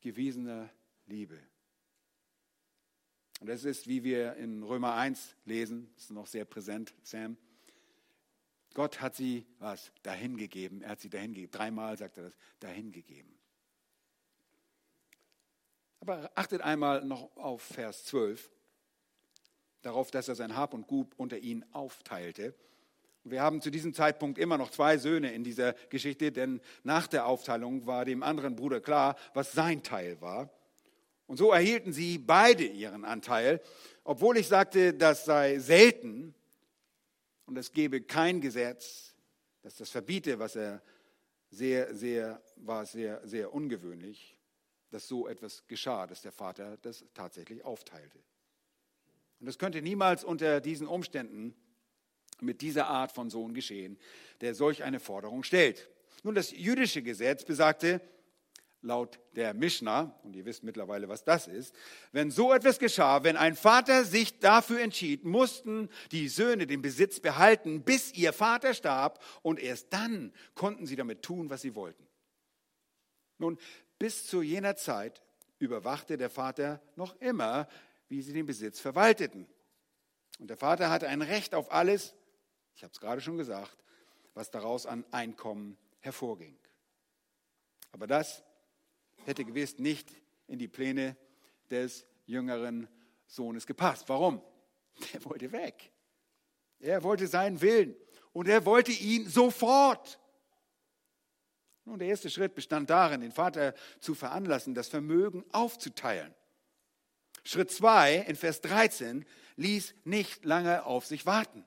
zurückgewiesener 0.01 0.69
Liebe. 1.05 1.39
Und 3.39 3.47
das 3.47 3.63
ist, 3.63 3.87
wie 3.87 4.03
wir 4.03 4.35
in 4.35 4.63
Römer 4.63 4.95
1 4.95 5.35
lesen, 5.45 5.93
ist 5.95 6.11
noch 6.11 6.27
sehr 6.27 6.45
präsent, 6.45 6.93
Sam. 7.03 7.37
Gott 8.73 9.01
hat 9.01 9.15
sie 9.15 9.45
was 9.59 9.91
dahingegeben. 10.03 10.81
Er 10.81 10.91
hat 10.91 11.01
sie 11.01 11.09
dahingegeben. 11.09 11.51
Dreimal 11.51 11.97
sagt 11.97 12.17
er 12.17 12.23
das, 12.23 12.33
dahingegeben. 12.59 13.37
Aber 15.99 16.31
achtet 16.35 16.61
einmal 16.61 17.03
noch 17.05 17.35
auf 17.35 17.61
Vers 17.61 18.05
12, 18.05 18.49
darauf, 19.83 20.09
dass 20.09 20.27
er 20.27 20.35
sein 20.35 20.55
Hab 20.55 20.73
und 20.73 20.87
Gut 20.87 21.13
unter 21.17 21.37
ihnen 21.37 21.63
aufteilte. 21.73 22.55
Wir 23.23 23.41
haben 23.41 23.61
zu 23.61 23.69
diesem 23.69 23.93
Zeitpunkt 23.93 24.39
immer 24.39 24.57
noch 24.57 24.71
zwei 24.71 24.97
Söhne 24.97 25.31
in 25.33 25.43
dieser 25.43 25.73
Geschichte, 25.89 26.31
denn 26.31 26.59
nach 26.83 27.07
der 27.07 27.25
Aufteilung 27.25 27.85
war 27.85 28.05
dem 28.05 28.23
anderen 28.23 28.55
Bruder 28.55 28.81
klar, 28.81 29.15
was 29.33 29.51
sein 29.51 29.83
Teil 29.83 30.19
war. 30.21 30.49
Und 31.27 31.37
so 31.37 31.51
erhielten 31.51 31.93
sie 31.93 32.17
beide 32.17 32.65
ihren 32.65 33.05
Anteil, 33.05 33.61
obwohl 34.03 34.37
ich 34.37 34.47
sagte, 34.47 34.93
das 34.93 35.25
sei 35.25 35.59
selten 35.59 36.33
und 37.45 37.57
es 37.57 37.71
gebe 37.71 38.01
kein 38.01 38.41
Gesetz, 38.41 39.13
das 39.61 39.75
das 39.75 39.91
verbiete, 39.91 40.39
was 40.39 40.55
er 40.55 40.81
sehr, 41.51 41.93
sehr, 41.93 42.41
war 42.55 42.85
sehr, 42.85 43.25
sehr 43.25 43.53
ungewöhnlich 43.53 44.37
dass 44.91 45.07
so 45.07 45.27
etwas 45.27 45.65
geschah, 45.67 46.05
dass 46.05 46.21
der 46.21 46.31
Vater 46.31 46.77
das 46.81 47.05
tatsächlich 47.13 47.63
aufteilte. 47.63 48.19
Und 49.39 49.47
das 49.47 49.57
könnte 49.57 49.81
niemals 49.81 50.23
unter 50.23 50.61
diesen 50.61 50.85
Umständen 50.85 51.55
mit 52.41 52.61
dieser 52.61 52.87
Art 52.87 53.11
von 53.11 53.29
Sohn 53.29 53.53
geschehen, 53.53 53.97
der 54.41 54.55
solch 54.55 54.83
eine 54.83 54.99
Forderung 54.99 55.43
stellt. 55.43 55.89
Nun, 56.23 56.35
das 56.35 56.51
jüdische 56.51 57.01
Gesetz 57.01 57.45
besagte, 57.45 58.01
laut 58.81 59.19
der 59.35 59.53
Mishnah, 59.53 60.19
und 60.23 60.35
ihr 60.35 60.45
wisst 60.45 60.63
mittlerweile, 60.63 61.07
was 61.07 61.23
das 61.23 61.47
ist, 61.47 61.75
wenn 62.11 62.31
so 62.31 62.51
etwas 62.51 62.79
geschah, 62.79 63.23
wenn 63.23 63.37
ein 63.37 63.55
Vater 63.55 64.05
sich 64.05 64.39
dafür 64.39 64.81
entschied, 64.81 65.23
mussten 65.23 65.89
die 66.11 66.27
Söhne 66.27 66.65
den 66.65 66.81
Besitz 66.81 67.19
behalten, 67.19 67.83
bis 67.83 68.13
ihr 68.13 68.33
Vater 68.33 68.73
starb, 68.73 69.23
und 69.43 69.59
erst 69.59 69.93
dann 69.93 70.33
konnten 70.55 70.85
sie 70.85 70.95
damit 70.95 71.21
tun, 71.21 71.49
was 71.49 71.61
sie 71.61 71.75
wollten. 71.75 72.07
Nun, 73.37 73.57
bis 73.99 74.25
zu 74.25 74.41
jener 74.41 74.75
Zeit 74.75 75.21
überwachte 75.59 76.17
der 76.17 76.29
Vater 76.29 76.81
noch 76.95 77.19
immer, 77.21 77.67
wie 78.09 78.21
sie 78.21 78.33
den 78.33 78.45
Besitz 78.45 78.79
verwalteten. 78.79 79.47
Und 80.39 80.49
der 80.49 80.57
Vater 80.57 80.89
hatte 80.89 81.07
ein 81.07 81.21
Recht 81.21 81.53
auf 81.53 81.71
alles, 81.71 82.15
ich 82.75 82.83
habe 82.83 82.91
es 82.93 82.99
gerade 82.99 83.21
schon 83.21 83.37
gesagt, 83.37 83.77
was 84.33 84.51
daraus 84.51 84.85
an 84.85 85.05
Einkommen 85.11 85.77
hervorging. 85.99 86.57
Aber 87.91 88.07
das 88.07 88.43
hätte 89.25 89.45
gewiss 89.45 89.77
nicht 89.77 90.09
in 90.47 90.59
die 90.59 90.67
Pläne 90.67 91.15
des 91.69 92.05
jüngeren 92.25 92.87
Sohnes 93.27 93.65
gepasst. 93.65 94.07
Warum? 94.09 94.41
Er 95.13 95.23
wollte 95.25 95.51
weg. 95.51 95.91
Er 96.79 97.03
wollte 97.03 97.27
seinen 97.27 97.61
Willen 97.61 97.95
und 98.33 98.47
er 98.47 98.65
wollte 98.65 98.91
ihn 98.91 99.27
sofort. 99.29 100.19
Nun, 101.85 101.99
der 101.99 102.09
erste 102.09 102.29
Schritt 102.29 102.55
bestand 102.55 102.89
darin, 102.89 103.21
den 103.21 103.31
Vater 103.31 103.73
zu 103.99 104.13
veranlassen, 104.15 104.73
das 104.73 104.87
Vermögen 104.87 105.45
aufzuteilen. 105.51 106.33
Schritt 107.43 107.71
zwei 107.71 108.17
in 108.17 108.35
Vers 108.35 108.61
13 108.61 109.25
ließ 109.55 109.95
nicht 110.03 110.45
lange 110.45 110.85
auf 110.85 111.05
sich 111.05 111.25
warten. 111.25 111.65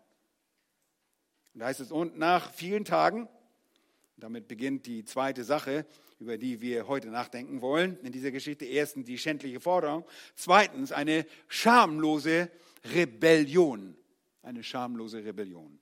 Und 1.55 1.61
da 1.61 1.67
heißt 1.67 1.81
es, 1.81 1.93
und 1.93 2.19
nach 2.19 2.53
vielen 2.53 2.85
Tagen, 2.85 3.29
damit 4.17 4.49
beginnt 4.49 4.87
die 4.87 5.05
zweite 5.05 5.45
Sache, 5.45 5.87
über 6.19 6.37
die 6.37 6.61
wir 6.61 6.89
heute 6.89 7.09
nachdenken 7.09 7.61
wollen 7.61 7.99
in 8.03 8.13
dieser 8.13 8.31
Geschichte. 8.31 8.65
Erstens 8.65 9.07
die 9.07 9.19
schändliche 9.19 9.61
Forderung. 9.61 10.05
Zweitens 10.35 10.93
eine 10.93 11.27
schamlose 11.49 12.51
Rebellion. 12.93 13.97
Eine 14.43 14.63
schamlose 14.63 15.25
Rebellion. 15.25 15.79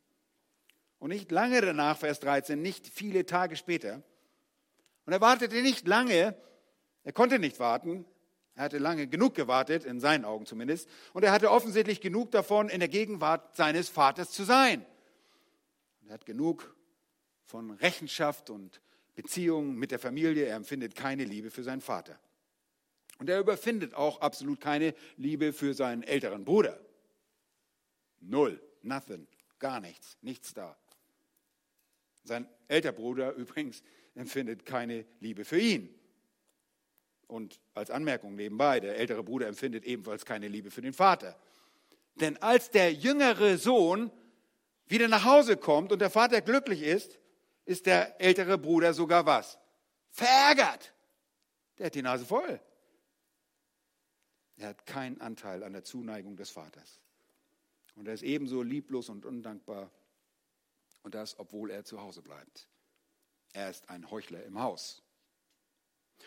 Und 0.98 1.08
nicht 1.08 1.30
lange 1.32 1.60
danach, 1.60 1.98
Vers 1.98 2.20
13, 2.20 2.60
nicht 2.60 2.86
viele 2.86 3.26
Tage 3.26 3.56
später, 3.56 4.02
und 5.04 5.12
er 5.12 5.20
wartete 5.20 5.60
nicht 5.62 5.88
lange, 5.88 6.36
er 7.02 7.12
konnte 7.12 7.40
nicht 7.40 7.58
warten, 7.58 8.04
er 8.54 8.64
hatte 8.64 8.78
lange 8.78 9.08
genug 9.08 9.34
gewartet, 9.34 9.84
in 9.84 9.98
seinen 9.98 10.24
Augen 10.24 10.46
zumindest, 10.46 10.88
und 11.12 11.24
er 11.24 11.32
hatte 11.32 11.50
offensichtlich 11.50 12.00
genug 12.00 12.30
davon, 12.30 12.68
in 12.68 12.78
der 12.78 12.88
Gegenwart 12.88 13.56
seines 13.56 13.88
Vaters 13.88 14.30
zu 14.30 14.44
sein. 14.44 14.86
Er 16.09 16.14
hat 16.14 16.26
genug 16.26 16.74
von 17.44 17.70
Rechenschaft 17.70 18.50
und 18.50 18.80
Beziehungen 19.14 19.76
mit 19.76 19.90
der 19.90 19.98
Familie, 19.98 20.46
er 20.46 20.57
empfindet 20.57 20.94
keine 20.94 21.24
Liebe 21.24 21.50
für 21.50 21.62
seinen 21.62 21.80
Vater. 21.80 22.18
Und 23.18 23.28
er 23.28 23.38
überfindet 23.38 23.94
auch 23.94 24.20
absolut 24.20 24.61
keine 24.61 24.94
Liebe 25.16 25.53
für 25.53 25.74
seinen 25.74 26.03
älteren 26.03 26.44
Bruder. 26.44 26.80
Null, 28.20 28.61
nothing, 28.82 29.26
gar 29.59 29.80
nichts, 29.80 30.16
nichts 30.22 30.55
da. 30.55 30.76
Sein 32.24 32.48
älterer 32.68 32.92
Bruder 32.92 33.32
übrigens 33.36 33.82
empfindet 34.14 34.64
keine 34.64 35.05
Liebe 35.20 35.44
für 35.44 35.59
ihn. 35.59 35.94
Und 37.26 37.61
als 37.74 37.90
Anmerkung 37.90 38.34
nebenbei, 38.34 38.80
der 38.80 38.96
ältere 38.96 39.22
Bruder 39.22 39.46
empfindet 39.46 39.84
ebenfalls 39.84 40.24
keine 40.24 40.48
Liebe 40.48 40.70
für 40.70 40.82
den 40.82 40.92
Vater. 40.92 41.38
Denn 42.16 42.36
als 42.38 42.70
der 42.70 42.92
jüngere 42.92 43.57
Sohn 43.57 44.11
wieder 44.93 45.09
nach 45.09 45.24
Hause 45.24 45.57
kommt 45.57 45.90
und 45.90 45.99
der 45.99 46.11
Vater 46.11 46.40
glücklich 46.40 46.82
ist, 46.82 47.18
ist 47.64 47.86
der 47.86 48.20
ältere 48.20 48.59
Bruder 48.59 48.95
sogar 48.95 49.26
was? 49.26 49.59
Verärgert. 50.11 50.93
Der 51.78 51.86
hat 51.86 51.95
die 51.95 52.03
Nase 52.03 52.24
voll. 52.24 52.61
Er 54.59 54.68
hat 54.68 54.86
keinen 54.86 55.20
Anteil 55.20 55.64
an 55.64 55.72
der 55.72 55.82
Zuneigung 55.82 56.36
des 56.36 56.51
Vaters. 56.51 57.01
Und 57.97 58.07
er 58.07 58.14
ist 58.14 58.22
ebenso 58.22 58.62
lieblos 58.62 59.09
und 59.09 59.24
undankbar. 59.24 59.90
Und 61.03 61.14
das, 61.14 61.38
obwohl 61.38 61.70
er 61.70 61.84
zu 61.84 62.01
Hause 62.01 62.22
bleibt. 62.22 62.68
Er 63.53 63.70
ist 63.70 63.88
ein 63.88 64.11
Heuchler 64.11 64.45
im 64.45 64.61
Haus. 64.61 65.03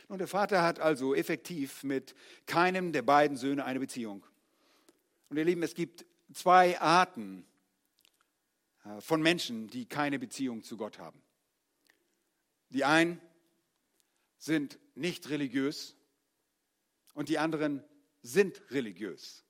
Und 0.07 0.19
der 0.19 0.27
Vater 0.27 0.63
hat 0.63 0.79
also 0.79 1.15
effektiv 1.15 1.83
mit 1.83 2.15
keinem 2.45 2.91
der 2.91 3.03
beiden 3.03 3.37
Söhne 3.37 3.63
eine 3.63 3.79
Beziehung. 3.79 4.25
Und 5.29 5.37
ihr 5.37 5.45
Lieben, 5.45 5.63
es 5.63 5.75
gibt 5.75 6.05
zwei 6.33 6.79
Arten 6.79 7.45
von 8.99 9.21
Menschen, 9.21 9.67
die 9.67 9.85
keine 9.85 10.19
Beziehung 10.19 10.63
zu 10.63 10.77
Gott 10.77 10.99
haben. 10.99 11.21
Die 12.69 12.85
einen 12.85 13.21
sind 14.37 14.79
nicht 14.95 15.29
religiös 15.29 15.95
und 17.13 17.29
die 17.29 17.39
anderen 17.39 17.83
sind 18.21 18.61
religiös. 18.71 19.43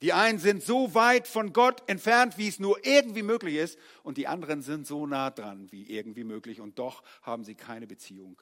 Die 0.00 0.12
einen 0.12 0.38
sind 0.38 0.62
so 0.62 0.94
weit 0.94 1.26
von 1.26 1.52
Gott 1.52 1.88
entfernt, 1.88 2.38
wie 2.38 2.46
es 2.46 2.60
nur 2.60 2.84
irgendwie 2.86 3.22
möglich 3.22 3.56
ist, 3.56 3.78
und 4.04 4.16
die 4.16 4.28
anderen 4.28 4.62
sind 4.62 4.86
so 4.86 5.06
nah 5.06 5.30
dran, 5.30 5.70
wie 5.72 5.90
irgendwie 5.90 6.22
möglich, 6.22 6.60
und 6.60 6.78
doch 6.78 7.02
haben 7.22 7.44
sie 7.44 7.56
keine 7.56 7.88
Beziehung 7.88 8.40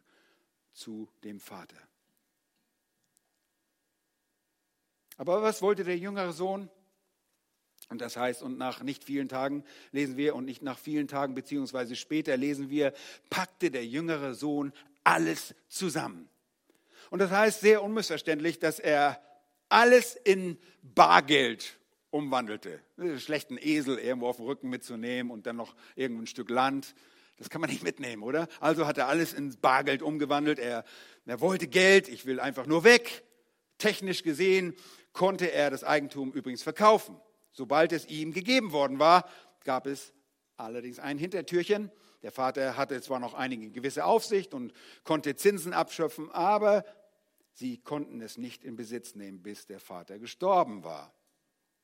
zu 0.72 1.10
dem 1.24 1.40
Vater. 1.40 1.78
Aber 5.16 5.40
was 5.40 5.62
wollte 5.62 5.82
der 5.82 5.96
jüngere 5.96 6.34
Sohn? 6.34 6.68
Und 7.88 8.00
das 8.00 8.16
heißt, 8.16 8.42
und 8.42 8.58
nach 8.58 8.82
nicht 8.82 9.04
vielen 9.04 9.28
Tagen 9.28 9.64
lesen 9.92 10.16
wir, 10.16 10.34
und 10.34 10.44
nicht 10.44 10.62
nach 10.62 10.78
vielen 10.78 11.06
Tagen, 11.06 11.34
beziehungsweise 11.34 11.94
später 11.94 12.36
lesen 12.36 12.68
wir, 12.68 12.92
packte 13.30 13.70
der 13.70 13.86
jüngere 13.86 14.34
Sohn 14.34 14.72
alles 15.04 15.54
zusammen. 15.68 16.28
Und 17.10 17.20
das 17.20 17.30
heißt 17.30 17.60
sehr 17.60 17.82
unmissverständlich, 17.82 18.58
dass 18.58 18.80
er 18.80 19.22
alles 19.68 20.16
in 20.16 20.58
Bargeld 20.82 21.78
umwandelte. 22.10 22.80
Schlechten 23.18 23.58
Esel 23.60 23.98
irgendwo 23.98 24.28
auf 24.28 24.36
dem 24.36 24.46
Rücken 24.46 24.68
mitzunehmen 24.68 25.30
und 25.30 25.46
dann 25.46 25.56
noch 25.56 25.76
irgendein 25.94 26.26
Stück 26.26 26.50
Land. 26.50 26.94
Das 27.36 27.50
kann 27.50 27.60
man 27.60 27.70
nicht 27.70 27.82
mitnehmen, 27.82 28.22
oder? 28.22 28.48
Also 28.60 28.86
hat 28.86 28.98
er 28.98 29.08
alles 29.08 29.32
in 29.32 29.54
Bargeld 29.60 30.02
umgewandelt. 30.02 30.58
Er, 30.58 30.84
er 31.26 31.40
wollte 31.40 31.68
Geld, 31.68 32.08
ich 32.08 32.26
will 32.26 32.40
einfach 32.40 32.66
nur 32.66 32.82
weg. 32.82 33.24
Technisch 33.78 34.22
gesehen 34.22 34.74
konnte 35.12 35.52
er 35.52 35.70
das 35.70 35.84
Eigentum 35.84 36.32
übrigens 36.32 36.62
verkaufen. 36.62 37.20
Sobald 37.56 37.92
es 37.92 38.04
ihm 38.06 38.32
gegeben 38.32 38.72
worden 38.72 38.98
war, 38.98 39.26
gab 39.64 39.86
es 39.86 40.12
allerdings 40.58 40.98
ein 40.98 41.16
Hintertürchen. 41.16 41.90
Der 42.22 42.30
Vater 42.30 42.76
hatte 42.76 43.00
zwar 43.00 43.18
noch 43.18 43.32
einige 43.32 43.70
gewisse 43.70 44.04
Aufsicht 44.04 44.52
und 44.52 44.74
konnte 45.04 45.36
Zinsen 45.36 45.72
abschöpfen, 45.72 46.30
aber 46.32 46.84
sie 47.54 47.78
konnten 47.78 48.20
es 48.20 48.36
nicht 48.36 48.62
in 48.62 48.76
Besitz 48.76 49.14
nehmen, 49.14 49.42
bis 49.42 49.66
der 49.66 49.80
Vater 49.80 50.18
gestorben 50.18 50.84
war. 50.84 51.14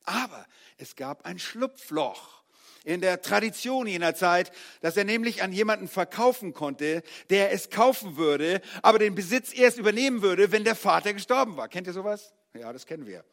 Aber 0.03 0.45
es 0.77 0.95
gab 0.95 1.25
ein 1.25 1.39
Schlupfloch 1.39 2.43
in 2.83 3.01
der 3.01 3.23
Tradition 3.23 3.87
jener 3.87 4.13
Zeit, 4.13 4.51
dass 4.81 4.95
er 4.95 5.05
nämlich 5.05 5.41
an 5.41 5.53
jemanden 5.53 5.87
verkaufen 5.87 6.53
konnte, 6.53 7.01
der 7.31 7.51
es 7.51 7.71
kaufen 7.71 8.15
würde, 8.15 8.61
aber 8.83 8.99
den 8.99 9.15
Besitz 9.15 9.51
erst 9.51 9.79
übernehmen 9.79 10.21
würde, 10.21 10.51
wenn 10.51 10.65
der 10.65 10.75
Vater 10.75 11.13
gestorben 11.13 11.57
war. 11.57 11.67
Kennt 11.67 11.87
ihr 11.87 11.93
sowas? 11.93 12.31
Ja, 12.53 12.71
das 12.71 12.85
kennen 12.85 13.07
wir. 13.07 13.25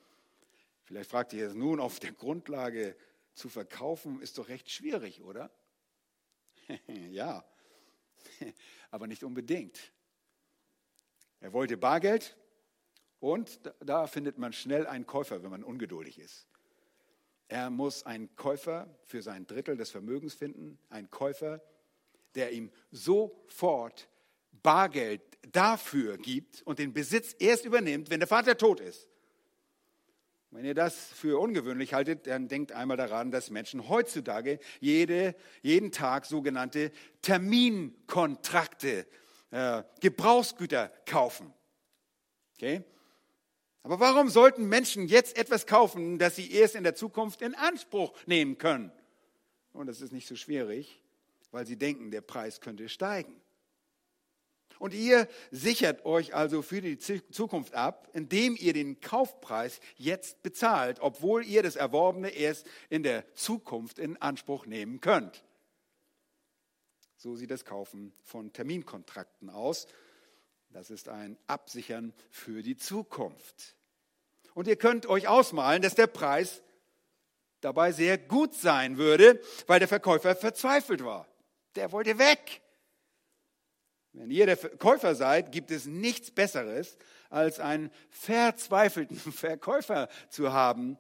Vielleicht 0.91 1.11
fragt 1.11 1.32
ihr 1.34 1.45
jetzt 1.45 1.55
nun, 1.55 1.78
auf 1.78 2.01
der 2.01 2.11
Grundlage 2.11 2.97
zu 3.34 3.49
verkaufen, 3.49 4.20
ist 4.20 4.38
doch 4.38 4.49
recht 4.49 4.68
schwierig, 4.68 5.22
oder? 5.22 5.49
ja, 7.12 7.45
aber 8.91 9.07
nicht 9.07 9.22
unbedingt. 9.22 9.93
Er 11.38 11.53
wollte 11.53 11.76
Bargeld 11.76 12.36
und 13.20 13.61
da 13.78 14.09
findet 14.09 14.38
man 14.38 14.53
schnell 14.53 14.84
einen 14.88 15.07
Käufer, 15.07 15.45
wenn 15.45 15.51
man 15.53 15.62
ungeduldig 15.62 16.18
ist. 16.18 16.49
Er 17.47 17.70
muss 17.70 18.05
einen 18.05 18.34
Käufer 18.34 18.93
für 19.05 19.22
sein 19.22 19.47
Drittel 19.47 19.76
des 19.76 19.93
Vermögens 19.93 20.34
finden, 20.34 20.76
einen 20.88 21.09
Käufer, 21.09 21.62
der 22.34 22.51
ihm 22.51 22.72
sofort 22.91 24.09
Bargeld 24.51 25.22
dafür 25.53 26.18
gibt 26.18 26.62
und 26.62 26.80
den 26.80 26.93
Besitz 26.93 27.36
erst 27.38 27.64
übernimmt, 27.64 28.11
wenn 28.11 28.18
der 28.18 28.26
Vater 28.26 28.59
tot 28.59 28.80
ist. 28.80 29.07
Wenn 30.53 30.64
ihr 30.64 30.74
das 30.74 30.96
für 30.96 31.38
ungewöhnlich 31.38 31.94
haltet, 31.94 32.26
dann 32.26 32.48
denkt 32.48 32.72
einmal 32.72 32.96
daran, 32.96 33.30
dass 33.30 33.51
Menschen 33.51 33.88
heutzutage 33.88 34.59
jede, 34.80 35.36
jeden 35.62 35.92
Tag 35.92 36.26
sogenannte 36.26 36.90
Terminkontrakte, 37.22 39.07
äh, 39.53 39.84
Gebrauchsgüter 40.01 40.92
kaufen. 41.07 41.53
Okay? 42.57 42.82
Aber 43.84 44.01
warum 44.01 44.28
sollten 44.28 44.68
Menschen 44.68 45.07
jetzt 45.07 45.38
etwas 45.38 45.66
kaufen, 45.66 46.18
das 46.18 46.34
sie 46.36 46.51
erst 46.51 46.74
in 46.74 46.82
der 46.82 46.96
Zukunft 46.96 47.42
in 47.42 47.55
Anspruch 47.55 48.12
nehmen 48.26 48.59
können? 48.59 48.90
Und 49.72 49.86
das 49.86 50.01
ist 50.01 50.12
nicht 50.12 50.26
so 50.26 50.34
schwierig, 50.34 51.01
weil 51.53 51.64
sie 51.64 51.76
denken, 51.76 52.11
der 52.11 52.22
Preis 52.22 52.61
könnte 52.61 52.88
steigen. 52.88 53.40
Und 54.80 54.94
ihr 54.94 55.28
sichert 55.50 56.06
euch 56.06 56.34
also 56.34 56.62
für 56.62 56.80
die 56.80 56.96
Zukunft 56.96 57.74
ab, 57.74 58.08
indem 58.14 58.56
ihr 58.56 58.72
den 58.72 58.98
Kaufpreis 58.98 59.78
jetzt 59.96 60.42
bezahlt, 60.42 61.00
obwohl 61.00 61.44
ihr 61.44 61.62
das 61.62 61.76
Erworbene 61.76 62.30
erst 62.30 62.66
in 62.88 63.02
der 63.02 63.30
Zukunft 63.34 63.98
in 63.98 64.16
Anspruch 64.22 64.64
nehmen 64.64 65.02
könnt. 65.02 65.44
So 67.18 67.36
sieht 67.36 67.50
das 67.50 67.66
Kaufen 67.66 68.14
von 68.24 68.54
Terminkontrakten 68.54 69.50
aus. 69.50 69.86
Das 70.70 70.88
ist 70.88 71.10
ein 71.10 71.36
Absichern 71.46 72.14
für 72.30 72.62
die 72.62 72.78
Zukunft. 72.78 73.76
Und 74.54 74.66
ihr 74.66 74.76
könnt 74.76 75.04
euch 75.04 75.28
ausmalen, 75.28 75.82
dass 75.82 75.94
der 75.94 76.06
Preis 76.06 76.62
dabei 77.60 77.92
sehr 77.92 78.16
gut 78.16 78.54
sein 78.54 78.96
würde, 78.96 79.42
weil 79.66 79.78
der 79.78 79.88
Verkäufer 79.88 80.34
verzweifelt 80.34 81.04
war. 81.04 81.28
Der 81.74 81.92
wollte 81.92 82.18
weg. 82.18 82.62
Wenn 84.12 84.30
ihr 84.30 84.46
der 84.46 84.56
Käufer 84.56 85.14
seid, 85.14 85.52
gibt 85.52 85.70
es 85.70 85.86
nichts 85.86 86.30
Besseres, 86.30 86.96
als 87.28 87.61
einen 87.61 87.90
verzweifelten 88.11 89.16
Verkäufer 89.32 90.08
zu 90.28 90.52
haben. 90.52 90.98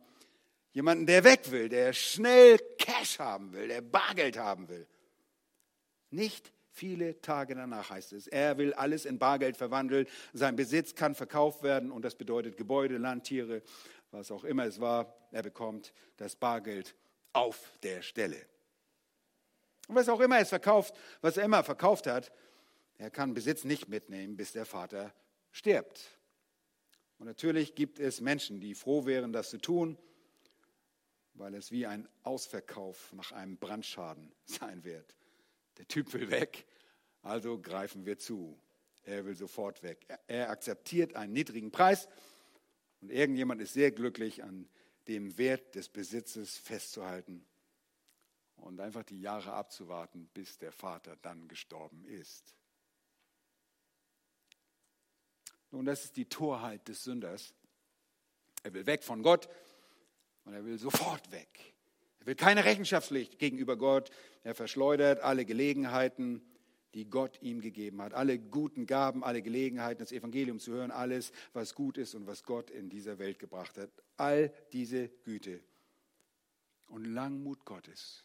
Jemanden, 0.72 1.06
der 1.06 1.24
weg 1.24 1.50
will, 1.50 1.68
der 1.68 1.92
schnell 1.92 2.58
Cash 2.78 3.18
haben 3.18 3.52
will, 3.52 3.66
der 3.66 3.80
Bargeld 3.80 4.38
haben 4.38 4.68
will. 4.68 4.86
Nicht 6.10 6.52
viele 6.70 7.20
Tage 7.20 7.56
danach 7.56 7.90
heißt 7.90 8.12
es, 8.12 8.28
er 8.28 8.56
will 8.56 8.72
alles 8.74 9.04
in 9.04 9.18
Bargeld 9.18 9.56
verwandeln, 9.56 10.06
sein 10.32 10.54
Besitz 10.54 10.94
kann 10.94 11.16
verkauft 11.16 11.64
werden 11.64 11.90
und 11.90 12.04
das 12.04 12.14
bedeutet 12.14 12.56
Gebäude, 12.56 12.98
Landtiere, 12.98 13.62
was 14.12 14.30
auch 14.30 14.44
immer 14.44 14.64
es 14.64 14.80
war, 14.80 15.14
er 15.32 15.42
bekommt 15.42 15.92
das 16.16 16.36
Bargeld 16.36 16.94
auf 17.32 17.72
der 17.82 18.02
Stelle. 18.02 18.38
Und 19.88 19.96
was 19.96 20.08
auch 20.08 20.20
immer 20.20 20.38
es 20.38 20.48
verkauft, 20.48 20.94
was 21.20 21.36
er 21.36 21.44
immer 21.44 21.64
verkauft 21.64 22.06
hat, 22.06 22.32
er 23.00 23.10
kann 23.10 23.32
Besitz 23.32 23.64
nicht 23.64 23.88
mitnehmen, 23.88 24.36
bis 24.36 24.52
der 24.52 24.66
Vater 24.66 25.14
stirbt. 25.52 26.18
Und 27.18 27.26
natürlich 27.26 27.74
gibt 27.74 27.98
es 27.98 28.20
Menschen, 28.20 28.60
die 28.60 28.74
froh 28.74 29.06
wären, 29.06 29.32
das 29.32 29.48
zu 29.48 29.56
tun, 29.56 29.96
weil 31.32 31.54
es 31.54 31.72
wie 31.72 31.86
ein 31.86 32.06
Ausverkauf 32.24 33.14
nach 33.14 33.32
einem 33.32 33.56
Brandschaden 33.56 34.30
sein 34.44 34.84
wird. 34.84 35.16
Der 35.78 35.88
Typ 35.88 36.12
will 36.12 36.30
weg, 36.30 36.66
also 37.22 37.58
greifen 37.58 38.04
wir 38.04 38.18
zu. 38.18 38.60
Er 39.04 39.24
will 39.24 39.34
sofort 39.34 39.82
weg. 39.82 40.06
Er 40.26 40.50
akzeptiert 40.50 41.16
einen 41.16 41.32
niedrigen 41.32 41.70
Preis 41.70 42.06
und 43.00 43.10
irgendjemand 43.10 43.62
ist 43.62 43.72
sehr 43.72 43.92
glücklich, 43.92 44.44
an 44.44 44.68
dem 45.08 45.38
Wert 45.38 45.74
des 45.74 45.88
Besitzes 45.88 46.58
festzuhalten 46.58 47.46
und 48.56 48.78
einfach 48.78 49.04
die 49.04 49.22
Jahre 49.22 49.54
abzuwarten, 49.54 50.28
bis 50.34 50.58
der 50.58 50.70
Vater 50.70 51.16
dann 51.22 51.48
gestorben 51.48 52.04
ist. 52.04 52.59
Nun, 55.70 55.84
das 55.84 56.04
ist 56.04 56.16
die 56.16 56.26
Torheit 56.26 56.86
des 56.88 57.04
Sünders. 57.04 57.54
Er 58.62 58.74
will 58.74 58.86
weg 58.86 59.04
von 59.04 59.22
Gott 59.22 59.48
und 60.44 60.54
er 60.54 60.64
will 60.64 60.78
sofort 60.78 61.30
weg. 61.32 61.74
Er 62.20 62.26
will 62.26 62.34
keine 62.34 62.64
Rechenschaftspflicht 62.64 63.38
gegenüber 63.38 63.76
Gott. 63.76 64.10
Er 64.42 64.54
verschleudert 64.54 65.20
alle 65.20 65.44
Gelegenheiten, 65.44 66.42
die 66.94 67.08
Gott 67.08 67.40
ihm 67.40 67.60
gegeben 67.60 68.02
hat. 68.02 68.14
Alle 68.14 68.38
guten 68.38 68.86
Gaben, 68.86 69.22
alle 69.22 69.42
Gelegenheiten, 69.42 70.00
das 70.00 70.12
Evangelium 70.12 70.58
zu 70.58 70.72
hören, 70.72 70.90
alles, 70.90 71.32
was 71.52 71.74
gut 71.74 71.98
ist 71.98 72.14
und 72.14 72.26
was 72.26 72.42
Gott 72.42 72.70
in 72.70 72.90
dieser 72.90 73.18
Welt 73.18 73.38
gebracht 73.38 73.78
hat. 73.78 73.90
All 74.16 74.52
diese 74.72 75.08
Güte 75.08 75.60
und 76.88 77.04
Langmut 77.04 77.64
Gottes, 77.64 78.24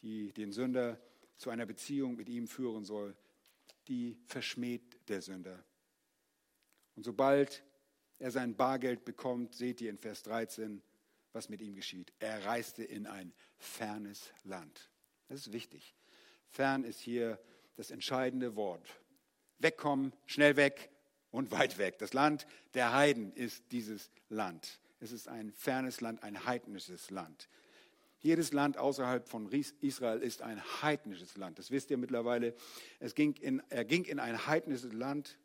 die 0.00 0.32
den 0.32 0.52
Sünder 0.52 0.98
zu 1.36 1.50
einer 1.50 1.66
Beziehung 1.66 2.16
mit 2.16 2.28
ihm 2.28 2.48
führen 2.48 2.84
soll, 2.84 3.14
die 3.88 4.18
verschmäht 4.26 5.08
der 5.08 5.20
Sünder. 5.20 5.62
Und 6.96 7.04
sobald 7.04 7.62
er 8.18 8.30
sein 8.30 8.54
Bargeld 8.54 9.04
bekommt, 9.04 9.54
seht 9.54 9.80
ihr 9.80 9.90
in 9.90 9.98
Vers 9.98 10.22
13, 10.24 10.82
was 11.32 11.48
mit 11.48 11.62
ihm 11.62 11.74
geschieht. 11.74 12.12
Er 12.18 12.44
reiste 12.44 12.84
in 12.84 13.06
ein 13.06 13.32
fernes 13.58 14.32
Land. 14.44 14.90
Das 15.28 15.40
ist 15.40 15.52
wichtig. 15.52 15.94
Fern 16.48 16.84
ist 16.84 17.00
hier 17.00 17.38
das 17.76 17.90
entscheidende 17.90 18.56
Wort. 18.56 18.86
wegkommen, 19.58 20.14
schnell 20.24 20.56
weg 20.56 20.90
und 21.30 21.50
weit 21.50 21.76
weg. 21.78 21.98
Das 21.98 22.14
Land 22.14 22.46
der 22.74 22.94
Heiden 22.94 23.32
ist 23.34 23.62
dieses 23.72 24.10
Land. 24.30 24.80
Es 25.00 25.12
ist 25.12 25.28
ein 25.28 25.52
fernes 25.52 26.00
Land, 26.00 26.22
ein 26.22 26.46
heidnisches 26.46 27.10
Land. 27.10 27.48
Jedes 28.20 28.52
Land 28.52 28.76
außerhalb 28.76 29.28
von 29.28 29.50
Israel 29.80 30.20
ist 30.20 30.42
ein 30.42 30.62
heidnisches 30.82 31.36
Land. 31.36 31.58
Das 31.58 31.70
wisst 31.70 31.90
ihr 31.90 31.96
mittlerweile. 31.96 32.54
Es 32.98 33.14
ging 33.14 33.34
in, 33.34 33.62
er 33.70 33.84
ging 33.84 34.04
in 34.04 34.18
ein 34.18 34.46
heidnisches 34.46 34.92
Land 34.92 35.38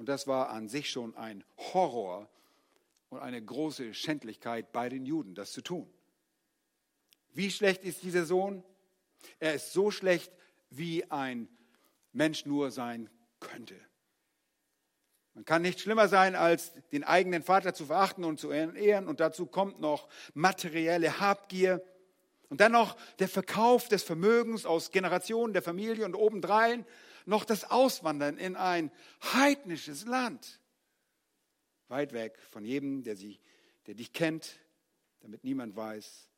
und 0.00 0.08
das 0.08 0.26
war 0.26 0.48
an 0.48 0.66
sich 0.66 0.88
schon 0.88 1.14
ein 1.14 1.44
Horror 1.58 2.26
und 3.10 3.18
eine 3.18 3.44
große 3.44 3.92
Schändlichkeit 3.92 4.72
bei 4.72 4.88
den 4.88 5.04
Juden, 5.04 5.34
das 5.34 5.52
zu 5.52 5.60
tun. 5.60 5.92
Wie 7.34 7.50
schlecht 7.50 7.84
ist 7.84 8.02
dieser 8.02 8.24
Sohn? 8.24 8.64
Er 9.40 9.52
ist 9.52 9.74
so 9.74 9.90
schlecht, 9.90 10.32
wie 10.70 11.04
ein 11.10 11.50
Mensch 12.14 12.46
nur 12.46 12.70
sein 12.70 13.10
könnte. 13.40 13.74
Man 15.34 15.44
kann 15.44 15.60
nicht 15.60 15.80
schlimmer 15.80 16.08
sein, 16.08 16.34
als 16.34 16.72
den 16.92 17.04
eigenen 17.04 17.42
Vater 17.42 17.74
zu 17.74 17.84
verachten 17.84 18.24
und 18.24 18.40
zu 18.40 18.50
ehren. 18.50 19.06
Und 19.06 19.20
dazu 19.20 19.44
kommt 19.44 19.80
noch 19.80 20.08
materielle 20.32 21.20
Habgier. 21.20 21.84
Und 22.48 22.62
dann 22.62 22.72
noch 22.72 22.96
der 23.18 23.28
Verkauf 23.28 23.88
des 23.88 24.02
Vermögens 24.02 24.64
aus 24.64 24.92
Generationen 24.92 25.52
der 25.52 25.60
Familie 25.60 26.06
und 26.06 26.14
obendrein 26.14 26.86
noch 27.26 27.44
das 27.44 27.70
Auswandern 27.70 28.38
in 28.38 28.56
ein 28.56 28.90
heidnisches 29.22 30.06
Land. 30.06 30.60
Weit 31.88 32.12
weg 32.12 32.38
von 32.50 32.64
jedem, 32.64 33.02
der, 33.02 33.16
sie, 33.16 33.40
der 33.86 33.94
dich 33.94 34.12
kennt, 34.12 34.60
damit 35.20 35.44
niemand 35.44 35.76
weiß 35.76 36.28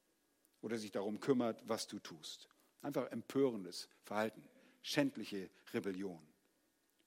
oder 0.60 0.78
sich 0.78 0.90
darum 0.90 1.20
kümmert, 1.20 1.62
was 1.66 1.86
du 1.86 1.98
tust. 1.98 2.48
Einfach 2.80 3.10
empörendes 3.10 3.88
Verhalten, 4.02 4.42
schändliche 4.82 5.50
Rebellion. 5.72 6.20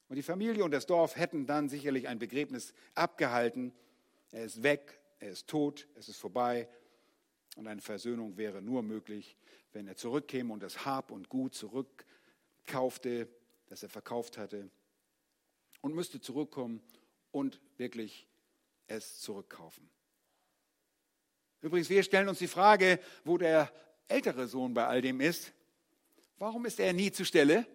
Und 0.08 0.16
die 0.16 0.24
Familie 0.24 0.64
und 0.64 0.72
das 0.72 0.86
Dorf 0.86 1.16
hätten 1.16 1.48
dann 1.48 1.68
sicherlich 1.68 2.08
ein 2.08 2.20
Begräbnis 2.20 2.74
abgehalten. 2.94 3.74
Er 4.32 4.46
ist 4.46 4.62
weg, 4.62 5.00
er 5.20 5.32
ist 5.32 5.48
tot, 5.48 5.88
es 5.96 6.10
ist 6.10 6.18
vorbei. 6.18 6.70
Und 7.56 7.68
eine 7.68 7.82
Versöhnung 7.82 8.38
wäre 8.38 8.62
nur 8.62 8.84
möglich, 8.84 9.38
wenn 9.72 9.88
er 9.88 9.96
zurückkäme 9.96 10.54
und 10.54 10.62
das 10.62 10.86
Hab 10.86 11.12
und 11.12 11.30
Gut 11.30 11.56
zurückkaufte, 11.56 13.28
das 13.68 13.84
er 13.84 13.90
verkauft 13.90 14.38
hatte. 14.38 14.70
Und 15.82 15.94
müsste 15.94 16.20
zurückkommen 16.20 16.82
und 17.32 17.60
wirklich 17.78 18.28
es 18.88 19.20
zurückkaufen. 19.20 19.90
Übrigens, 21.62 21.90
wir 21.90 22.04
stellen 22.04 22.30
uns 22.30 22.40
die 22.40 22.48
Frage, 22.48 23.00
wo 23.24 23.38
der 23.38 23.72
ältere 24.08 24.48
Sohn 24.48 24.74
bei 24.74 24.86
all 24.86 25.02
dem 25.02 25.20
ist. 25.20 25.52
Warum 26.38 26.66
ist 26.66 26.80
er 26.80 26.94
nie 26.94 27.12
zur 27.12 27.26
Stelle? 27.26 27.66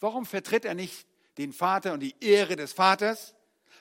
Warum 0.00 0.26
vertritt 0.26 0.64
er 0.64 0.74
nicht 0.74 1.06
den 1.38 1.52
Vater 1.52 1.92
und 1.94 2.00
die 2.00 2.14
Ehre 2.20 2.56
des 2.56 2.72
Vaters? 2.72 3.34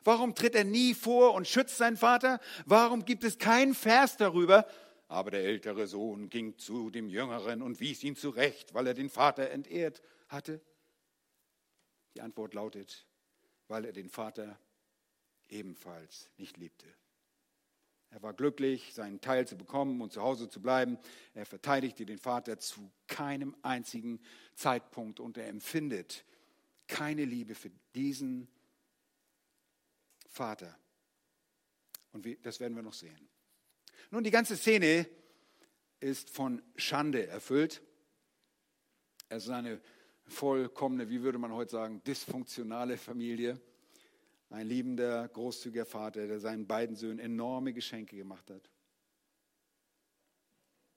Warum 0.04 0.36
tritt 0.36 0.56
er 0.56 0.64
nie 0.64 0.94
vor 0.94 1.34
und 1.34 1.48
schützt 1.48 1.78
seinen 1.78 1.98
Vater? 1.98 2.40
Warum 2.66 3.06
gibt 3.06 3.24
es 3.24 3.38
keinen 3.38 3.74
Vers 3.74 4.18
darüber? 4.18 4.66
Aber 5.10 5.32
der 5.32 5.44
ältere 5.44 5.88
Sohn 5.88 6.30
ging 6.30 6.58
zu 6.58 6.90
dem 6.90 7.10
Jüngeren 7.10 7.62
und 7.62 7.80
wies 7.80 8.04
ihn 8.04 8.16
zurecht, 8.16 8.74
weil 8.74 8.88
er 8.88 8.94
den 8.94 9.10
Vater 9.10 9.50
entehrt 9.50 10.02
hatte. 10.28 10.62
Die 12.18 12.22
Antwort 12.24 12.56
lautet, 12.56 13.06
weil 13.68 13.86
er 13.86 13.94
den 13.94 14.10
Vater 14.10 14.60
ebenfalls 15.50 16.32
nicht 16.38 16.58
liebte. 16.58 16.88
Er 18.10 18.24
war 18.24 18.34
glücklich, 18.34 18.96
seinen 18.96 19.22
Teil 19.22 19.48
zu 19.48 19.56
bekommen 19.56 20.02
und 20.02 20.12
zu 20.14 20.24
Hause 20.24 20.50
zu 20.50 20.60
bleiben. 20.60 20.98
Er 21.36 21.46
verteidigte 21.46 22.08
den 22.08 22.18
Vater 22.18 22.58
zu 22.58 22.92
keinem 23.06 23.56
einzigen 23.62 24.20
Zeitpunkt 24.56 25.20
und 25.20 25.38
er 25.38 25.48
empfindet 25.48 26.26
keine 26.88 27.24
Liebe 27.24 27.54
für 27.54 27.70
diesen 27.94 28.48
Vater. 30.28 30.76
Und 32.14 32.26
das 32.44 32.60
werden 32.60 32.76
wir 32.76 32.82
noch 32.82 32.96
sehen. 32.96 33.30
Nun, 34.10 34.24
die 34.24 34.32
ganze 34.32 34.58
Szene 34.58 35.08
ist 36.00 36.32
von 36.32 36.64
Schande 36.78 37.28
erfüllt. 37.28 37.84
Es 39.30 39.44
ist 39.44 39.52
eine 39.52 39.80
vollkommene, 40.28 41.10
wie 41.10 41.22
würde 41.22 41.38
man 41.38 41.54
heute 41.54 41.72
sagen, 41.72 42.02
dysfunktionale 42.06 42.98
Familie. 42.98 43.60
Ein 44.50 44.68
liebender, 44.68 45.28
großzügiger 45.28 45.86
Vater, 45.86 46.28
der 46.28 46.40
seinen 46.40 46.68
beiden 46.68 46.96
Söhnen 46.96 47.20
enorme 47.20 47.74
Geschenke 47.74 48.16
gemacht 48.16 48.50
hat. 48.50 48.70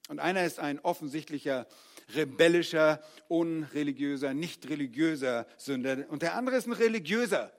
Und 0.08 0.18
einer 0.18 0.44
ist 0.44 0.58
ein 0.58 0.80
offensichtlicher 0.80 1.66
rebellischer, 2.14 3.00
unreligiöser, 3.28 4.34
nicht 4.34 4.68
religiöser 4.68 5.46
Sünder. 5.56 6.08
Und 6.08 6.22
der 6.22 6.34
andere 6.34 6.56
ist 6.56 6.66
ein 6.66 6.72
religiöser 6.72 7.52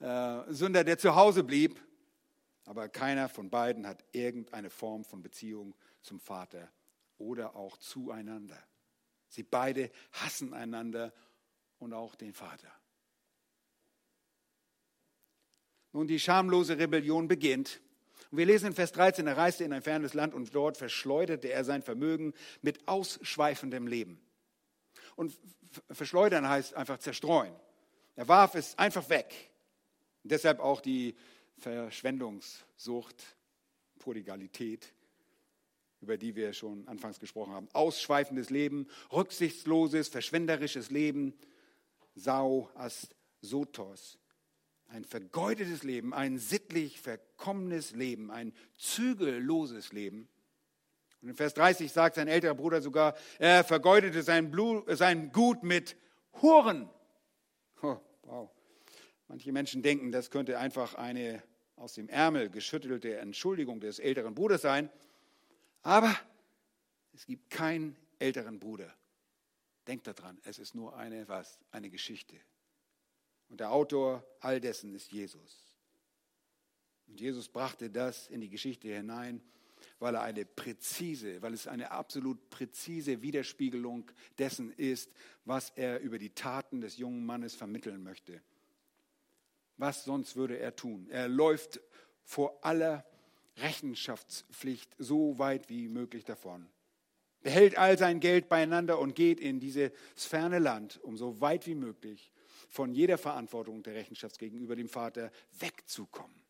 äh, 0.00 0.40
Sünder, 0.48 0.84
der 0.84 0.98
zu 0.98 1.14
Hause 1.14 1.44
blieb. 1.44 1.78
Aber 2.64 2.88
keiner 2.88 3.28
von 3.28 3.50
beiden 3.50 3.86
hat 3.86 4.04
irgendeine 4.12 4.70
Form 4.70 5.04
von 5.04 5.22
Beziehung 5.22 5.74
zum 6.00 6.20
Vater 6.20 6.70
oder 7.18 7.54
auch 7.54 7.76
zueinander. 7.76 8.58
Sie 9.32 9.44
beide 9.44 9.90
hassen 10.12 10.52
einander 10.52 11.10
und 11.78 11.94
auch 11.94 12.14
den 12.14 12.34
Vater. 12.34 12.70
Nun, 15.92 16.06
die 16.06 16.20
schamlose 16.20 16.76
Rebellion 16.76 17.28
beginnt. 17.28 17.80
Und 18.30 18.36
wir 18.36 18.44
lesen 18.44 18.66
in 18.66 18.74
Vers 18.74 18.92
13, 18.92 19.26
er 19.26 19.38
reiste 19.38 19.64
in 19.64 19.72
ein 19.72 19.80
fernes 19.80 20.12
Land 20.12 20.34
und 20.34 20.54
dort 20.54 20.76
verschleuderte 20.76 21.48
er 21.48 21.64
sein 21.64 21.82
Vermögen 21.82 22.34
mit 22.60 22.86
ausschweifendem 22.86 23.86
Leben. 23.86 24.20
Und 25.16 25.38
verschleudern 25.90 26.46
heißt 26.46 26.74
einfach 26.74 26.98
zerstreuen. 26.98 27.54
Er 28.16 28.28
warf 28.28 28.54
es 28.54 28.76
einfach 28.78 29.08
weg. 29.08 29.50
Deshalb 30.24 30.60
auch 30.60 30.82
die 30.82 31.16
Verschwendungssucht, 31.56 33.24
Prodigalität, 33.98 34.92
über 36.02 36.18
die 36.18 36.34
wir 36.34 36.52
schon 36.52 36.86
anfangs 36.88 37.20
gesprochen 37.20 37.52
haben. 37.52 37.68
Ausschweifendes 37.72 38.50
Leben, 38.50 38.88
rücksichtsloses, 39.12 40.08
verschwenderisches 40.08 40.90
Leben, 40.90 41.32
Sau, 42.14 42.68
Sotos. 43.40 44.18
Ein 44.88 45.04
vergeudetes 45.04 45.84
Leben, 45.84 46.12
ein 46.12 46.38
sittlich 46.38 47.00
verkommenes 47.00 47.92
Leben, 47.92 48.30
ein 48.30 48.52
zügelloses 48.76 49.92
Leben. 49.92 50.28
Und 51.22 51.28
in 51.30 51.34
Vers 51.34 51.54
30 51.54 51.90
sagt 51.90 52.16
sein 52.16 52.28
älterer 52.28 52.54
Bruder 52.54 52.82
sogar, 52.82 53.14
er 53.38 53.64
vergeudete 53.64 54.22
sein, 54.22 54.50
Blut, 54.50 54.84
sein 54.98 55.32
Gut 55.32 55.62
mit 55.62 55.96
Huren. 56.42 56.90
Oh, 57.80 57.96
wow. 58.24 58.50
Manche 59.28 59.52
Menschen 59.52 59.82
denken, 59.82 60.12
das 60.12 60.30
könnte 60.30 60.58
einfach 60.58 60.94
eine 60.94 61.42
aus 61.76 61.94
dem 61.94 62.08
Ärmel 62.08 62.50
geschüttelte 62.50 63.16
Entschuldigung 63.16 63.80
des 63.80 63.98
älteren 63.98 64.34
Bruders 64.34 64.62
sein. 64.62 64.90
Aber 65.82 66.16
es 67.12 67.26
gibt 67.26 67.50
keinen 67.50 67.96
älteren 68.18 68.58
Bruder. 68.58 68.92
Denkt 69.86 70.06
daran, 70.06 70.40
es 70.44 70.58
ist 70.58 70.74
nur 70.74 70.96
eine 70.96 71.28
was, 71.28 71.58
eine 71.70 71.90
Geschichte. 71.90 72.36
Und 73.48 73.60
der 73.60 73.72
Autor 73.72 74.24
all 74.40 74.60
dessen 74.60 74.94
ist 74.94 75.10
Jesus. 75.10 75.76
Und 77.08 77.20
Jesus 77.20 77.48
brachte 77.48 77.90
das 77.90 78.28
in 78.28 78.40
die 78.40 78.48
Geschichte 78.48 78.88
hinein, 78.88 79.42
weil 79.98 80.14
er 80.14 80.22
eine 80.22 80.44
präzise, 80.44 81.42
weil 81.42 81.52
es 81.52 81.66
eine 81.66 81.90
absolut 81.90 82.48
präzise 82.48 83.22
Widerspiegelung 83.22 84.10
dessen 84.38 84.72
ist, 84.72 85.10
was 85.44 85.70
er 85.70 86.00
über 86.00 86.18
die 86.18 86.30
Taten 86.30 86.80
des 86.80 86.96
jungen 86.96 87.26
Mannes 87.26 87.54
vermitteln 87.54 88.02
möchte. 88.02 88.40
Was 89.76 90.04
sonst 90.04 90.36
würde 90.36 90.58
er 90.58 90.74
tun? 90.76 91.08
Er 91.10 91.28
läuft 91.28 91.80
vor 92.24 92.64
aller 92.64 93.04
Rechenschaftspflicht 93.56 94.94
so 94.98 95.38
weit 95.38 95.68
wie 95.68 95.88
möglich 95.88 96.24
davon. 96.24 96.68
Behält 97.42 97.76
all 97.76 97.98
sein 97.98 98.20
Geld 98.20 98.48
beieinander 98.48 98.98
und 98.98 99.14
geht 99.14 99.40
in 99.40 99.60
dieses 99.60 99.90
ferne 100.14 100.58
Land, 100.58 101.00
um 101.02 101.16
so 101.16 101.40
weit 101.40 101.66
wie 101.66 101.74
möglich 101.74 102.32
von 102.68 102.94
jeder 102.94 103.18
Verantwortung 103.18 103.82
der 103.82 103.94
Rechenschaft 103.94 104.38
gegenüber 104.38 104.76
dem 104.76 104.88
Vater 104.88 105.30
wegzukommen. 105.58 106.40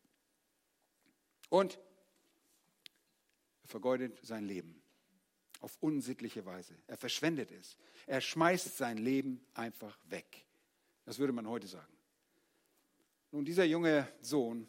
Und 1.49 1.79
er 3.63 3.69
vergeudet 3.69 4.19
sein 4.21 4.45
Leben 4.45 4.83
auf 5.63 5.77
unsittliche 5.79 6.45
Weise. 6.45 6.75
Er 6.87 6.97
verschwendet 6.97 7.51
es. 7.51 7.77
Er 8.05 8.21
schmeißt 8.21 8.77
sein 8.77 8.97
Leben 8.97 9.43
einfach 9.53 9.97
weg. 10.09 10.45
Das 11.05 11.19
würde 11.19 11.33
man 11.33 11.47
heute 11.47 11.67
sagen. 11.67 11.93
Nun, 13.31 13.45
dieser 13.45 13.63
junge 13.63 14.07
Sohn 14.21 14.67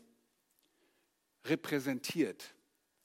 repräsentiert 1.45 2.55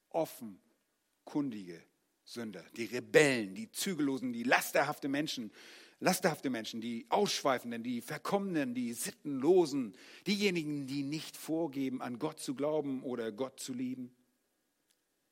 offenkundige 0.09 1.83
Sünder, 2.23 2.63
die 2.75 2.85
Rebellen, 2.85 3.55
die 3.55 3.71
zügellosen, 3.71 4.33
die 4.33 4.43
lasterhafte 4.43 5.07
Menschen, 5.07 5.51
lasterhafte 5.99 6.49
Menschen, 6.49 6.79
die 6.81 7.05
Ausschweifenden, 7.09 7.83
die 7.83 8.01
Verkommenen, 8.01 8.73
die 8.73 8.93
Sittenlosen, 8.93 9.95
diejenigen, 10.27 10.87
die 10.87 11.03
nicht 11.03 11.35
vorgeben, 11.35 12.01
an 12.01 12.19
Gott 12.19 12.39
zu 12.39 12.55
glauben 12.55 13.03
oder 13.03 13.31
Gott 13.31 13.59
zu 13.59 13.73
lieben. 13.73 14.15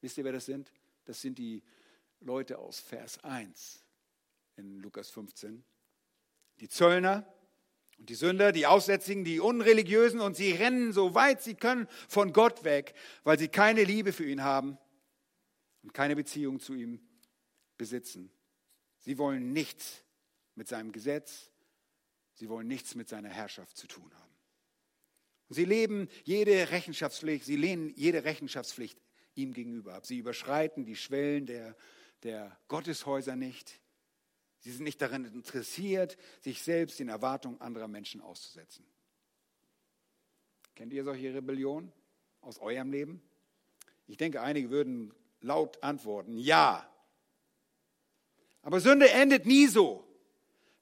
Wisst 0.02 0.18
ihr, 0.18 0.24
wer 0.24 0.34
das 0.34 0.46
sind? 0.46 0.72
Das 1.06 1.22
sind 1.22 1.38
die 1.38 1.64
Leute 2.20 2.58
aus 2.58 2.80
Vers 2.80 3.24
1 3.24 3.84
in 4.58 4.80
Lukas 4.80 5.10
15. 5.10 5.64
Die 6.60 6.70
Zöllner 6.70 7.32
Und 7.98 8.10
die 8.10 8.16
Sünder, 8.16 8.52
die 8.52 8.68
Aussätzigen, 8.68 9.24
die 9.24 9.40
Unreligiösen 9.40 10.20
und 10.20 10.36
sie 10.36 10.52
rennen 10.52 10.94
so 10.94 11.16
weit 11.16 11.42
sie 11.42 11.56
können 11.56 11.88
von 12.08 12.32
Gott 12.32 12.64
weg, 12.64 12.94
weil 13.24 13.40
sie 13.40 13.48
keine 13.48 13.84
Liebe 13.84 14.14
für 14.14 14.26
ihn 14.26 14.44
haben 14.44 14.78
und 15.84 15.94
keine 15.94 16.16
Beziehung 16.16 16.60
zu 16.60 16.74
ihm 16.74 17.00
besitzen. 17.78 18.32
Sie 19.00 19.18
wollen 19.18 19.54
nichts 19.54 20.04
mit 20.56 20.68
seinem 20.68 20.92
Gesetz, 20.92 21.52
sie 22.34 22.50
wollen 22.50 22.68
nichts 22.68 22.96
mit 22.96 23.10
seiner 23.10 23.30
Herrschaft 23.30 23.78
zu 23.78 23.88
tun 23.88 24.12
haben. 24.14 24.28
Sie 25.50 25.66
leben 25.66 26.10
jede 26.24 26.72
Rechenschaftspflicht, 26.72 27.46
sie 27.46 27.56
lehnen 27.56 27.94
jede 27.96 28.26
Rechenschaftspflicht 28.26 29.00
ihm 29.36 29.54
gegenüber 29.54 29.94
ab. 29.94 30.06
Sie 30.06 30.18
überschreiten 30.18 30.86
die 30.86 30.96
Schwellen 30.96 31.46
der, 31.46 31.76
der 32.24 32.60
Gotteshäuser 32.68 33.36
nicht. 33.36 33.80
Sie 34.68 34.74
sind 34.74 34.84
nicht 34.84 35.02
daran 35.02 35.24
interessiert, 35.24 36.18
sich 36.42 36.62
selbst 36.62 37.00
den 37.00 37.08
Erwartungen 37.08 37.62
anderer 37.62 37.88
Menschen 37.88 38.20
auszusetzen. 38.20 38.86
Kennt 40.76 40.92
ihr 40.92 41.06
solche 41.06 41.34
Rebellion 41.34 41.90
aus 42.42 42.60
eurem 42.60 42.92
Leben? 42.92 43.22
Ich 44.08 44.18
denke, 44.18 44.42
einige 44.42 44.70
würden 44.70 45.14
laut 45.40 45.82
antworten, 45.82 46.38
ja. 46.38 46.86
Aber 48.62 48.82
Sünde 48.82 49.10
endet 49.10 49.46
nie 49.46 49.68
so 49.68 50.04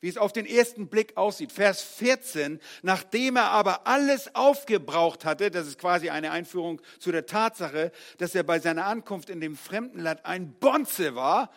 wie 0.01 0.09
es 0.09 0.17
auf 0.17 0.33
den 0.33 0.45
ersten 0.45 0.87
Blick 0.87 1.17
aussieht. 1.17 1.51
Vers 1.51 1.81
14, 1.81 2.59
nachdem 2.83 3.37
er 3.37 3.49
aber 3.49 3.87
alles 3.87 4.35
aufgebraucht 4.35 5.25
hatte, 5.25 5.49
das 5.49 5.65
ist 5.65 5.79
quasi 5.79 6.11
eine 6.11 6.29
Einführung 6.29 6.79
zu 6.99 7.11
der 7.11 7.25
Tatsache, 7.25 7.91
dass 8.19 8.35
er 8.35 8.43
bei 8.43 8.59
seiner 8.59 8.85
Ankunft 8.85 9.31
in 9.31 9.41
dem 9.41 9.55
fremden 9.55 9.99
Land 9.99 10.23
ein 10.23 10.53
Bonze 10.59 11.15
war, 11.15 11.51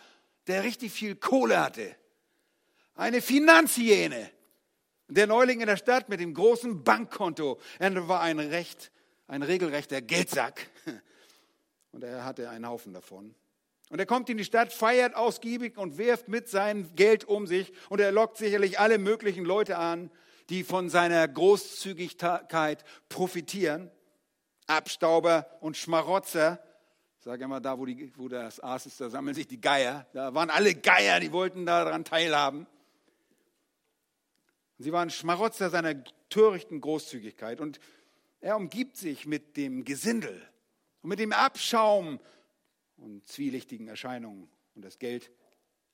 der 0.47 0.65
richtig 0.65 0.93
viel 0.93 1.15
Kohle 1.15 1.61
hatte. 1.61 1.95
Eine 2.99 3.23
Finanzhyäne. 3.23 4.29
Der 5.07 5.29
Neuling 5.29 5.61
in 5.61 5.69
der 5.69 5.77
Stadt 5.77 6.09
mit 6.09 6.19
dem 6.19 6.35
großen 6.35 6.83
Bankkonto. 6.83 7.61
Er 7.79 8.09
war 8.09 8.21
ein 8.23 8.41
recht, 8.41 8.91
ein 9.29 9.45
regelrechter 9.45 10.03
Geldsack. 10.03 10.69
Und 11.93 12.03
er 12.03 12.25
hatte 12.25 12.51
einen 12.51 12.67
Haufen 12.67 12.93
davon. 12.93 13.37
Und 13.89 14.01
er 14.01 14.07
kommt 14.07 14.29
in 14.31 14.37
die 14.37 14.45
Stadt, 14.45 14.73
feiert 14.73 15.15
ausgiebig 15.15 15.79
und 15.79 15.97
wirft 15.97 16.29
mit 16.29 16.49
seinem 16.49 16.95
Geld 16.97 17.25
um 17.25 17.47
sich. 17.47 17.73
Und 17.89 18.01
er 18.01 18.11
lockt 18.11 18.37
sicherlich 18.37 18.81
alle 18.81 18.99
möglichen 18.99 19.45
Leute 19.45 19.79
an, 19.79 20.11
die 20.51 20.65
von 20.65 20.91
seiner 20.91 21.27
Großzügigkeit 21.29 22.85
profitieren. 23.09 23.93
Abstauber 24.67 25.47
und 25.61 25.77
Schmarotzer. 25.77 26.63
Ich 27.17 27.25
sage 27.25 27.45
immer, 27.45 27.61
da 27.61 27.79
wo, 27.79 27.87
die, 27.87 28.13
wo 28.17 28.29
das 28.29 28.59
Aas 28.61 28.87
ist, 28.87 29.01
da 29.01 29.09
sammeln 29.09 29.37
sich 29.37 29.47
die 29.47 29.61
Geier. 29.61 30.07
Da 30.13 30.35
waren 30.35 30.51
alle 30.51 30.75
Geier, 30.75 31.21
die 31.21 31.31
wollten 31.31 31.65
daran 31.65 32.05
teilhaben. 32.05 32.67
Sie 34.79 34.93
waren 34.93 35.11
Schmarotzer 35.11 35.71
seiner 35.71 36.03
törichten 36.31 36.81
Großzügigkeit. 36.81 37.61
Und 37.61 37.81
er 38.41 38.57
umgibt 38.57 38.97
sich 38.97 39.27
mit 39.27 39.57
dem 39.57 39.85
Gesindel 39.85 40.49
und 41.03 41.11
mit 41.11 41.19
dem 41.19 41.33
Abschaum 41.33 42.21
und 42.97 43.27
zwielichtigen 43.27 43.89
Erscheinungen. 43.89 44.49
Und 44.75 44.83
das 44.83 44.99
Geld, 44.99 45.31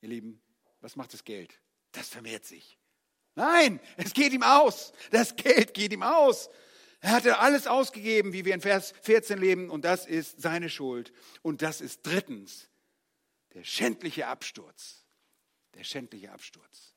ihr 0.01 0.09
Lieben, 0.09 0.41
was 0.81 0.95
macht 0.95 1.13
das 1.13 1.23
Geld? 1.23 1.59
Das 1.91 2.09
vermehrt 2.09 2.45
sich. 2.45 2.77
Nein, 3.35 3.79
es 3.97 4.13
geht 4.13 4.31
ihm 4.33 4.43
aus. 4.43 4.93
Das 5.11 5.35
Geld 5.35 5.73
geht 5.73 5.91
ihm 5.91 6.03
aus. 6.03 6.49
Er 7.01 7.11
hatte 7.11 7.39
alles 7.39 7.67
ausgegeben, 7.67 8.33
wie 8.33 8.45
wir 8.45 8.53
in 8.53 8.61
Vers 8.61 8.93
14 9.01 9.37
leben, 9.37 9.69
und 9.69 9.85
das 9.85 10.05
ist 10.05 10.41
seine 10.41 10.69
Schuld. 10.69 11.11
Und 11.41 11.61
das 11.61 11.81
ist 11.81 12.01
drittens 12.03 12.69
der 13.53 13.63
schändliche 13.63 14.27
Absturz. 14.27 15.05
Der 15.73 15.83
schändliche 15.83 16.31
Absturz. 16.31 16.94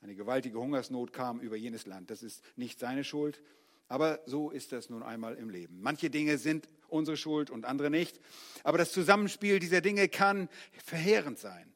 Eine 0.00 0.14
gewaltige 0.14 0.58
Hungersnot 0.58 1.12
kam 1.12 1.40
über 1.40 1.56
jenes 1.56 1.86
Land. 1.86 2.10
Das 2.10 2.22
ist 2.22 2.42
nicht 2.56 2.78
seine 2.78 3.04
Schuld, 3.04 3.42
aber 3.88 4.20
so 4.24 4.50
ist 4.50 4.72
das 4.72 4.88
nun 4.88 5.02
einmal 5.02 5.34
im 5.34 5.50
Leben. 5.50 5.80
Manche 5.80 6.10
Dinge 6.10 6.38
sind 6.38 6.68
unsere 6.88 7.16
Schuld 7.16 7.50
und 7.50 7.64
andere 7.64 7.90
nicht. 7.90 8.20
Aber 8.62 8.78
das 8.78 8.92
Zusammenspiel 8.92 9.58
dieser 9.58 9.80
Dinge 9.80 10.08
kann 10.08 10.48
verheerend 10.84 11.38
sein. 11.38 11.72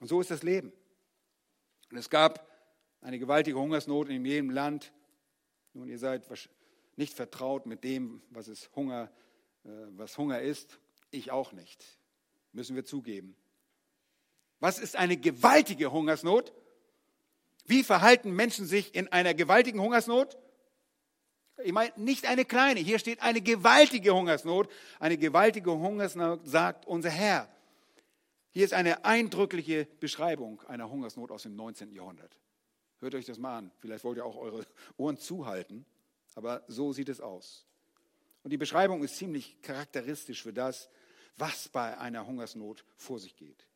Und 0.00 0.08
so 0.08 0.20
ist 0.20 0.30
das 0.30 0.42
Leben. 0.42 0.72
Und 1.90 1.96
es 1.96 2.10
gab 2.10 2.46
eine 3.00 3.18
gewaltige 3.18 3.58
Hungersnot 3.58 4.08
in 4.08 4.24
jedem 4.24 4.50
Land. 4.50 4.92
Nun, 5.72 5.88
ihr 5.88 5.98
seid 5.98 6.24
nicht 6.96 7.14
vertraut 7.14 7.66
mit 7.66 7.84
dem, 7.84 8.22
was 8.30 8.48
es 8.48 8.70
Hunger, 8.74 9.10
äh, 9.64 9.68
was 9.90 10.18
Hunger 10.18 10.40
ist. 10.40 10.78
Ich 11.10 11.30
auch 11.30 11.52
nicht. 11.52 11.84
Müssen 12.52 12.74
wir 12.74 12.84
zugeben. 12.84 13.36
Was 14.60 14.78
ist 14.78 14.96
eine 14.96 15.16
gewaltige 15.16 15.92
Hungersnot? 15.92 16.52
Wie 17.66 17.82
verhalten 17.82 18.32
Menschen 18.32 18.66
sich 18.66 18.94
in 18.94 19.08
einer 19.08 19.34
gewaltigen 19.34 19.80
Hungersnot? 19.80 20.38
Ich 21.62 21.72
meine, 21.72 21.92
nicht 21.96 22.26
eine 22.26 22.44
kleine. 22.44 22.80
Hier 22.80 22.98
steht 22.98 23.22
eine 23.22 23.40
gewaltige 23.40 24.14
Hungersnot. 24.14 24.68
Eine 25.00 25.16
gewaltige 25.16 25.72
Hungersnot, 25.72 26.46
sagt 26.46 26.86
unser 26.86 27.10
Herr. 27.10 27.48
Hier 28.52 28.64
ist 28.64 28.72
eine 28.72 29.04
eindrückliche 29.04 29.86
Beschreibung 30.00 30.62
einer 30.62 30.90
Hungersnot 30.90 31.30
aus 31.30 31.42
dem 31.42 31.56
19. 31.56 31.92
Jahrhundert. 31.92 32.38
Hört 33.00 33.14
euch 33.14 33.26
das 33.26 33.38
mal 33.38 33.58
an. 33.58 33.70
Vielleicht 33.78 34.04
wollt 34.04 34.16
ihr 34.16 34.24
auch 34.24 34.36
eure 34.36 34.66
Ohren 34.96 35.18
zuhalten. 35.18 35.84
Aber 36.34 36.62
so 36.66 36.92
sieht 36.92 37.08
es 37.08 37.20
aus. 37.20 37.66
Und 38.42 38.50
die 38.50 38.56
Beschreibung 38.56 39.02
ist 39.02 39.16
ziemlich 39.16 39.60
charakteristisch 39.62 40.42
für 40.42 40.52
das, 40.52 40.88
was 41.36 41.68
bei 41.68 41.98
einer 41.98 42.26
Hungersnot 42.26 42.84
vor 42.96 43.18
sich 43.18 43.36
geht. 43.36 43.66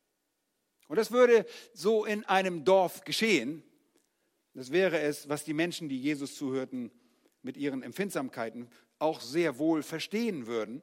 Und 0.87 0.97
das 0.97 1.11
würde 1.11 1.45
so 1.73 2.05
in 2.05 2.25
einem 2.25 2.65
Dorf 2.65 3.03
geschehen. 3.03 3.63
Das 4.53 4.71
wäre 4.71 4.99
es, 4.99 5.29
was 5.29 5.43
die 5.43 5.53
Menschen, 5.53 5.89
die 5.89 5.99
Jesus 5.99 6.35
zuhörten, 6.35 6.91
mit 7.41 7.57
ihren 7.57 7.83
Empfindsamkeiten 7.83 8.69
auch 8.99 9.19
sehr 9.19 9.57
wohl 9.57 9.81
verstehen 9.81 10.45
würden. 10.45 10.81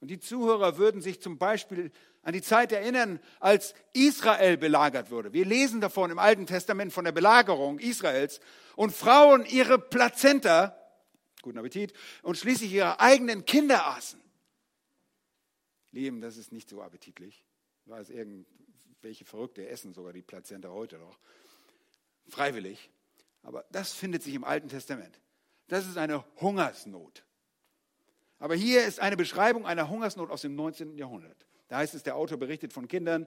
Und 0.00 0.08
die 0.08 0.18
Zuhörer 0.18 0.76
würden 0.76 1.00
sich 1.00 1.22
zum 1.22 1.38
Beispiel 1.38 1.90
an 2.22 2.34
die 2.34 2.42
Zeit 2.42 2.72
erinnern, 2.72 3.20
als 3.40 3.74
Israel 3.94 4.58
belagert 4.58 5.10
wurde. 5.10 5.32
Wir 5.32 5.46
lesen 5.46 5.80
davon 5.80 6.10
im 6.10 6.18
Alten 6.18 6.46
Testament 6.46 6.92
von 6.92 7.04
der 7.04 7.12
Belagerung 7.12 7.78
Israels 7.78 8.40
und 8.76 8.92
Frauen 8.92 9.46
ihre 9.46 9.78
Plazenta, 9.78 10.78
guten 11.40 11.58
Appetit, 11.58 11.94
und 12.22 12.36
schließlich 12.36 12.72
ihre 12.72 13.00
eigenen 13.00 13.46
Kinder 13.46 13.86
aßen. 13.86 14.20
Leben, 15.92 16.20
das 16.20 16.36
ist 16.36 16.52
nicht 16.52 16.68
so 16.68 16.82
appetitlich. 16.82 17.44
Ich 17.84 17.90
weiß, 17.90 18.10
irgendwelche 18.10 19.24
Verrückte 19.24 19.66
essen 19.68 19.94
sogar 19.94 20.12
die 20.12 20.22
Plazenta 20.22 20.68
heute 20.70 20.98
noch. 20.98 21.18
Freiwillig. 22.28 22.90
Aber 23.42 23.64
das 23.70 23.92
findet 23.92 24.22
sich 24.22 24.34
im 24.34 24.44
Alten 24.44 24.68
Testament. 24.68 25.20
Das 25.68 25.86
ist 25.86 25.98
eine 25.98 26.24
Hungersnot. 26.40 27.24
Aber 28.38 28.54
hier 28.54 28.84
ist 28.84 29.00
eine 29.00 29.16
Beschreibung 29.16 29.66
einer 29.66 29.88
Hungersnot 29.88 30.30
aus 30.30 30.42
dem 30.42 30.54
19. 30.54 30.96
Jahrhundert. 30.98 31.46
Da 31.68 31.78
heißt 31.78 31.94
es, 31.94 32.02
der 32.02 32.16
Autor 32.16 32.38
berichtet 32.38 32.72
von 32.72 32.88
Kindern, 32.88 33.26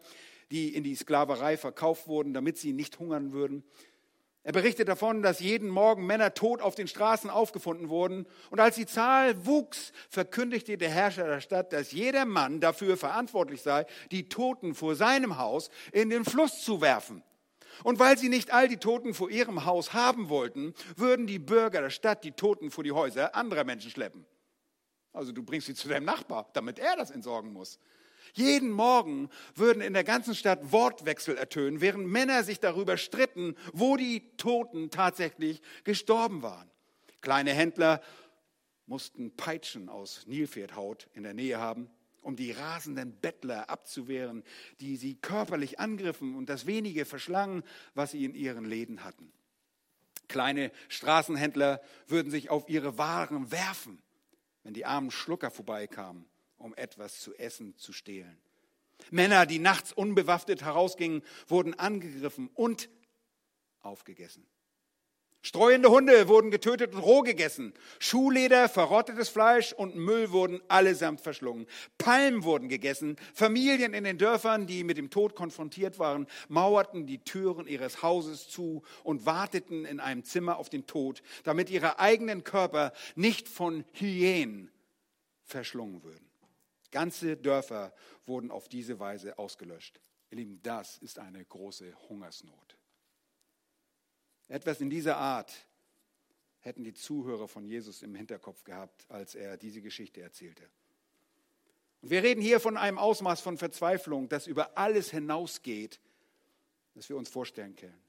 die 0.51 0.75
in 0.75 0.83
die 0.83 0.95
Sklaverei 0.95 1.57
verkauft 1.57 2.07
wurden, 2.07 2.33
damit 2.33 2.57
sie 2.57 2.73
nicht 2.73 2.99
hungern 2.99 3.33
würden. 3.33 3.63
Er 4.43 4.53
berichtet 4.53 4.87
davon, 4.87 5.23
dass 5.23 5.41
jeden 5.41 5.67
Morgen 5.67 6.05
Männer 6.05 6.33
tot 6.33 6.61
auf 6.61 6.73
den 6.73 6.87
Straßen 6.87 7.29
aufgefunden 7.29 7.89
wurden. 7.89 8.25
Und 8.49 8.61
als 8.61 8.75
die 8.75 8.85
Zahl 8.85 9.45
wuchs, 9.45 9.91
verkündigte 10.09 10.77
der 10.77 10.89
Herrscher 10.89 11.25
der 11.25 11.41
Stadt, 11.41 11.73
dass 11.73 11.91
jeder 11.91 12.23
Mann 12.23 12.61
dafür 12.61 12.95
verantwortlich 12.95 13.61
sei, 13.61 13.85
die 14.11 14.29
Toten 14.29 14.73
vor 14.73 14.95
seinem 14.95 15.37
Haus 15.37 15.69
in 15.91 16.09
den 16.09 16.23
Fluss 16.23 16.63
zu 16.63 16.79
werfen. 16.79 17.23
Und 17.83 17.99
weil 17.99 18.17
sie 18.17 18.29
nicht 18.29 18.51
all 18.51 18.67
die 18.67 18.77
Toten 18.77 19.13
vor 19.13 19.29
ihrem 19.29 19.65
Haus 19.65 19.93
haben 19.93 20.29
wollten, 20.29 20.73
würden 20.95 21.27
die 21.27 21.39
Bürger 21.39 21.81
der 21.81 21.89
Stadt 21.89 22.23
die 22.23 22.31
Toten 22.31 22.71
vor 22.71 22.83
die 22.83 22.91
Häuser 22.91 23.35
anderer 23.35 23.63
Menschen 23.63 23.91
schleppen. 23.91 24.25
Also 25.13 25.31
du 25.31 25.43
bringst 25.43 25.67
sie 25.67 25.75
zu 25.75 25.87
deinem 25.87 26.05
Nachbar, 26.05 26.49
damit 26.53 26.79
er 26.79 26.95
das 26.95 27.11
entsorgen 27.11 27.51
muss. 27.51 27.79
Jeden 28.33 28.69
Morgen 28.69 29.29
würden 29.55 29.81
in 29.81 29.93
der 29.93 30.03
ganzen 30.03 30.35
Stadt 30.35 30.71
Wortwechsel 30.71 31.37
ertönen, 31.37 31.81
während 31.81 32.07
Männer 32.07 32.43
sich 32.43 32.59
darüber 32.59 32.97
stritten, 32.97 33.55
wo 33.73 33.95
die 33.97 34.35
Toten 34.37 34.91
tatsächlich 34.91 35.61
gestorben 35.83 36.43
waren. 36.43 36.69
Kleine 37.21 37.53
Händler 37.53 38.01
mussten 38.85 39.35
Peitschen 39.35 39.89
aus 39.89 40.25
Nilpferdhaut 40.27 41.07
in 41.13 41.23
der 41.23 41.33
Nähe 41.33 41.57
haben 41.57 41.89
um 42.27 42.35
die 42.35 42.51
rasenden 42.51 43.13
Bettler 43.13 43.69
abzuwehren, 43.69 44.43
die 44.81 44.97
sie 44.97 45.15
körperlich 45.15 45.79
angriffen 45.79 46.35
und 46.35 46.49
das 46.49 46.65
wenige 46.65 47.05
verschlangen, 47.05 47.63
was 47.95 48.11
sie 48.11 48.25
in 48.25 48.35
ihren 48.35 48.65
Läden 48.65 49.05
hatten. 49.05 49.31
Kleine 50.27 50.73
Straßenhändler 50.89 51.81
würden 52.05 52.29
sich 52.29 52.49
auf 52.49 52.67
ihre 52.67 52.97
Waren 52.97 53.49
werfen, 53.53 54.03
wenn 54.63 54.73
die 54.73 54.85
armen 54.85 55.09
Schlucker 55.09 55.51
vorbeikamen, 55.51 56.25
um 56.57 56.75
etwas 56.75 57.21
zu 57.21 57.33
essen 57.35 57.77
zu 57.77 57.93
stehlen. 57.93 58.37
Männer, 59.09 59.45
die 59.45 59.59
nachts 59.59 59.93
unbewaffnet 59.93 60.63
herausgingen, 60.63 61.23
wurden 61.47 61.75
angegriffen 61.75 62.49
und 62.55 62.89
aufgegessen. 63.79 64.45
Streuende 65.43 65.89
Hunde 65.89 66.27
wurden 66.27 66.51
getötet 66.51 66.93
und 66.93 66.99
roh 66.99 67.21
gegessen. 67.21 67.73
Schuhleder, 67.99 68.67
verrottetes 68.67 69.29
Fleisch 69.29 69.71
und 69.71 69.95
Müll 69.95 70.31
wurden 70.31 70.61
allesamt 70.67 71.21
verschlungen. 71.21 71.67
Palmen 71.97 72.43
wurden 72.43 72.69
gegessen. 72.69 73.15
Familien 73.33 73.93
in 73.93 74.03
den 74.03 74.17
Dörfern, 74.17 74.67
die 74.67 74.83
mit 74.83 74.97
dem 74.97 75.09
Tod 75.09 75.35
konfrontiert 75.35 75.99
waren, 75.99 76.27
mauerten 76.49 77.05
die 77.05 77.19
Türen 77.19 77.67
ihres 77.67 78.01
Hauses 78.01 78.49
zu 78.49 78.83
und 79.03 79.25
warteten 79.25 79.85
in 79.85 79.99
einem 79.99 80.23
Zimmer 80.23 80.57
auf 80.57 80.69
den 80.69 80.85
Tod, 80.85 81.21
damit 81.43 81.69
ihre 81.69 81.99
eigenen 81.99 82.43
Körper 82.43 82.91
nicht 83.15 83.47
von 83.47 83.85
Hyänen 83.93 84.71
verschlungen 85.43 86.03
würden. 86.03 86.27
Ganze 86.91 87.37
Dörfer 87.37 87.93
wurden 88.25 88.51
auf 88.51 88.67
diese 88.67 88.99
Weise 88.99 89.37
ausgelöscht. 89.37 89.99
Ihr 90.29 90.37
Lieben, 90.37 90.59
das 90.63 90.97
ist 90.97 91.19
eine 91.19 91.43
große 91.45 91.93
Hungersnot. 92.09 92.77
Etwas 94.47 94.79
in 94.79 94.89
dieser 94.89 95.17
Art 95.17 95.53
hätten 96.59 96.83
die 96.83 96.93
Zuhörer 96.93 97.47
von 97.47 97.65
Jesus 97.65 98.01
im 98.01 98.15
Hinterkopf 98.15 98.63
gehabt, 98.63 99.05
als 99.09 99.35
er 99.35 99.57
diese 99.57 99.81
Geschichte 99.81 100.21
erzählte. 100.21 100.63
Und 102.01 102.11
wir 102.11 102.23
reden 102.23 102.41
hier 102.41 102.59
von 102.59 102.77
einem 102.77 102.97
Ausmaß 102.97 103.41
von 103.41 103.57
Verzweiflung, 103.57 104.29
das 104.29 104.47
über 104.47 104.77
alles 104.77 105.11
hinausgeht, 105.11 105.99
das 106.93 107.09
wir 107.09 107.17
uns 107.17 107.29
vorstellen 107.29 107.75
können. 107.75 107.99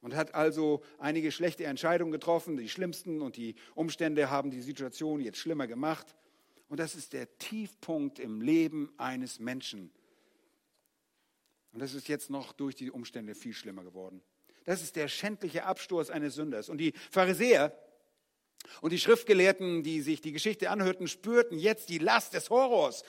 Und 0.00 0.14
hat 0.14 0.34
also 0.34 0.82
einige 0.98 1.32
schlechte 1.32 1.64
Entscheidungen 1.64 2.12
getroffen, 2.12 2.56
die 2.56 2.68
schlimmsten, 2.68 3.22
und 3.22 3.36
die 3.36 3.56
Umstände 3.74 4.30
haben 4.30 4.50
die 4.50 4.60
Situation 4.60 5.20
jetzt 5.20 5.38
schlimmer 5.38 5.66
gemacht. 5.66 6.14
Und 6.68 6.78
das 6.78 6.94
ist 6.94 7.12
der 7.12 7.38
Tiefpunkt 7.38 8.18
im 8.18 8.40
Leben 8.40 8.92
eines 8.98 9.40
Menschen. 9.40 9.90
Und 11.72 11.80
das 11.80 11.94
ist 11.94 12.08
jetzt 12.08 12.30
noch 12.30 12.52
durch 12.52 12.74
die 12.74 12.90
Umstände 12.90 13.34
viel 13.34 13.54
schlimmer 13.54 13.82
geworden. 13.82 14.22
Das 14.66 14.82
ist 14.82 14.96
der 14.96 15.08
schändliche 15.08 15.64
Absturz 15.64 16.10
eines 16.10 16.34
Sünders. 16.34 16.68
Und 16.68 16.78
die 16.78 16.92
Pharisäer 17.10 17.72
und 18.80 18.92
die 18.92 18.98
Schriftgelehrten, 18.98 19.84
die 19.84 20.02
sich 20.02 20.20
die 20.20 20.32
Geschichte 20.32 20.70
anhörten, 20.70 21.06
spürten 21.06 21.58
jetzt 21.58 21.88
die 21.88 21.98
Last 21.98 22.34
des 22.34 22.50
Horrors, 22.50 23.04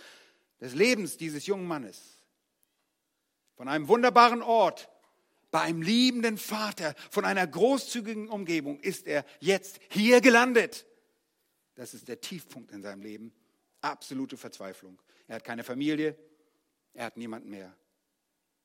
des 0.62 0.76
Lebens 0.76 1.18
dieses 1.18 1.48
jungen 1.48 1.68
Mannes. 1.68 2.22
Von 3.56 3.68
einem 3.68 3.88
wunderbaren 3.88 4.44
Ort, 4.44 4.88
bei 5.50 5.62
einem 5.62 5.82
liebenden 5.82 6.38
Vater, 6.38 6.94
von 7.10 7.26
einer 7.26 7.48
großzügigen 7.48 8.30
Umgebung 8.30 8.80
ist 8.80 9.08
er 9.08 9.26
jetzt 9.40 9.80
hier 9.90 10.22
gelandet. 10.22 10.86
Das 11.74 11.96
ist 11.96 12.08
der 12.08 12.22
Tiefpunkt 12.22 12.72
in 12.72 12.84
seinem 12.84 13.02
Leben. 13.02 13.34
Absolute 13.82 14.38
Verzweiflung. 14.38 15.02
Er 15.28 15.38
hat 15.38 15.44
keine 15.44 15.64
Familie, 15.64 16.16
er 16.94 17.06
hat 17.06 17.18
niemanden 17.18 17.50
mehr. 17.50 17.76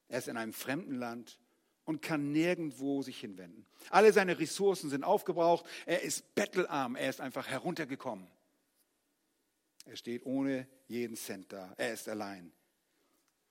Er 0.09 0.18
ist 0.18 0.28
in 0.28 0.36
einem 0.36 0.53
fremden 0.53 0.95
Land 0.95 1.38
und 1.85 2.03
kann 2.03 2.33
nirgendwo 2.33 3.03
sich 3.03 3.18
hinwenden. 3.20 3.66
Alle 3.91 4.12
seine 4.12 4.39
Ressourcen 4.39 4.91
sind 4.91 5.05
aufgebraucht. 5.05 5.66
Er 5.87 6.03
ist 6.03 6.35
bettelarm. 6.35 6.97
Er 6.97 7.11
ist 7.11 7.20
einfach 7.20 7.49
heruntergekommen. 7.49 8.28
Er 9.85 9.97
steht 9.97 10.24
ohne 10.24 10.68
jeden 10.87 11.16
Cent 11.16 11.53
da. 11.53 11.74
Er 11.76 11.93
ist 11.93 12.09
allein. 12.09 12.53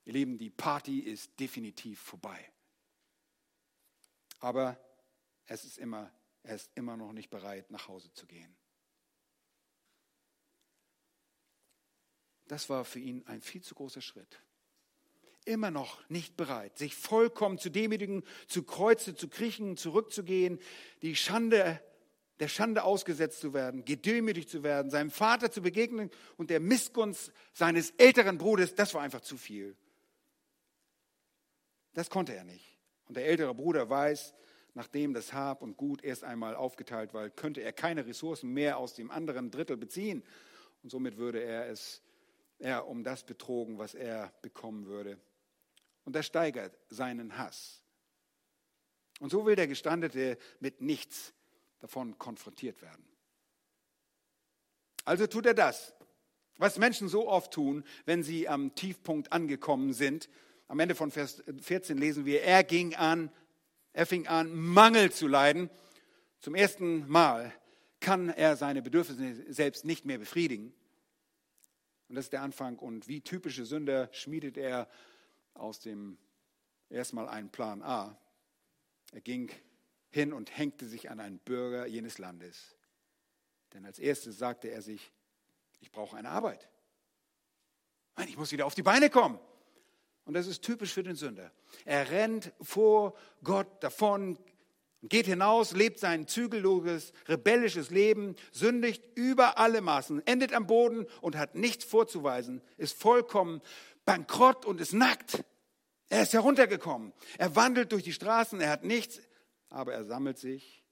Ihr 0.06 0.14
Lieben, 0.14 0.38
die 0.38 0.50
Party 0.50 1.00
ist 1.00 1.40
definitiv 1.40 2.00
vorbei. 2.00 2.52
Aber 4.40 4.80
es 5.46 5.66
ist 5.66 5.78
immer, 5.78 6.12
er 6.44 6.56
ist 6.56 6.72
immer 6.76 6.98
noch 6.98 7.12
nicht 7.12 7.30
bereit, 7.30 7.70
nach 7.70 7.88
Hause 7.88 8.12
zu 8.14 8.26
gehen. 8.26 8.56
Das 12.48 12.70
war 12.70 12.84
für 12.84 13.00
ihn 13.00 13.26
ein 13.28 13.42
viel 13.42 13.62
zu 13.62 13.76
großer 13.76 14.02
Schritt 14.02 14.42
immer 15.46 15.72
noch 15.72 16.08
nicht 16.10 16.38
bereit, 16.38 16.78
sich 16.78 16.96
vollkommen 16.96 17.58
zu 17.58 17.70
demütigen, 17.70 18.24
zu 18.48 18.64
Kreuze 18.64 19.16
zu 19.16 19.28
kriechen, 19.28 19.78
zurückzugehen, 19.78 20.60
die 21.02 21.16
Schande, 21.16 21.82
der 22.40 22.48
Schande 22.48 22.84
ausgesetzt 22.84 23.42
zu 23.42 23.54
werden, 23.54 23.86
gedemütigt 23.86 24.50
zu 24.50 24.64
werden, 24.64 24.92
seinem 24.92 25.12
Vater 25.12 25.52
zu 25.52 25.62
begegnen 25.62 26.10
und 26.38 26.50
der 26.50 26.60
Missgunst 26.60 27.32
seines 27.54 27.92
älteren 27.92 28.38
Bruders, 28.38 28.76
das 28.76 28.94
war 28.94 29.02
einfach 29.02 29.22
zu 29.22 29.38
viel. 29.38 29.76
Das 31.94 32.10
konnte 32.10 32.34
er 32.34 32.44
nicht. 32.44 32.78
Und 33.08 33.18
der 33.18 33.26
ältere 33.26 33.54
Bruder 33.54 33.90
weiß, 33.90 34.34
nachdem 34.74 35.14
das 35.14 35.34
Hab 35.34 35.62
und 35.62 35.76
Gut 35.76 36.04
erst 36.04 36.24
einmal 36.24 36.56
aufgeteilt 36.56 37.14
war, 37.14 37.30
könnte 37.30 37.62
er 37.62 37.74
keine 37.74 38.06
Ressourcen 38.06 38.54
mehr 38.54 38.78
aus 38.78 38.94
dem 38.94 39.12
anderen 39.12 39.52
Drittel 39.52 39.76
beziehen. 39.76 40.24
Und 40.84 40.90
somit 40.90 41.18
würde 41.18 41.44
er 41.44 41.68
es 41.68 42.02
er 42.62 42.88
um 42.88 43.04
das 43.04 43.24
betrogen, 43.24 43.78
was 43.78 43.96
er 43.96 44.32
bekommen 44.42 44.86
würde. 44.86 45.18
Und 46.06 46.16
das 46.16 46.26
steigert 46.26 46.78
seinen 46.90 47.38
Hass. 47.38 47.82
Und 49.20 49.30
so 49.30 49.46
will 49.46 49.56
der 49.56 49.68
Gestandete 49.68 50.38
mit 50.60 50.82
nichts 50.82 51.34
davon 51.80 52.18
konfrontiert 52.18 52.82
werden. 52.82 53.06
Also 55.06 55.28
tut 55.28 55.46
er 55.46 55.54
das, 55.54 55.94
was 56.58 56.78
Menschen 56.78 57.08
so 57.08 57.28
oft 57.28 57.54
tun, 57.54 57.84
wenn 58.06 58.24
sie 58.24 58.48
am 58.48 58.76
Tiefpunkt 58.76 59.32
angekommen 59.32 59.94
sind. 59.94 60.30
Am 60.68 60.80
Ende 60.80 60.96
von 60.96 61.12
Vers 61.12 61.44
14 61.62 61.98
lesen 61.98 62.26
wir, 62.26 62.44
er 62.44 62.64
ging 62.64 62.96
an, 62.96 63.32
er 63.94 64.06
fing 64.06 64.28
an, 64.28 64.54
Mangel 64.54 65.12
zu 65.12 65.28
leiden. 65.28 65.70
Zum 66.40 66.56
ersten 66.56 67.08
Mal 67.08 67.54
kann 68.00 68.30
er 68.30 68.56
seine 68.56 68.82
Bedürfnisse 68.82 69.52
selbst 69.54 69.86
nicht 69.86 70.06
mehr 70.06 70.18
befriedigen. 70.18 70.74
Und 72.10 72.16
das 72.16 72.26
ist 72.26 72.34
der 72.34 72.42
Anfang. 72.42 72.78
Und 72.78 73.08
wie 73.08 73.22
typische 73.22 73.66
Sünder 73.66 74.10
schmiedet 74.12 74.58
er 74.58 74.88
aus 75.54 75.80
dem 75.80 76.18
erstmal 76.90 77.28
einen 77.28 77.50
Plan 77.50 77.82
A. 77.82 78.18
Er 79.12 79.22
ging 79.22 79.52
hin 80.10 80.34
und 80.34 80.58
hängte 80.58 80.88
sich 80.88 81.10
an 81.10 81.20
einen 81.20 81.40
Bürger 81.40 81.86
jenes 81.86 82.18
Landes. 82.18 82.76
Denn 83.74 83.86
als 83.86 84.00
erstes 84.00 84.38
sagte 84.38 84.70
er 84.70 84.82
sich, 84.82 85.12
ich 85.80 85.92
brauche 85.92 86.18
eine 86.18 86.30
Arbeit. 86.30 86.70
Ich 88.28 88.38
muss 88.38 88.52
wieder 88.52 88.66
auf 88.66 88.76
die 88.76 88.84
Beine 88.84 89.10
kommen. 89.10 89.40
Und 90.26 90.36
das 90.36 90.48
ist 90.48 90.62
typisch 90.62 90.94
für 90.94 91.04
den 91.04 91.16
Sünder. 91.16 91.52
Er 91.86 92.12
rennt 92.12 92.54
vor 92.62 93.16
Gott 93.44 93.84
davon, 93.84 94.38
geht 95.04 95.26
hinaus, 95.26 95.72
lebt 95.72 96.00
sein 96.00 96.28
zügelloses, 96.28 97.12
rebellisches 97.28 97.90
Leben, 97.90 98.36
sündigt 98.52 99.04
über 99.16 99.58
alle 99.58 99.82
Maßen, 99.82 100.26
endet 100.28 100.54
am 100.54 100.68
Boden 100.68 101.08
und 101.22 101.38
hat 101.38 101.56
nichts 101.56 101.86
vorzuweisen, 101.86 102.62
ist 102.78 103.02
vollkommen 103.02 103.62
bankrott 104.12 104.66
und 104.66 104.82
ist 104.82 104.94
nackt. 104.94 105.44
Er 106.10 106.24
ist 106.24 106.34
heruntergekommen. 106.34 107.14
Er 107.38 107.56
wandelt 107.56 107.94
durch 107.94 108.04
die 108.04 108.12
Straßen, 108.12 108.60
er 108.60 108.70
hat 108.70 108.84
nichts, 108.84 109.22
aber 109.70 109.94
er 109.94 110.04
sammelt 110.04 110.38
sich, 110.38 110.84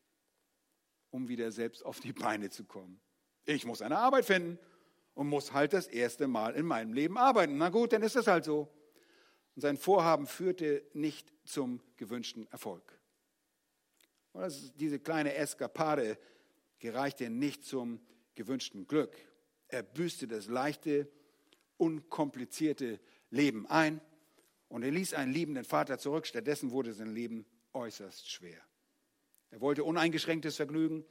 um 1.09 1.27
wieder 1.27 1.51
selbst 1.51 1.85
auf 1.85 1.99
die 1.99 2.13
Beine 2.13 2.49
zu 2.49 2.63
kommen. 2.63 3.01
Ich 3.43 3.65
muss 3.65 3.81
eine 3.81 3.97
Arbeit 3.97 4.23
finden 4.25 4.57
und 5.15 5.27
muss 5.27 5.51
halt 5.51 5.73
das 5.73 5.87
erste 5.87 6.27
Mal 6.27 6.55
in 6.55 6.65
meinem 6.65 6.93
Leben 6.93 7.17
arbeiten. 7.17 7.57
Na 7.57 7.67
gut, 7.67 7.91
dann 7.91 8.03
ist 8.03 8.15
das 8.15 8.27
halt 8.27 8.45
so. 8.45 8.73
Und 9.55 9.63
sein 9.63 9.75
Vorhaben 9.75 10.25
führte 10.25 10.85
nicht 10.93 11.33
zum 11.43 11.81
gewünschten 11.97 12.47
Erfolg. 12.51 12.97
Und 14.31 14.79
diese 14.79 14.99
kleine 14.99 15.33
Eskapade 15.33 16.17
gereichte 16.77 17.29
nicht 17.29 17.65
zum 17.65 17.99
gewünschten 18.35 18.87
Glück. 18.87 19.13
Er 19.67 19.83
büßte 19.83 20.27
das 20.29 20.47
leichte, 20.47 21.11
unkomplizierte 21.79 22.99
Leben 23.31 23.65
ein 23.67 24.01
und 24.67 24.83
er 24.83 24.91
ließ 24.91 25.13
einen 25.15 25.33
liebenden 25.33 25.65
Vater 25.65 25.97
zurück. 25.97 26.27
Stattdessen 26.27 26.71
wurde 26.71 26.93
sein 26.93 27.13
Leben 27.13 27.45
äußerst 27.73 28.29
schwer. 28.29 28.61
Er 29.51 29.61
wollte 29.61 29.83
uneingeschränktes 29.83 30.55
Vergnügen. 30.55 31.05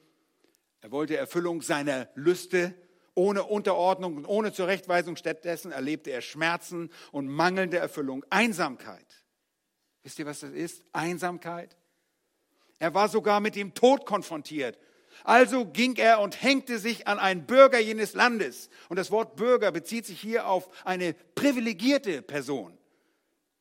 Er 0.81 0.93
wollte 0.93 1.17
Erfüllung 1.17 1.63
seiner 1.63 2.09
Lüste 2.15 2.75
ohne 3.15 3.43
Unterordnung 3.43 4.17
und 4.17 4.27
ohne 4.27 4.53
Zurechtweisung. 4.53 5.17
Stattdessen 5.17 5.73
erlebte 5.73 6.11
er 6.11 6.21
Schmerzen 6.21 6.91
und 7.11 7.27
mangelnde 7.27 7.79
Erfüllung, 7.79 8.25
Einsamkeit. 8.31 9.25
Wisst 10.05 10.21
ihr, 10.21 10.27
was 10.27 10.41
das 10.41 10.53
ist? 10.53 10.85
Einsamkeit. 10.93 11.77
Er 12.79 12.95
war 12.95 13.09
sogar 13.09 13.41
mit 13.41 13.57
dem 13.57 13.75
Tod 13.75 14.07
konfrontiert. 14.07 14.79
Also 15.25 15.67
ging 15.67 15.97
er 15.97 16.21
und 16.21 16.43
hängte 16.43 16.79
sich 16.79 17.07
an 17.07 17.19
einen 17.19 17.47
Bürger 17.47 17.79
jenes 17.79 18.15
Landes. 18.15 18.71
Und 18.89 18.97
das 18.97 19.11
Wort 19.11 19.37
Bürger 19.37 19.73
bezieht 19.73 20.07
sich 20.07 20.21
hier 20.21 20.47
auf 20.47 20.69
eine 20.85 21.15
privilegierte 21.35 22.23
Person. 22.23 22.77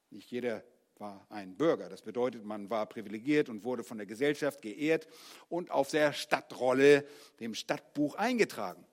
Nicht 0.09 0.31
jeder 0.31 0.63
war 0.99 1.25
ein 1.29 1.55
Bürger. 1.55 1.89
Das 1.89 2.01
bedeutet, 2.01 2.43
man 2.45 2.69
war 2.69 2.85
privilegiert 2.85 3.49
und 3.49 3.63
wurde 3.63 3.83
von 3.83 3.97
der 3.97 4.07
Gesellschaft 4.07 4.61
geehrt 4.61 5.07
und 5.49 5.71
auf 5.71 5.89
der 5.89 6.13
Stadtrolle, 6.13 7.05
dem 7.39 7.53
Stadtbuch 7.53 8.15
eingetragen. 8.15 8.85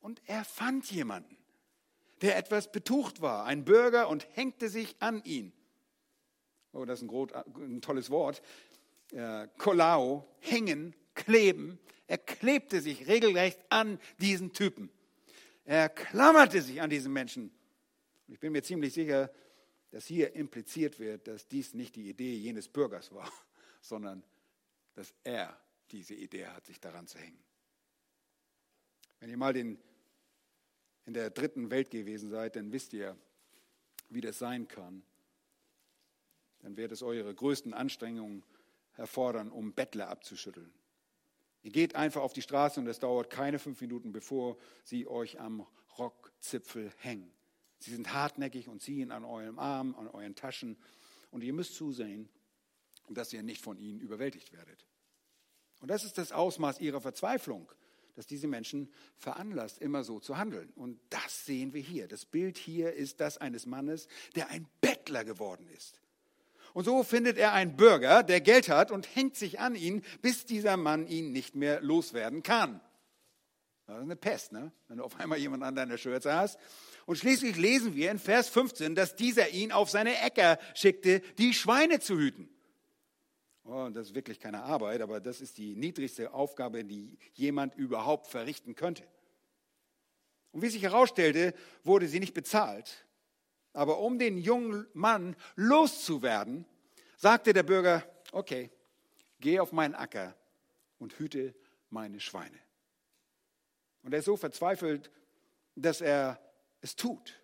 Und 0.00 0.22
er 0.26 0.44
fand 0.44 0.90
jemanden, 0.90 1.36
der 2.22 2.36
etwas 2.36 2.72
betucht 2.72 3.20
war, 3.20 3.44
ein 3.44 3.64
Bürger, 3.64 4.08
und 4.08 4.26
hängte 4.32 4.68
sich 4.68 4.96
an 5.00 5.22
ihn. 5.24 5.52
Oh, 6.72 6.84
das 6.84 6.98
ist 6.98 7.04
ein, 7.04 7.08
groß, 7.08 7.30
ein 7.56 7.80
tolles 7.80 8.10
Wort. 8.10 8.42
Äh, 9.12 9.48
Kolao, 9.58 10.26
hängen, 10.40 10.94
kleben. 11.18 11.78
Er 12.06 12.18
klebte 12.18 12.80
sich 12.80 13.06
regelrecht 13.06 13.60
an 13.68 14.00
diesen 14.18 14.52
Typen. 14.52 14.90
Er 15.64 15.88
klammerte 15.90 16.62
sich 16.62 16.80
an 16.80 16.88
diesen 16.88 17.12
Menschen. 17.12 17.50
Ich 18.28 18.40
bin 18.40 18.52
mir 18.52 18.62
ziemlich 18.62 18.94
sicher, 18.94 19.30
dass 19.90 20.06
hier 20.06 20.34
impliziert 20.34 20.98
wird, 20.98 21.28
dass 21.28 21.46
dies 21.48 21.74
nicht 21.74 21.96
die 21.96 22.08
Idee 22.08 22.34
jenes 22.34 22.68
Bürgers 22.68 23.12
war, 23.12 23.30
sondern 23.80 24.22
dass 24.94 25.14
er 25.24 25.58
diese 25.90 26.14
Idee 26.14 26.46
hat, 26.46 26.66
sich 26.66 26.80
daran 26.80 27.06
zu 27.06 27.18
hängen. 27.18 27.38
Wenn 29.20 29.30
ihr 29.30 29.36
mal 29.36 29.52
den, 29.52 29.78
in 31.06 31.14
der 31.14 31.30
dritten 31.30 31.70
Welt 31.70 31.90
gewesen 31.90 32.30
seid, 32.30 32.56
dann 32.56 32.72
wisst 32.72 32.92
ihr, 32.92 33.16
wie 34.08 34.20
das 34.20 34.38
sein 34.38 34.68
kann. 34.68 35.02
Dann 36.60 36.76
wird 36.76 36.92
es 36.92 37.02
eure 37.02 37.34
größten 37.34 37.74
Anstrengungen 37.74 38.44
erfordern, 38.96 39.50
um 39.50 39.72
Bettler 39.72 40.08
abzuschütteln. 40.08 40.72
Ihr 41.68 41.72
geht 41.72 41.96
einfach 41.96 42.22
auf 42.22 42.32
die 42.32 42.40
Straße 42.40 42.80
und 42.80 42.86
es 42.86 42.98
dauert 42.98 43.28
keine 43.28 43.58
fünf 43.58 43.82
Minuten, 43.82 44.10
bevor 44.10 44.56
sie 44.84 45.06
euch 45.06 45.38
am 45.38 45.66
Rockzipfel 45.98 46.90
hängen. 46.96 47.30
Sie 47.78 47.90
sind 47.90 48.14
hartnäckig 48.14 48.68
und 48.68 48.80
ziehen 48.80 49.12
an 49.12 49.22
eurem 49.22 49.58
Arm, 49.58 49.94
an 49.96 50.08
euren 50.08 50.34
Taschen. 50.34 50.78
Und 51.30 51.44
ihr 51.44 51.52
müsst 51.52 51.74
zusehen, 51.74 52.30
dass 53.10 53.34
ihr 53.34 53.42
nicht 53.42 53.60
von 53.60 53.76
ihnen 53.76 54.00
überwältigt 54.00 54.54
werdet. 54.54 54.86
Und 55.82 55.88
das 55.90 56.04
ist 56.04 56.16
das 56.16 56.32
Ausmaß 56.32 56.80
ihrer 56.80 57.02
Verzweiflung, 57.02 57.70
dass 58.14 58.26
diese 58.26 58.48
Menschen 58.48 58.90
veranlasst, 59.18 59.78
immer 59.78 60.04
so 60.04 60.20
zu 60.20 60.38
handeln. 60.38 60.72
Und 60.74 60.98
das 61.10 61.44
sehen 61.44 61.74
wir 61.74 61.82
hier. 61.82 62.08
Das 62.08 62.24
Bild 62.24 62.56
hier 62.56 62.94
ist 62.94 63.20
das 63.20 63.36
eines 63.36 63.66
Mannes, 63.66 64.08
der 64.36 64.48
ein 64.48 64.66
Bettler 64.80 65.26
geworden 65.26 65.68
ist. 65.76 66.00
Und 66.74 66.84
so 66.84 67.02
findet 67.02 67.38
er 67.38 67.52
einen 67.52 67.76
Bürger, 67.76 68.22
der 68.22 68.40
Geld 68.40 68.68
hat 68.68 68.90
und 68.90 69.14
hängt 69.14 69.36
sich 69.36 69.60
an 69.60 69.74
ihn, 69.74 70.02
bis 70.22 70.46
dieser 70.46 70.76
Mann 70.76 71.06
ihn 71.06 71.32
nicht 71.32 71.54
mehr 71.54 71.80
loswerden 71.80 72.42
kann. 72.42 72.80
Das 73.86 73.96
ist 73.96 74.02
eine 74.02 74.16
Pest, 74.16 74.52
ne? 74.52 74.70
wenn 74.88 74.98
du 74.98 75.04
auf 75.04 75.18
einmal 75.18 75.38
jemand 75.38 75.62
an 75.62 75.74
deiner 75.74 75.96
Schürze 75.96 76.34
hast. 76.34 76.58
Und 77.06 77.16
schließlich 77.16 77.56
lesen 77.56 77.96
wir 77.96 78.10
in 78.10 78.18
Vers 78.18 78.50
15, 78.50 78.94
dass 78.94 79.16
dieser 79.16 79.48
ihn 79.48 79.72
auf 79.72 79.88
seine 79.88 80.20
Äcker 80.20 80.58
schickte, 80.74 81.20
die 81.38 81.54
Schweine 81.54 81.98
zu 81.98 82.18
hüten. 82.18 82.50
Oh, 83.64 83.88
das 83.90 84.08
ist 84.08 84.14
wirklich 84.14 84.40
keine 84.40 84.62
Arbeit, 84.62 85.00
aber 85.00 85.20
das 85.20 85.40
ist 85.40 85.56
die 85.56 85.74
niedrigste 85.74 86.34
Aufgabe, 86.34 86.84
die 86.84 87.18
jemand 87.32 87.74
überhaupt 87.76 88.26
verrichten 88.26 88.74
könnte. 88.74 89.04
Und 90.52 90.62
wie 90.62 90.68
sich 90.68 90.82
herausstellte, 90.82 91.54
wurde 91.84 92.08
sie 92.08 92.20
nicht 92.20 92.34
bezahlt. 92.34 93.06
Aber 93.78 94.00
um 94.00 94.18
den 94.18 94.38
jungen 94.38 94.88
Mann 94.92 95.36
loszuwerden, 95.54 96.64
sagte 97.16 97.52
der 97.52 97.62
Bürger, 97.62 98.02
okay, 98.32 98.72
geh 99.38 99.60
auf 99.60 99.70
meinen 99.70 99.94
Acker 99.94 100.34
und 100.98 101.16
hüte 101.20 101.54
meine 101.88 102.18
Schweine. 102.18 102.58
Und 104.02 104.12
er 104.14 104.18
ist 104.18 104.24
so 104.24 104.36
verzweifelt, 104.36 105.12
dass 105.76 106.00
er 106.00 106.40
es 106.80 106.96
tut. 106.96 107.40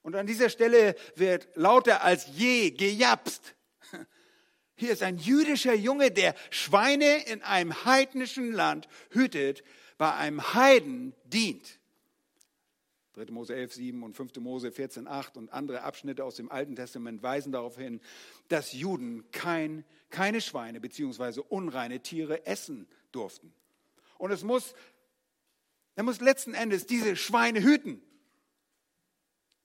Und 0.00 0.16
an 0.16 0.26
dieser 0.26 0.48
Stelle 0.48 0.96
wird 1.14 1.46
lauter 1.56 2.02
als 2.02 2.26
je 2.28 2.70
gejapst. 2.70 3.54
Hier 4.76 4.92
ist 4.92 5.02
ein 5.02 5.18
jüdischer 5.18 5.74
Junge, 5.74 6.10
der 6.10 6.34
Schweine 6.48 7.22
in 7.26 7.42
einem 7.42 7.84
heidnischen 7.84 8.50
Land 8.50 8.88
hütet, 9.10 9.62
bei 9.98 10.14
einem 10.14 10.54
Heiden 10.54 11.14
dient. 11.24 11.78
3. 13.16 13.32
Mose 13.32 13.54
11, 13.54 13.72
7 13.74 14.02
und 14.02 14.14
5. 14.14 14.36
Mose 14.36 14.70
14, 14.70 15.08
8 15.08 15.36
und 15.38 15.52
andere 15.52 15.82
Abschnitte 15.82 16.22
aus 16.24 16.36
dem 16.36 16.50
Alten 16.50 16.76
Testament 16.76 17.22
weisen 17.22 17.50
darauf 17.50 17.76
hin, 17.76 18.00
dass 18.48 18.72
Juden 18.72 19.30
kein, 19.30 19.84
keine 20.10 20.40
Schweine 20.42 20.80
bzw. 20.80 21.40
unreine 21.48 22.00
Tiere 22.00 22.46
essen 22.46 22.86
durften. 23.12 23.54
Und 24.18 24.32
es 24.32 24.44
muss, 24.44 24.74
er 25.94 26.02
muss 26.02 26.20
letzten 26.20 26.52
Endes 26.52 26.86
diese 26.86 27.16
Schweine 27.16 27.62
hüten. 27.62 28.02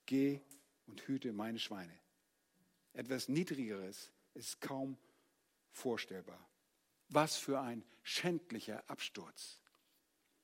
Geh 0.06 0.40
und 0.86 1.06
hüte 1.06 1.32
meine 1.32 1.58
Schweine. 1.58 1.92
Etwas 2.94 3.28
Niedrigeres 3.28 4.10
ist 4.34 4.60
kaum 4.62 4.96
vorstellbar. 5.70 6.48
Was 7.10 7.36
für 7.36 7.60
ein 7.60 7.84
schändlicher 8.02 8.82
Absturz. 8.88 9.58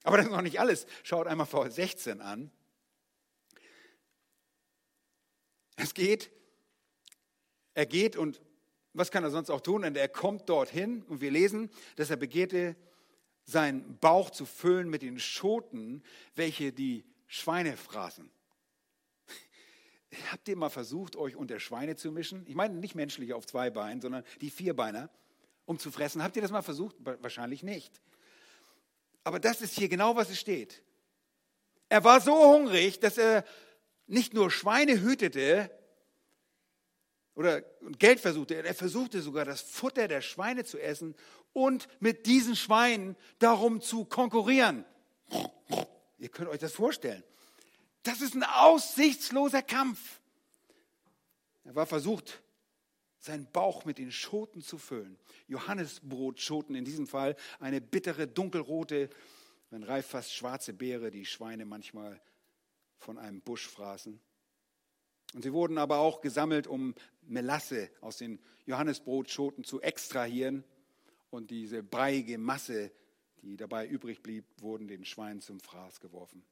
Aber 0.05 0.19
das 0.19 0.27
ist 0.27 0.33
noch 0.33 0.43
nicht 0.43 0.61
alles. 0.61 0.87
Schaut 1.03 1.27
einmal 1.27 1.47
vor 1.47 1.71
16 1.71 2.21
an. 2.21 2.51
Es 5.79 5.95
geht, 5.95 6.31
er 7.75 7.87
geht 7.87 8.17
und 8.17 8.43
was 8.93 9.11
kann 9.13 9.23
er 9.23 9.31
sonst 9.31 9.49
auch 9.49 9.61
tun? 9.61 9.85
Und 9.85 9.97
er 9.97 10.09
kommt 10.09 10.49
dorthin 10.49 11.03
und 11.05 11.21
wir 11.21 11.31
lesen, 11.31 11.71
dass 11.97 12.11
er 12.11 12.17
begehrte, 12.17 12.75
seinen 13.45 13.97
Bauch 13.99 14.31
zu 14.31 14.45
füllen 14.45 14.91
mit 14.91 15.03
den 15.03 15.19
Schoten, 15.19 16.03
welche 16.35 16.73
die 16.73 17.05
Schweine 17.29 17.77
fraßen. 17.77 18.29
Habt 20.33 20.49
ihr 20.49 20.57
mal 20.57 20.69
versucht, 20.69 21.17
euch 21.17 21.37
unter 21.37 21.61
Schweine 21.61 21.95
zu 21.95 22.11
mischen? 22.11 22.45
Ich 22.47 22.55
meine 22.55 22.75
nicht 22.75 22.95
menschliche 22.95 23.37
auf 23.37 23.47
zwei 23.47 23.71
Beinen, 23.71 24.01
sondern 24.01 24.25
die 24.41 24.51
Vierbeiner, 24.51 25.11
um 25.65 25.79
zu 25.79 25.91
fressen. 25.91 26.23
Habt 26.23 26.35
ihr 26.37 26.43
das 26.43 26.51
mal 26.51 26.63
versucht? 26.63 26.97
Wahrscheinlich 26.99 27.63
nicht. 27.63 28.01
Aber 29.23 29.39
das 29.39 29.61
ist 29.61 29.79
hier 29.79 29.89
genau, 29.89 30.17
was 30.17 30.31
es 30.31 30.41
steht. 30.41 30.83
Er 31.89 32.03
war 32.03 32.21
so 32.21 32.35
hungrig, 32.35 32.99
dass 33.01 33.17
er 33.17 33.45
nicht 34.09 34.35
nur 34.35 34.51
Schweine 34.51 35.01
hütete 35.01 35.71
oder 37.35 37.61
Geld 37.99 38.19
versuchte, 38.19 38.57
er 38.57 38.75
versuchte 38.75 39.23
sogar 39.23 39.45
das 39.45 39.61
Futter 39.61 40.09
der 40.09 40.23
Schweine 40.23 40.65
zu 40.65 40.79
essen 40.79 41.15
und 41.53 41.87
mit 42.01 42.27
diesen 42.27 42.57
Schweinen 42.57 43.17
darum 43.39 43.81
zu 43.81 44.05
konkurrieren. 44.05 44.85
Ihr 46.19 46.31
könnt 46.31 46.49
euch 46.49 46.59
das 46.59 46.73
vorstellen. 46.73 47.23
Das 48.03 48.21
ist 48.23 48.35
ein 48.35 48.43
aussichtsloser 48.43 49.63
Kampf. 49.63 50.21
Er 51.65 51.75
war 51.75 51.87
versucht, 51.87 52.43
seinen 53.19 53.51
Bauch 53.53 53.85
mit 53.85 53.99
den 53.99 54.11
Schoten 54.11 54.63
zu 54.63 54.79
füllen. 54.79 55.19
Johannesbrotschoten 55.49 56.75
in 56.75 56.85
diesem 56.85 57.07
Fall, 57.07 57.37
eine 57.61 57.81
bittere, 57.81 58.27
dunkelrote, 58.27 59.11
wenn 59.71 59.83
reif 59.83 60.07
fast 60.07 60.35
schwarze 60.35 60.73
Beere, 60.73 61.11
die 61.11 61.27
Schweine 61.27 61.67
manchmal 61.67 62.21
von 62.99 63.19
einem 63.19 63.41
Busch 63.41 63.67
fraßen. 63.69 64.21
Und 65.35 65.43
sie 65.43 65.53
wurden 65.53 65.79
aber 65.79 65.99
auch 65.99 66.21
gesammelt, 66.21 66.67
um 66.67 66.95
Melasse 67.23 67.91
aus 68.01 68.17
den 68.17 68.39
Johannesbrotschoten 68.67 69.65
zu 69.65 69.81
extrahieren. 69.81 70.65
Und 71.31 71.51
diese 71.51 71.83
breiige 71.83 72.39
Masse, 72.39 72.91
die 73.43 73.57
dabei 73.57 73.87
übrig 73.87 74.23
blieb, 74.23 74.45
wurden 74.61 74.89
den 74.89 75.05
Schweinen 75.05 75.41
zum 75.41 75.61
Fraß 75.61 76.01
geworfen. 76.01 76.45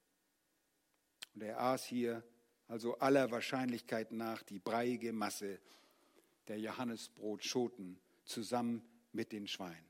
Und 1.34 1.42
er 1.42 1.60
aß 1.60 1.84
hier 1.84 2.22
also 2.68 2.98
aller 2.98 3.30
Wahrscheinlichkeit 3.30 4.12
nach 4.12 4.42
die 4.42 4.58
breiige 4.58 5.12
Masse 5.12 5.60
der 6.48 6.58
Johannesbrotschoten 6.58 7.98
zusammen 8.24 8.82
mit 9.12 9.32
den 9.32 9.46
Schweinen. 9.46 9.86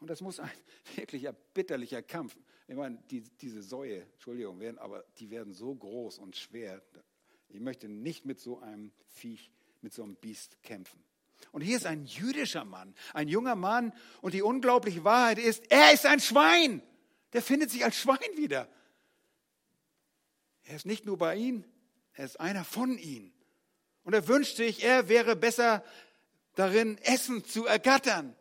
Und 0.00 0.08
das 0.08 0.20
muss 0.20 0.40
ein 0.40 0.50
wirklich 0.96 1.24
erbitterlicher 1.24 2.02
Kampf. 2.02 2.36
Ich 2.70 2.76
meine, 2.76 2.98
die, 3.10 3.22
diese 3.22 3.64
Säue, 3.64 4.02
Entschuldigung, 4.12 4.60
werden, 4.60 4.78
aber 4.78 5.04
die 5.18 5.28
werden 5.28 5.52
so 5.52 5.74
groß 5.74 6.18
und 6.18 6.36
schwer. 6.36 6.80
Ich 7.48 7.58
möchte 7.58 7.88
nicht 7.88 8.24
mit 8.26 8.38
so 8.38 8.60
einem 8.60 8.92
Viech, 9.08 9.50
mit 9.80 9.92
so 9.92 10.04
einem 10.04 10.14
Biest 10.14 10.62
kämpfen. 10.62 11.02
Und 11.50 11.62
hier 11.62 11.76
ist 11.76 11.84
ein 11.84 12.04
jüdischer 12.04 12.64
Mann, 12.64 12.94
ein 13.12 13.26
junger 13.26 13.56
Mann. 13.56 13.92
Und 14.20 14.34
die 14.34 14.42
unglaubliche 14.42 15.02
Wahrheit 15.02 15.40
ist, 15.40 15.64
er 15.68 15.92
ist 15.92 16.06
ein 16.06 16.20
Schwein. 16.20 16.80
Der 17.32 17.42
findet 17.42 17.72
sich 17.72 17.84
als 17.84 17.96
Schwein 17.96 18.36
wieder. 18.36 18.68
Er 20.62 20.76
ist 20.76 20.86
nicht 20.86 21.06
nur 21.06 21.18
bei 21.18 21.34
ihnen, 21.34 21.64
er 22.12 22.26
ist 22.26 22.38
einer 22.38 22.64
von 22.64 22.96
ihnen. 22.98 23.32
Und 24.04 24.14
er 24.14 24.28
wünscht 24.28 24.54
sich, 24.54 24.84
er 24.84 25.08
wäre 25.08 25.34
besser 25.34 25.84
darin, 26.54 26.98
Essen 26.98 27.44
zu 27.44 27.66
ergattern. 27.66 28.36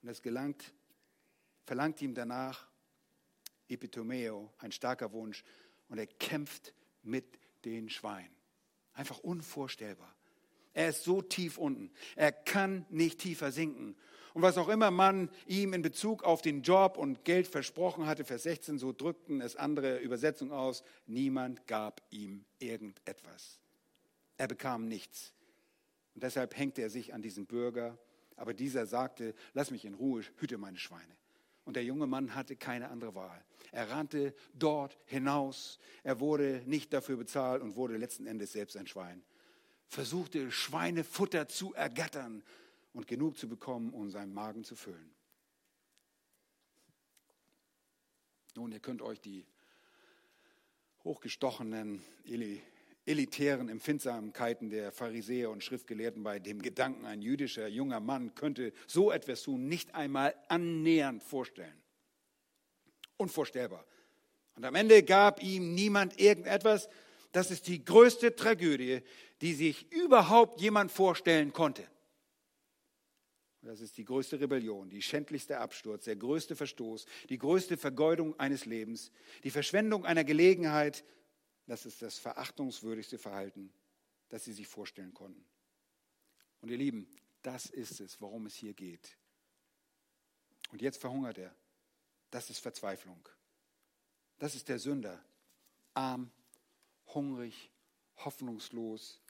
Und 0.00 0.08
es 0.08 0.22
gelangt, 0.22 0.72
verlangt 1.66 2.00
ihm 2.00 2.14
danach 2.14 2.66
Epitomeo, 3.68 4.52
ein 4.58 4.72
starker 4.72 5.12
Wunsch, 5.12 5.44
und 5.88 5.98
er 5.98 6.06
kämpft 6.06 6.72
mit 7.02 7.38
den 7.64 7.90
Schweinen. 7.90 8.34
Einfach 8.94 9.18
unvorstellbar. 9.18 10.14
Er 10.72 10.88
ist 10.88 11.04
so 11.04 11.22
tief 11.22 11.58
unten. 11.58 11.90
Er 12.14 12.32
kann 12.32 12.86
nicht 12.88 13.20
tiefer 13.20 13.52
sinken. 13.52 13.96
Und 14.34 14.42
was 14.42 14.58
auch 14.58 14.68
immer 14.68 14.90
man 14.90 15.30
ihm 15.46 15.72
in 15.72 15.82
Bezug 15.82 16.22
auf 16.22 16.42
den 16.42 16.62
Job 16.62 16.98
und 16.98 17.24
Geld 17.24 17.46
versprochen 17.46 18.06
hatte, 18.06 18.24
Vers 18.24 18.42
16, 18.42 18.78
so 18.78 18.92
drückten 18.92 19.40
es 19.40 19.56
andere 19.56 19.98
Übersetzungen 19.98 20.52
aus, 20.52 20.84
niemand 21.06 21.66
gab 21.66 22.02
ihm 22.10 22.44
irgendetwas. 22.58 23.58
Er 24.36 24.48
bekam 24.48 24.86
nichts. 24.86 25.32
Und 26.14 26.22
deshalb 26.22 26.56
hängte 26.56 26.82
er 26.82 26.90
sich 26.90 27.14
an 27.14 27.22
diesen 27.22 27.46
Bürger. 27.46 27.98
Aber 28.36 28.52
dieser 28.52 28.84
sagte, 28.84 29.34
lass 29.54 29.70
mich 29.70 29.86
in 29.86 29.94
Ruhe, 29.94 30.22
hüte 30.36 30.58
meine 30.58 30.78
Schweine. 30.78 31.16
Und 31.66 31.74
der 31.74 31.84
junge 31.84 32.06
Mann 32.06 32.34
hatte 32.34 32.54
keine 32.56 32.88
andere 32.88 33.14
Wahl. 33.16 33.44
Er 33.72 33.90
rannte 33.90 34.34
dort 34.54 34.96
hinaus. 35.04 35.78
Er 36.04 36.20
wurde 36.20 36.62
nicht 36.64 36.92
dafür 36.92 37.16
bezahlt 37.16 37.60
und 37.60 37.74
wurde 37.74 37.96
letzten 37.96 38.26
Endes 38.26 38.52
selbst 38.52 38.76
ein 38.76 38.86
Schwein. 38.86 39.22
Versuchte 39.88 40.52
Schweinefutter 40.52 41.48
zu 41.48 41.74
ergattern 41.74 42.44
und 42.92 43.08
genug 43.08 43.36
zu 43.36 43.48
bekommen, 43.48 43.92
um 43.92 44.10
seinen 44.10 44.32
Magen 44.32 44.62
zu 44.62 44.76
füllen. 44.76 45.12
Nun, 48.54 48.70
ihr 48.70 48.80
könnt 48.80 49.02
euch 49.02 49.20
die 49.20 49.44
hochgestochenen 51.02 52.02
elitären 53.06 53.68
Empfindsamkeiten 53.68 54.68
der 54.68 54.90
Pharisäer 54.92 55.50
und 55.50 55.62
Schriftgelehrten 55.62 56.22
bei 56.22 56.38
dem 56.38 56.60
Gedanken, 56.60 57.06
ein 57.06 57.22
jüdischer 57.22 57.68
junger 57.68 58.00
Mann 58.00 58.34
könnte 58.34 58.72
so 58.86 59.12
etwas 59.12 59.42
tun, 59.42 59.68
nicht 59.68 59.94
einmal 59.94 60.34
annähernd 60.48 61.22
vorstellen. 61.22 61.80
Unvorstellbar. 63.16 63.86
Und 64.56 64.64
am 64.64 64.74
Ende 64.74 65.02
gab 65.02 65.42
ihm 65.42 65.74
niemand 65.74 66.20
irgendetwas. 66.20 66.88
Das 67.32 67.50
ist 67.50 67.68
die 67.68 67.84
größte 67.84 68.34
Tragödie, 68.34 69.02
die 69.40 69.54
sich 69.54 69.90
überhaupt 69.92 70.60
jemand 70.60 70.90
vorstellen 70.90 71.52
konnte. 71.52 71.86
Das 73.62 73.80
ist 73.80 73.96
die 73.98 74.04
größte 74.04 74.40
Rebellion, 74.40 74.88
die 74.88 75.02
schändlichste 75.02 75.58
Absturz, 75.58 76.04
der 76.04 76.16
größte 76.16 76.54
Verstoß, 76.54 77.04
die 77.28 77.38
größte 77.38 77.76
Vergeudung 77.76 78.38
eines 78.38 78.64
Lebens, 78.64 79.10
die 79.42 79.50
Verschwendung 79.50 80.04
einer 80.04 80.24
Gelegenheit. 80.24 81.04
Das 81.66 81.84
ist 81.84 82.02
das 82.02 82.18
verachtungswürdigste 82.18 83.18
Verhalten, 83.18 83.72
das 84.28 84.44
Sie 84.44 84.52
sich 84.52 84.66
vorstellen 84.66 85.14
konnten. 85.14 85.44
Und 86.60 86.70
ihr 86.70 86.78
Lieben, 86.78 87.08
das 87.42 87.66
ist 87.66 88.00
es, 88.00 88.20
worum 88.20 88.46
es 88.46 88.54
hier 88.54 88.74
geht. 88.74 89.16
Und 90.70 90.82
jetzt 90.82 91.00
verhungert 91.00 91.38
er. 91.38 91.54
Das 92.30 92.50
ist 92.50 92.58
Verzweiflung. 92.58 93.28
Das 94.38 94.54
ist 94.54 94.68
der 94.68 94.78
Sünder. 94.78 95.24
Arm, 95.94 96.30
hungrig, 97.14 97.70
hoffnungslos. 98.16 99.20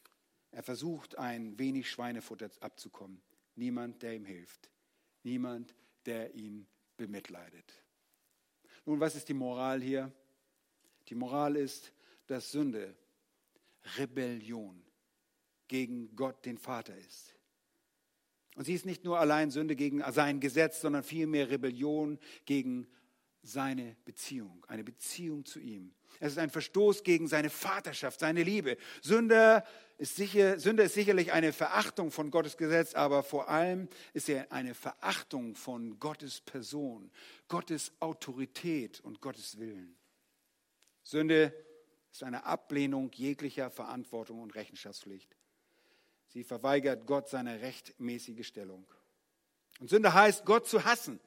Er 0.51 0.63
versucht, 0.63 1.19
ein 1.19 1.59
wenig 1.59 1.91
Schweinefutter 1.91 2.51
abzukommen. 2.61 3.21
Niemand, 3.55 4.03
der 4.03 4.15
ihm 4.15 4.25
hilft. 4.25 4.71
Niemand, 5.23 5.75
der 6.07 6.35
ihn 6.35 6.67
bemitleidet. 6.97 7.73
Nun, 8.85 9.01
was 9.01 9.15
ist 9.15 9.29
die 9.29 9.35
Moral 9.35 9.83
hier? 9.83 10.13
Die 11.09 11.15
Moral 11.15 11.57
ist, 11.57 11.93
dass 12.27 12.51
Sünde 12.53 12.97
Rebellion 13.97 14.83
gegen 15.69 16.15
Gott, 16.17 16.45
den 16.45 16.59
Vater 16.59 16.97
ist. 16.97 17.35
Und 18.57 18.65
sie 18.65 18.75
ist 18.75 18.87
nicht 18.87 19.05
nur 19.05 19.21
allein 19.21 19.51
Sünde 19.51 19.77
gegen 19.77 20.03
sein 20.13 20.41
Gesetz, 20.41 20.81
sondern 20.81 21.03
vielmehr 21.03 21.51
Rebellion 21.51 22.19
gegen 22.47 22.89
seine 23.43 23.97
Beziehung, 24.05 24.65
eine 24.67 24.83
Beziehung 24.83 25.45
zu 25.45 25.61
ihm. 25.61 25.95
Es 26.19 26.33
ist 26.33 26.39
ein 26.39 26.51
Verstoß 26.51 27.05
gegen 27.05 27.29
seine 27.29 27.51
Vaterschaft, 27.51 28.21
seine 28.21 28.43
Liebe. 28.43 28.77
Sünde 29.03 29.63
ist, 29.99 30.17
sicher, 30.17 30.59
Sünde 30.59 30.85
ist 30.85 30.95
sicherlich 30.95 31.33
eine 31.33 31.53
Verachtung 31.53 32.11
von 32.11 32.31
Gottes 32.31 32.57
Gesetz, 32.57 32.95
aber 32.95 33.23
vor 33.23 33.49
allem 33.49 33.89
ist 34.15 34.29
er 34.29 34.51
eine 34.51 34.75
Verachtung 34.75 35.55
von 35.55 35.99
Gottes 36.01 36.41
Person, 36.41 37.11
Gottes 37.49 37.93
Autorität 38.01 39.01
und 39.01 39.21
Gottes 39.21 39.59
Willen. 39.59 39.97
Sünde 41.03 41.53
ist 42.17 42.23
eine 42.23 42.45
Ablehnung 42.45 43.11
jeglicher 43.13 43.71
Verantwortung 43.71 44.41
und 44.41 44.55
Rechenschaftspflicht. 44.55 45.37
Sie 46.29 46.45
verweigert 46.45 47.07
Gott 47.07 47.29
seine 47.29 47.61
rechtmäßige 47.61 48.47
Stellung. 48.47 48.87
Und 49.81 49.91
Sünde 49.91 50.15
heißt, 50.15 50.47
Gott 50.47 50.67
zu 50.67 50.87
hassen. 50.87 51.21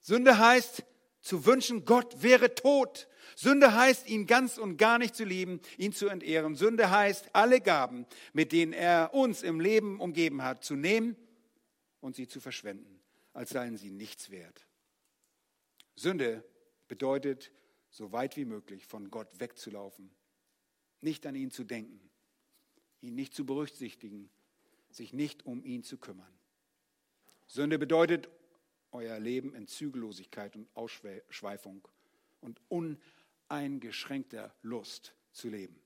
Sünde 0.00 0.38
heißt, 0.38 0.84
zu 1.20 1.44
wünschen, 1.44 1.84
Gott 1.84 2.22
wäre 2.22 2.54
tot. 2.54 3.08
Sünde 3.36 3.74
heißt, 3.74 4.08
ihn 4.08 4.26
ganz 4.26 4.56
und 4.56 4.78
gar 4.78 4.98
nicht 4.98 5.14
zu 5.14 5.24
lieben, 5.24 5.60
ihn 5.76 5.92
zu 5.92 6.08
entehren. 6.08 6.54
Sünde 6.54 6.90
heißt, 6.90 7.34
alle 7.34 7.60
Gaben, 7.60 8.06
mit 8.32 8.52
denen 8.52 8.72
er 8.72 9.12
uns 9.12 9.42
im 9.42 9.60
Leben 9.60 10.00
umgeben 10.00 10.42
hat, 10.42 10.64
zu 10.64 10.76
nehmen 10.76 11.14
und 12.00 12.16
sie 12.16 12.26
zu 12.26 12.40
verschwenden, 12.40 13.02
als 13.34 13.50
seien 13.50 13.76
sie 13.76 13.90
nichts 13.90 14.30
wert. 14.30 14.66
Sünde 15.94 16.42
bedeutet, 16.88 17.52
so 17.94 18.10
weit 18.10 18.36
wie 18.36 18.44
möglich 18.44 18.86
von 18.86 19.08
Gott 19.08 19.28
wegzulaufen, 19.38 20.10
nicht 21.00 21.24
an 21.26 21.36
ihn 21.36 21.52
zu 21.52 21.62
denken, 21.62 22.00
ihn 23.00 23.14
nicht 23.14 23.34
zu 23.34 23.46
berücksichtigen, 23.46 24.30
sich 24.90 25.12
nicht 25.12 25.46
um 25.46 25.64
ihn 25.64 25.84
zu 25.84 25.96
kümmern. 25.96 26.32
Sünde 27.46 27.78
bedeutet, 27.78 28.28
euer 28.90 29.20
Leben 29.20 29.54
in 29.54 29.68
Zügellosigkeit 29.68 30.56
und 30.56 30.68
Ausschweifung 30.74 31.86
und 32.40 32.60
uneingeschränkter 32.68 34.52
Lust 34.62 35.14
zu 35.30 35.48
leben. 35.48 35.80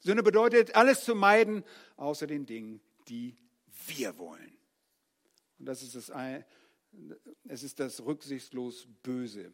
Sünde 0.00 0.22
bedeutet, 0.22 0.76
alles 0.76 1.04
zu 1.04 1.14
meiden, 1.14 1.62
außer 1.96 2.26
den 2.26 2.46
Dingen, 2.46 2.80
die 3.06 3.36
wir 3.86 4.16
wollen. 4.16 4.56
Und 5.58 5.66
das 5.66 5.82
ist 5.82 5.94
das, 5.94 6.10
es 7.44 7.62
ist 7.62 7.80
das 7.80 8.02
rücksichtslos 8.02 8.86
Böse. 9.02 9.52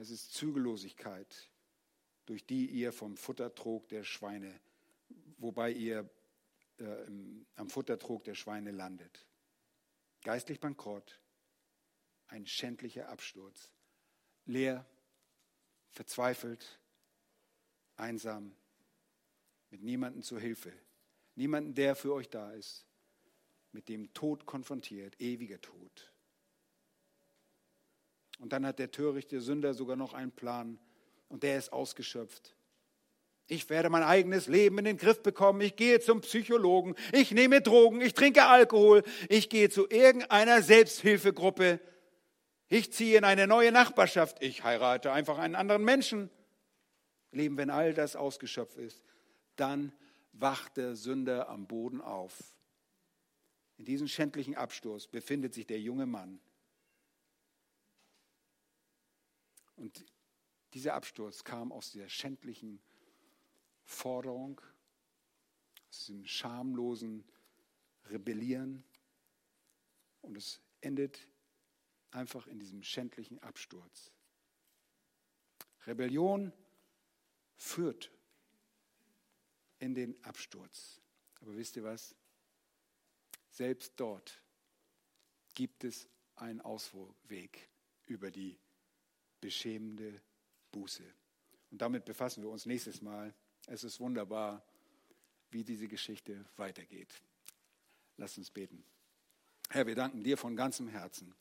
Es 0.00 0.10
ist 0.10 0.32
Zügellosigkeit, 0.32 1.50
durch 2.24 2.46
die 2.46 2.66
ihr 2.66 2.92
vom 2.92 3.16
Futtertrog 3.16 3.88
der 3.88 4.04
Schweine, 4.04 4.60
wobei 5.38 5.72
ihr 5.72 6.08
äh, 6.78 7.06
am 7.56 7.68
Futtertrog 7.68 8.22
der 8.22 8.36
Schweine 8.36 8.70
landet. 8.70 9.26
Geistlich 10.22 10.60
bankrott, 10.60 11.20
ein 12.28 12.46
schändlicher 12.46 13.08
Absturz. 13.08 13.72
Leer, 14.44 14.86
verzweifelt, 15.90 16.78
einsam, 17.96 18.54
mit 19.70 19.82
niemandem 19.82 20.22
zur 20.22 20.38
Hilfe, 20.38 20.72
niemanden, 21.34 21.74
der 21.74 21.96
für 21.96 22.14
euch 22.14 22.28
da 22.28 22.52
ist, 22.52 22.86
mit 23.72 23.88
dem 23.88 24.14
Tod 24.14 24.46
konfrontiert, 24.46 25.20
ewiger 25.20 25.60
Tod. 25.60 26.12
Und 28.38 28.52
dann 28.52 28.64
hat 28.66 28.78
der 28.78 28.90
törichte 28.90 29.40
Sünder 29.40 29.74
sogar 29.74 29.96
noch 29.96 30.14
einen 30.14 30.32
Plan 30.32 30.78
und 31.28 31.42
der 31.42 31.58
ist 31.58 31.72
ausgeschöpft. 31.72 32.54
Ich 33.50 33.68
werde 33.70 33.88
mein 33.88 34.02
eigenes 34.02 34.46
Leben 34.46 34.78
in 34.78 34.84
den 34.84 34.98
Griff 34.98 35.22
bekommen. 35.22 35.62
Ich 35.62 35.74
gehe 35.74 36.00
zum 36.00 36.20
Psychologen. 36.20 36.94
Ich 37.12 37.32
nehme 37.32 37.62
Drogen. 37.62 38.02
Ich 38.02 38.12
trinke 38.12 38.44
Alkohol. 38.44 39.02
Ich 39.30 39.48
gehe 39.48 39.70
zu 39.70 39.88
irgendeiner 39.88 40.60
Selbsthilfegruppe. 40.60 41.80
Ich 42.68 42.92
ziehe 42.92 43.16
in 43.16 43.24
eine 43.24 43.46
neue 43.46 43.72
Nachbarschaft. 43.72 44.42
Ich 44.42 44.64
heirate 44.64 45.12
einfach 45.12 45.38
einen 45.38 45.54
anderen 45.54 45.82
Menschen. 45.82 46.28
Leben, 47.32 47.56
wenn 47.56 47.70
all 47.70 47.94
das 47.94 48.16
ausgeschöpft 48.16 48.76
ist, 48.76 49.02
dann 49.56 49.92
wacht 50.32 50.76
der 50.76 50.94
Sünder 50.94 51.48
am 51.48 51.66
Boden 51.66 52.02
auf. 52.02 52.34
In 53.78 53.86
diesem 53.86 54.08
schändlichen 54.08 54.56
Absturz 54.56 55.06
befindet 55.06 55.54
sich 55.54 55.66
der 55.66 55.80
junge 55.80 56.06
Mann. 56.06 56.38
Und 59.78 60.04
dieser 60.74 60.94
Absturz 60.94 61.44
kam 61.44 61.70
aus 61.70 61.92
der 61.92 62.08
schändlichen 62.08 62.80
Forderung, 63.84 64.60
aus 65.88 66.06
dem 66.06 66.26
schamlosen 66.26 67.24
Rebellieren 68.10 68.84
und 70.20 70.36
es 70.36 70.60
endet 70.80 71.28
einfach 72.10 72.46
in 72.48 72.58
diesem 72.58 72.82
schändlichen 72.82 73.38
Absturz. 73.38 74.10
Rebellion 75.86 76.52
führt 77.56 78.10
in 79.78 79.94
den 79.94 80.22
Absturz. 80.24 81.00
Aber 81.40 81.56
wisst 81.56 81.76
ihr 81.76 81.84
was? 81.84 82.16
Selbst 83.50 83.92
dort 83.96 84.42
gibt 85.54 85.84
es 85.84 86.08
einen 86.34 86.60
Ausweg 86.60 87.70
über 88.06 88.30
die 88.30 88.58
beschämende 89.40 90.20
Buße. 90.72 91.04
Und 91.70 91.82
damit 91.82 92.04
befassen 92.04 92.42
wir 92.42 92.50
uns 92.50 92.66
nächstes 92.66 93.02
Mal. 93.02 93.34
Es 93.66 93.84
ist 93.84 94.00
wunderbar, 94.00 94.64
wie 95.50 95.64
diese 95.64 95.88
Geschichte 95.88 96.44
weitergeht. 96.56 97.12
Lass 98.16 98.36
uns 98.38 98.50
beten. 98.50 98.82
Herr, 99.70 99.86
wir 99.86 99.94
danken 99.94 100.22
dir 100.22 100.36
von 100.36 100.56
ganzem 100.56 100.88
Herzen 100.88 101.34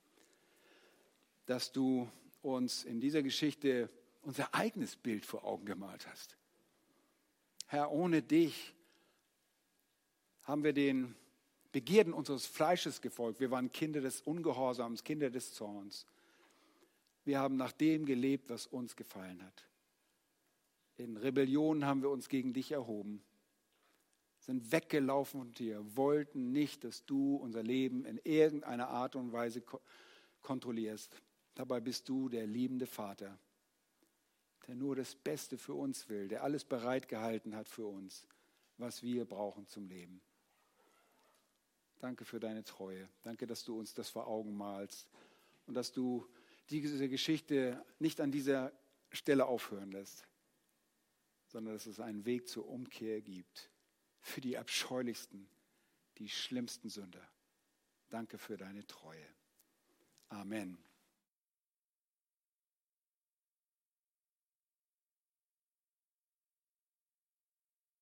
dass 1.48 1.72
du 1.72 2.08
uns 2.42 2.84
in 2.84 3.00
dieser 3.00 3.24
Geschichte 3.24 3.90
unser 4.22 4.54
eigenes 4.54 4.96
Bild 4.96 5.26
vor 5.26 5.44
Augen 5.44 5.66
gemalt 5.66 6.06
hast. 6.08 6.38
Herr, 7.68 7.92
ohne 7.92 8.22
dich 8.22 8.76
haben 10.44 10.64
wir 10.64 10.74
den 10.74 11.16
Begierden 11.72 12.14
unseres 12.14 12.46
Fleisches 12.46 13.02
gefolgt. 13.02 13.40
Wir 13.40 13.50
waren 13.50 13.72
Kinder 13.72 14.02
des 14.02 14.22
Ungehorsams, 14.22 15.04
Kinder 15.04 15.30
des 15.30 15.54
Zorns. 15.54 16.06
Wir 17.28 17.40
haben 17.40 17.58
nach 17.58 17.74
dem 17.74 18.06
gelebt, 18.06 18.50
was 18.50 18.68
uns 18.68 18.96
gefallen 18.96 19.44
hat. 19.44 19.68
In 20.96 21.18
Rebellion 21.18 21.84
haben 21.84 22.02
wir 22.02 22.10
uns 22.10 22.30
gegen 22.30 22.54
dich 22.54 22.72
erhoben, 22.72 23.22
sind 24.40 24.72
weggelaufen 24.72 25.42
von 25.42 25.54
dir, 25.54 25.84
wollten 25.98 26.54
nicht, 26.54 26.86
dass 26.86 27.06
du 27.06 27.36
unser 27.36 27.64
Leben 27.64 28.06
in 28.06 28.18
irgendeiner 28.24 28.88
Art 28.88 29.18
und 29.18 29.34
Weise 29.34 29.62
kontrollierst. 30.42 31.22
Dabei 31.54 31.82
bist 31.82 32.08
du 32.08 32.30
der 32.30 32.48
liebende 32.48 32.86
Vater, 32.86 33.38
der 34.66 34.76
nur 34.76 34.96
das 34.96 35.14
Beste 35.14 35.58
für 35.58 35.74
uns 35.74 36.08
will, 36.08 36.30
der 36.30 36.44
alles 36.44 36.64
bereitgehalten 36.64 37.58
hat 37.58 37.68
für 37.68 37.88
uns, 37.88 38.26
was 38.78 39.04
wir 39.04 39.26
brauchen 39.26 39.68
zum 39.68 39.90
Leben. 39.90 40.22
Danke 42.00 42.24
für 42.24 42.40
deine 42.40 42.64
Treue. 42.64 43.10
Danke, 43.22 43.48
dass 43.48 43.66
du 43.66 43.78
uns 43.78 43.94
das 43.94 44.08
vor 44.08 44.28
Augen 44.28 44.56
malst 44.56 45.10
und 45.66 45.74
dass 45.74 45.92
du 45.92 46.26
diese 46.70 47.10
Geschichte 47.10 47.84
nicht 48.00 48.20
an 48.22 48.32
dieser 48.32 48.72
Stelle 49.12 49.46
aufhören 49.46 49.92
lässt. 49.92 50.28
sondern 51.48 51.76
dass 51.76 51.86
es 51.86 52.00
einen 52.00 52.26
Weg 52.26 52.48
zur 52.48 52.68
Umkehr 52.68 53.22
gibt 53.22 53.72
für 54.20 54.42
die 54.42 54.58
abscheulichsten, 54.58 55.50
die 56.18 56.30
schlimmsten 56.30 56.90
Sünder. 56.90 57.26
Danke 58.10 58.38
für 58.38 58.58
deine 58.58 58.86
Treue. 58.86 59.26
Amen. 60.30 60.78